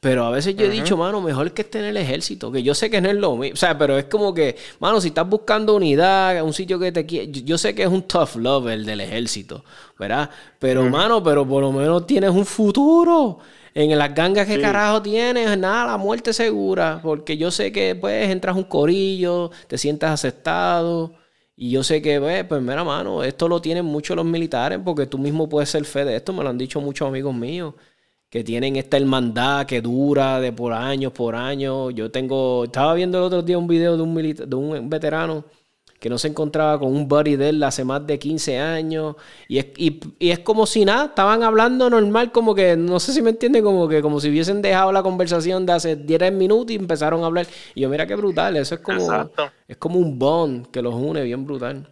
[0.00, 2.74] Pero a veces yo he dicho, mano, mejor que esté en el ejército, que yo
[2.74, 3.52] sé que no es lo mismo.
[3.52, 7.04] O sea, pero es como que, mano, si estás buscando unidad, un sitio que te
[7.04, 7.30] quiere.
[7.30, 9.62] Yo sé que es un tough love el del ejército,
[9.98, 10.30] ¿verdad?
[10.58, 13.40] Pero, mano, pero por lo menos tienes un futuro.
[13.74, 16.98] En las gangas que carajo tienes, nada, la muerte segura.
[17.02, 21.19] Porque yo sé que, pues, entras un corillo, te sientes aceptado.
[21.62, 22.18] Y yo sé que,
[22.48, 26.06] pues mira, mano, esto lo tienen mucho los militares porque tú mismo puedes ser fe
[26.06, 27.74] de esto, me lo han dicho muchos amigos míos,
[28.30, 31.92] que tienen esta hermandad que dura de por años, por años.
[31.94, 35.44] Yo tengo, estaba viendo el otro día un video de un, de un veterano
[36.00, 39.16] que no se encontraba con un buddy de él hace más de 15 años.
[39.48, 43.20] Y es, y, es como si nada, estaban hablando normal, como que, no sé si
[43.20, 46.76] me entiende, como que como si hubiesen dejado la conversación de hace 10 minutos y
[46.76, 47.46] empezaron a hablar.
[47.74, 49.30] Y yo, mira qué brutal, eso es como,
[49.68, 51.86] es como un bond que los une bien brutal.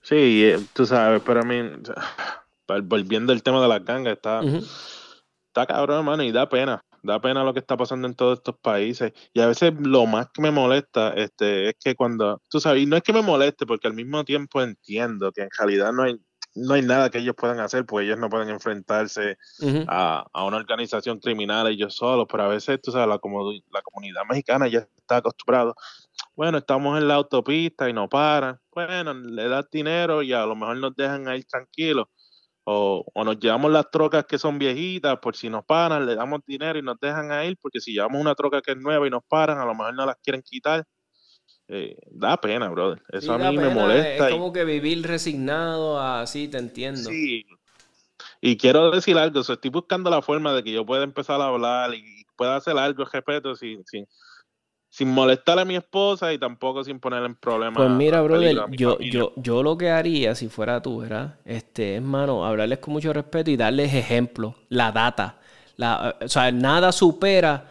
[0.00, 1.60] Sí, eh, tú sabes, pero a mí,
[2.84, 4.40] volviendo al tema de la ganga, está,
[5.48, 8.56] está cabrón, hermano, y da pena da pena lo que está pasando en todos estos
[8.58, 9.12] países.
[9.32, 12.86] Y a veces lo más que me molesta este, es que cuando, tú sabes, y
[12.86, 16.18] no es que me moleste, porque al mismo tiempo entiendo que en realidad no hay,
[16.54, 19.36] no hay nada que ellos puedan hacer, porque ellos no pueden enfrentarse
[19.86, 23.20] a, una organización criminal ellos solos, pero a veces, tú sabes, la,
[23.72, 25.74] la comunidad mexicana ya está acostumbrada.
[26.36, 28.58] Bueno, estamos en la autopista y no paran.
[28.72, 32.08] Bueno, le das dinero y a lo mejor nos dejan ahí tranquilos
[32.66, 36.40] O, o, nos llevamos las trocas que son viejitas, por si nos paran, le damos
[36.46, 39.10] dinero y nos dejan a ir, porque si llevamos una troca que es nueva y
[39.10, 40.84] nos paran, a lo mejor no las quieren quitar.
[41.68, 43.02] Eh, da pena, brother.
[43.10, 44.28] Eso a mí me molesta.
[44.28, 47.10] Es como que vivir resignado así, te entiendo.
[47.10, 47.44] Sí.
[48.40, 51.94] Y quiero decir algo, estoy buscando la forma de que yo pueda empezar a hablar
[51.94, 54.06] y pueda hacer algo respeto sin, sin,
[54.94, 57.74] sin molestar a mi esposa y tampoco sin ponerle en problemas.
[57.78, 61.34] Pues mira, brother, yo, yo, yo lo que haría si fuera tú, ¿verdad?
[61.44, 65.40] Este, hermano, hablarles con mucho respeto y darles ejemplos, la data.
[65.74, 67.66] La, o sea, nada supera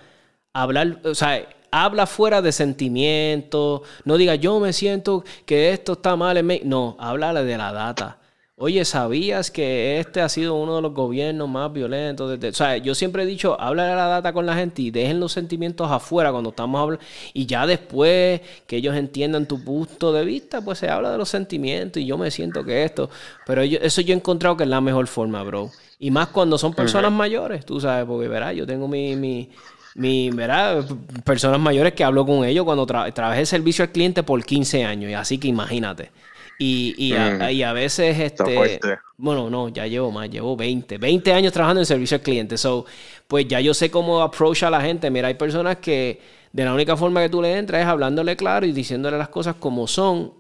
[0.52, 6.18] hablar, o sea, habla fuera de sentimientos, no diga yo me siento que esto está
[6.18, 6.62] mal en mí.
[6.66, 8.18] No, háblale de la data.
[8.56, 12.38] Oye, ¿sabías que este ha sido uno de los gobiernos más violentos?
[12.40, 15.20] o sea, yo siempre he dicho, habla de la data con la gente y dejen
[15.20, 17.04] los sentimientos afuera cuando estamos hablando.
[17.34, 21.30] Y ya después que ellos entiendan tu punto de vista, pues se habla de los
[21.30, 23.10] sentimientos y yo me siento que esto.
[23.48, 25.72] Pero eso yo he encontrado que es la mejor forma, bro.
[25.98, 29.50] Y más cuando son personas mayores, tú sabes, porque verás, yo tengo mi, mi,
[29.96, 30.86] mi, ¿verdad?
[31.24, 35.10] Personas mayores que hablo con ellos cuando trabajé servicio al cliente por 15 años.
[35.10, 36.12] Y así que imagínate.
[36.60, 38.78] Y, y, a, y, a, veces, este,
[39.18, 42.58] bueno, no, ya llevo más, llevo 20, 20 años trabajando en servicio al cliente.
[42.58, 42.86] So,
[43.28, 45.10] pues ya yo sé cómo approach a la gente.
[45.10, 46.22] Mira, hay personas que
[46.52, 49.56] de la única forma que tú le entras es hablándole claro y diciéndole las cosas
[49.56, 50.34] como son.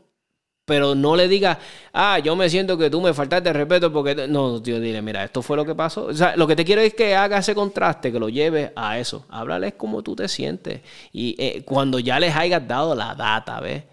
[0.65, 1.57] Pero no le digas,
[1.91, 4.27] ah, yo me siento que tú me faltaste respeto porque...
[4.29, 6.05] No, tío, dile, mira, esto fue lo que pasó.
[6.05, 8.97] O sea, lo que te quiero es que haga ese contraste, que lo lleves a
[8.97, 9.25] eso.
[9.29, 10.79] Háblales cómo tú te sientes.
[11.11, 13.83] Y eh, cuando ya les hayas dado la data, ¿ves?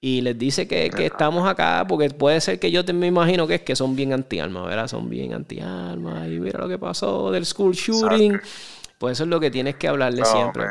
[0.00, 3.56] Y les dice que, estamos acá, porque puede ser que yo te, me imagino que
[3.56, 4.88] es que son bien anti-alma, ¿verdad?
[4.88, 8.40] Son bien anti-alma, y mira lo que pasó del school shooting.
[8.98, 10.64] Pues eso es lo que tienes que hablarle siempre.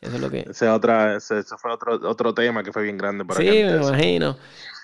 [0.00, 0.46] Eso es lo que...
[0.50, 4.36] Ese, otra, ese, fue otro, otro tema que fue bien grande para Sí, me imagino.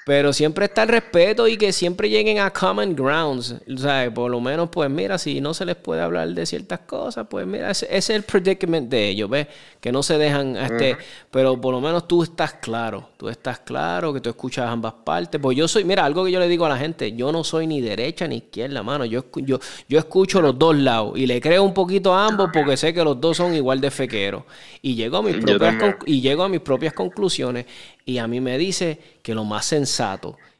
[0.09, 3.57] Pero siempre está el respeto y que siempre lleguen a common grounds.
[3.71, 6.81] O sea, por lo menos, pues mira, si no se les puede hablar de ciertas
[6.81, 9.49] cosas, pues mira, ese, es el predicament de ellos, ¿ves?
[9.83, 10.97] Que no se dejan, este,
[11.31, 15.39] pero por lo menos tú estás claro, tú estás claro, que tú escuchas ambas partes.
[15.39, 17.67] Pues yo soy, mira, algo que yo le digo a la gente, yo no soy
[17.67, 19.05] ni derecha ni izquierda, mano.
[19.05, 19.61] Yo, yo,
[19.91, 23.05] yo escucho los dos lados y le creo un poquito a ambos porque sé que
[23.05, 24.45] los dos son igual de fequeros.
[24.81, 27.67] Y llego a mis propias, y llego a mis propias conclusiones.
[28.07, 29.98] Y a mí me dice que lo más sensato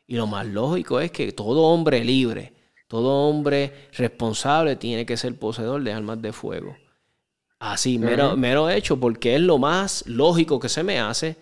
[0.07, 2.53] y lo más lógico es que todo hombre libre,
[2.89, 6.77] todo hombre responsable tiene que ser poseedor de armas de fuego.
[7.59, 11.37] Así, mero, mero hecho, porque es lo más lógico que se me hace.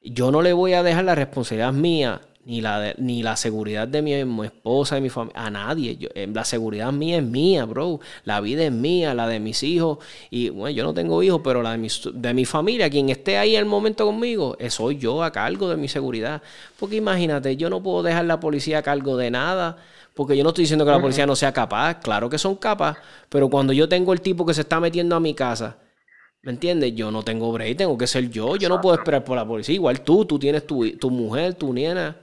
[0.00, 4.02] Yo no le voy a dejar la responsabilidad mía ni la, ni la seguridad de
[4.02, 4.14] mi,
[4.44, 5.98] esposa, de mi familia, a nadie.
[6.14, 7.98] Eh, la seguridad mía es mía, bro.
[8.24, 9.98] La vida es mía, la de mis hijos.
[10.30, 13.36] Y bueno, yo no tengo hijos, pero la de mi, de mi familia, quien esté
[13.36, 16.40] ahí el momento conmigo, eh, soy yo a cargo de mi seguridad.
[16.78, 19.76] Porque imagínate, yo no puedo dejar la policía a cargo de nada.
[20.14, 23.02] Porque yo no estoy diciendo que la policía no sea capaz, claro que son capaces,
[23.28, 25.76] pero cuando yo tengo el tipo que se está metiendo a mi casa
[26.46, 26.94] ¿Me entiendes?
[26.94, 28.54] Yo no tengo break, tengo que ser yo.
[28.54, 29.74] Yo no puedo esperar por la policía.
[29.74, 32.18] Igual tú, tú tienes tu, tu mujer, tu niena.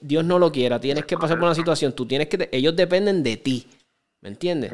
[0.00, 0.80] Dios no lo quiera.
[0.80, 1.92] Tienes que pasar por una situación.
[1.92, 2.48] Tú tienes que.
[2.52, 3.66] Ellos dependen de ti.
[4.26, 4.72] ¿Me entiendes?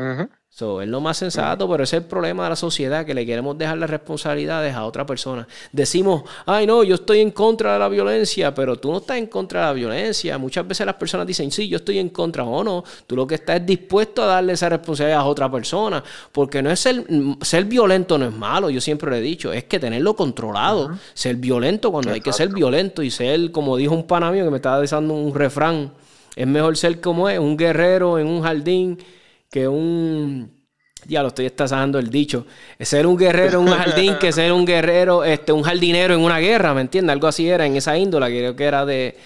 [0.49, 3.27] So, es lo más sensato, pero ese es el problema de la sociedad, que le
[3.27, 5.47] queremos dejar las responsabilidades a otra persona.
[5.73, 9.27] Decimos, ay no, yo estoy en contra de la violencia, pero tú no estás en
[9.27, 10.39] contra de la violencia.
[10.39, 12.83] Muchas veces las personas dicen, sí, yo estoy en contra o no.
[13.07, 16.03] Tú lo que estás es dispuesto a darle esa responsabilidad a otra persona,
[16.33, 17.05] porque no es ser,
[17.43, 21.37] ser violento no es malo, yo siempre lo he dicho, es que tenerlo controlado, ser
[21.37, 24.57] violento cuando hay que ser violento y ser, como dijo un pana mío que me
[24.57, 25.93] estaba diciendo un refrán,
[26.37, 28.99] es mejor ser como es, un guerrero en un jardín
[29.53, 30.51] que un
[31.07, 32.47] ya lo estoy estasando el dicho.
[32.81, 36.39] Ser un guerrero en un jardín que ser un guerrero, este, un jardinero en una
[36.39, 37.12] guerra, ¿me entiendes?
[37.12, 39.16] Algo así era en esa índola, creo que era de,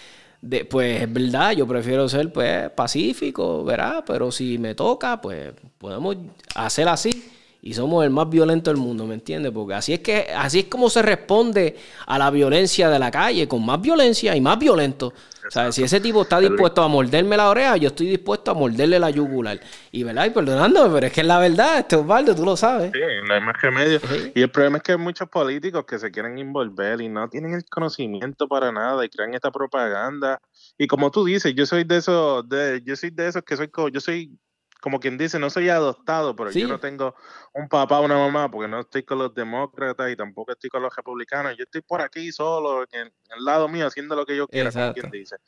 [0.41, 4.03] de, pues es verdad, yo prefiero ser pues pacífico, ¿verdad?
[4.07, 6.17] Pero si me toca, pues podemos
[6.55, 7.31] hacer así
[7.67, 9.51] y somos el más violento del mundo, ¿me entiendes?
[9.51, 11.75] Porque así es que así es como se responde
[12.07, 15.09] a la violencia de la calle, con más violencia y más violento.
[15.09, 18.55] O sea, si ese tipo está dispuesto a morderme la oreja, yo estoy dispuesto a
[18.55, 19.59] morderle la yugular.
[19.91, 22.93] Y verdad, y perdonándome, pero es que es la verdad, este Osvaldo, tú lo sabes.
[22.93, 23.99] Sí, no hay más remedio.
[24.33, 27.53] Y el problema es que hay muchos políticos que se quieren envolver y no tienen
[27.53, 30.41] el conocimiento para nada y crean esta propaganda.
[30.79, 33.69] Y como tú dices, yo soy de esos, de, yo soy de esos que soy,
[33.93, 34.39] yo soy
[34.87, 37.17] como quien dice, no soy adoptado, pero yo no tengo
[37.53, 40.81] un papá o una mamá porque no estoy con los demócratas y tampoco estoy con
[40.81, 41.57] los republicanos.
[41.59, 44.93] Yo estoy por aquí solo, en, el lado mío, haciendo lo que yo quiera, como
[44.93, 45.39] quien dice.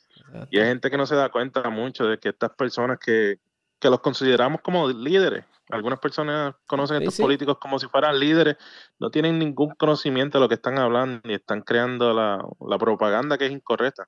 [0.51, 3.39] Y hay gente que no se da cuenta mucho de que estas personas que,
[3.79, 8.57] que los consideramos como líderes, algunas personas conocen a estos políticos como si fueran líderes,
[8.99, 13.45] no tienen ningún conocimiento de lo que están hablando y están creando la, propaganda que
[13.45, 14.05] es incorrecta.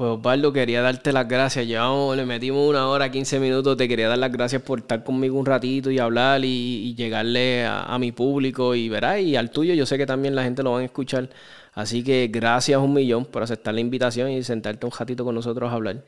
[0.00, 1.66] Pues Osvaldo, quería darte las gracias.
[1.66, 3.76] Llevamos, le metimos una hora, 15 minutos.
[3.76, 7.98] Te quería dar las gracias por estar conmigo un ratito y hablar y, llegarle a,
[7.98, 9.74] mi público y verá, y al tuyo.
[9.74, 11.28] Yo sé que también la gente lo va a escuchar.
[11.74, 15.70] Así que gracias un millón por aceptar la invitación y sentarte un ratito con nosotros
[15.70, 16.02] a hablar.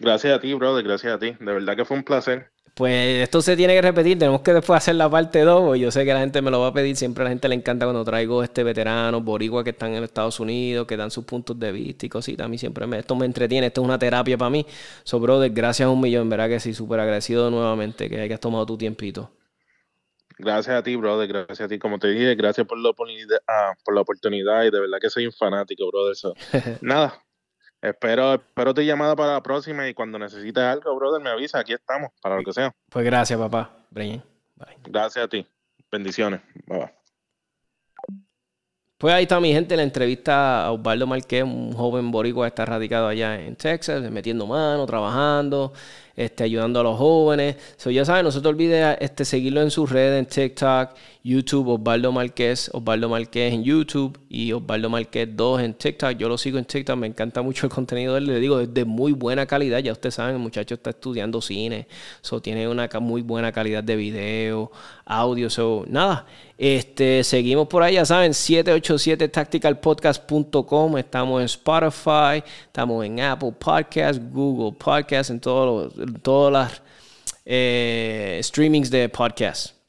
[0.00, 0.82] Gracias a ti, brother.
[0.82, 1.36] Gracias a ti.
[1.38, 2.52] De verdad que fue un placer.
[2.74, 6.06] Pues esto se tiene que repetir, tenemos que después hacer la parte 2, yo sé
[6.06, 8.02] que la gente me lo va a pedir, siempre a la gente le encanta cuando
[8.02, 12.06] traigo este veterano, boricua que están en Estados Unidos, que dan sus puntos de vista
[12.06, 14.64] y cositas, a mí siempre me, esto me entretiene, esto es una terapia para mí.
[15.04, 18.64] So, brother, gracias a un millón, verdad que sí, súper agradecido nuevamente que hayas tomado
[18.64, 19.30] tu tiempito.
[20.38, 23.74] Gracias a ti, brother, gracias a ti, como te dije, gracias por la oportunidad, ah,
[23.84, 26.16] por la oportunidad y de verdad que soy un fanático, brother.
[26.80, 27.22] nada,
[27.82, 31.58] Espero, espero tu llamada para la próxima y cuando necesites algo, brother, me avisa.
[31.58, 32.72] Aquí estamos, para lo que sea.
[32.88, 33.72] Pues gracias, papá.
[33.90, 34.22] Bye.
[34.84, 35.44] Gracias a ti.
[35.90, 36.40] Bendiciones.
[36.66, 37.02] Bye, bye.
[38.98, 42.64] Pues ahí está mi gente, la entrevista a Osvaldo Marqués, un joven boricua que está
[42.64, 45.72] radicado allá en Texas, metiendo mano, trabajando,
[46.16, 47.56] este, ayudando a los jóvenes.
[47.76, 50.90] So, ya saben, no se te olvide este, seguirlo en sus redes, en TikTok,
[51.24, 56.12] YouTube, Osvaldo Marqués, Osvaldo Marqués en YouTube y Osvaldo Marqués 2 en TikTok.
[56.12, 58.26] Yo lo sigo en TikTok, me encanta mucho el contenido de él.
[58.26, 59.78] Le digo, es de muy buena calidad.
[59.78, 61.86] Ya ustedes saben, el muchacho está estudiando cine,
[62.20, 64.70] so, tiene una muy buena calidad de video,
[65.04, 65.50] audio.
[65.50, 66.26] So, nada,
[66.58, 70.98] este, seguimos por ahí, ya saben, 787tacticalpodcast.com.
[70.98, 76.82] Estamos en Spotify, estamos en Apple Podcast, Google Podcast, en todos los todas las
[77.44, 79.81] eh, streamings de podcast.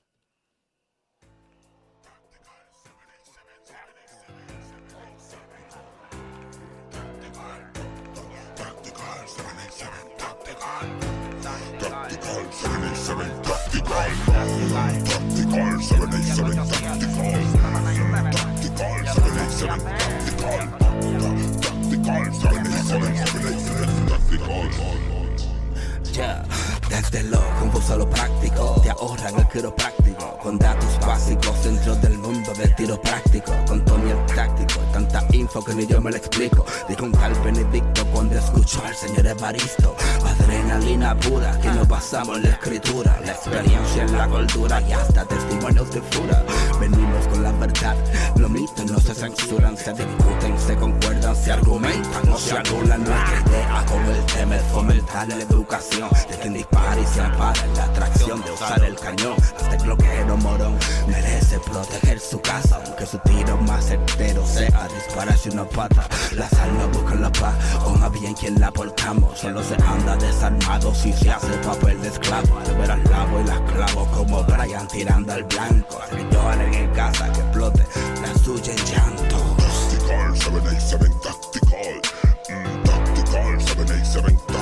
[27.13, 30.35] Desde lo a lo práctico, te ahorran el quiropráctico.
[30.41, 33.51] Con datos básicos dentro del mundo del tiro práctico.
[33.67, 36.65] Con Tony el táctico, tanta info que ni yo me lo explico.
[36.87, 39.95] Dijo un tal Benedicto cuando escuchó al señor Evaristo.
[40.23, 43.19] Adrenalina pura, que nos basamos en la escritura.
[43.25, 46.43] La experiencia en la cultura y hasta testimonios de fura.
[46.79, 47.95] Venimos con la verdad,
[48.37, 53.43] los mitos no se censuran, se discuten, se concuerdan, se argumentan, no se anulan nuestra
[53.47, 53.85] idea.
[53.87, 58.41] Con el tema es fomentar la educación de quien dispara y se ampara la atracción
[58.43, 59.35] de usar el cañón.
[59.59, 65.65] Este cloquero morón merece proteger su casa, aunque su tiro más certero sea dispararse una
[65.65, 66.07] pata.
[66.35, 67.55] Las almas buscan la paz,
[67.85, 69.39] o más bien quien la portamos.
[69.39, 72.57] Solo se anda desarmado si se hace papel de esclavo.
[72.59, 75.99] Al ver al lavo y las clavo como Brian tirando al blanco.
[76.09, 77.85] Que lloren en casa, que explote
[78.21, 79.37] la suya en llanto.
[79.57, 82.01] Tactical 787 Tactical.
[82.49, 84.52] Mm, tactical 787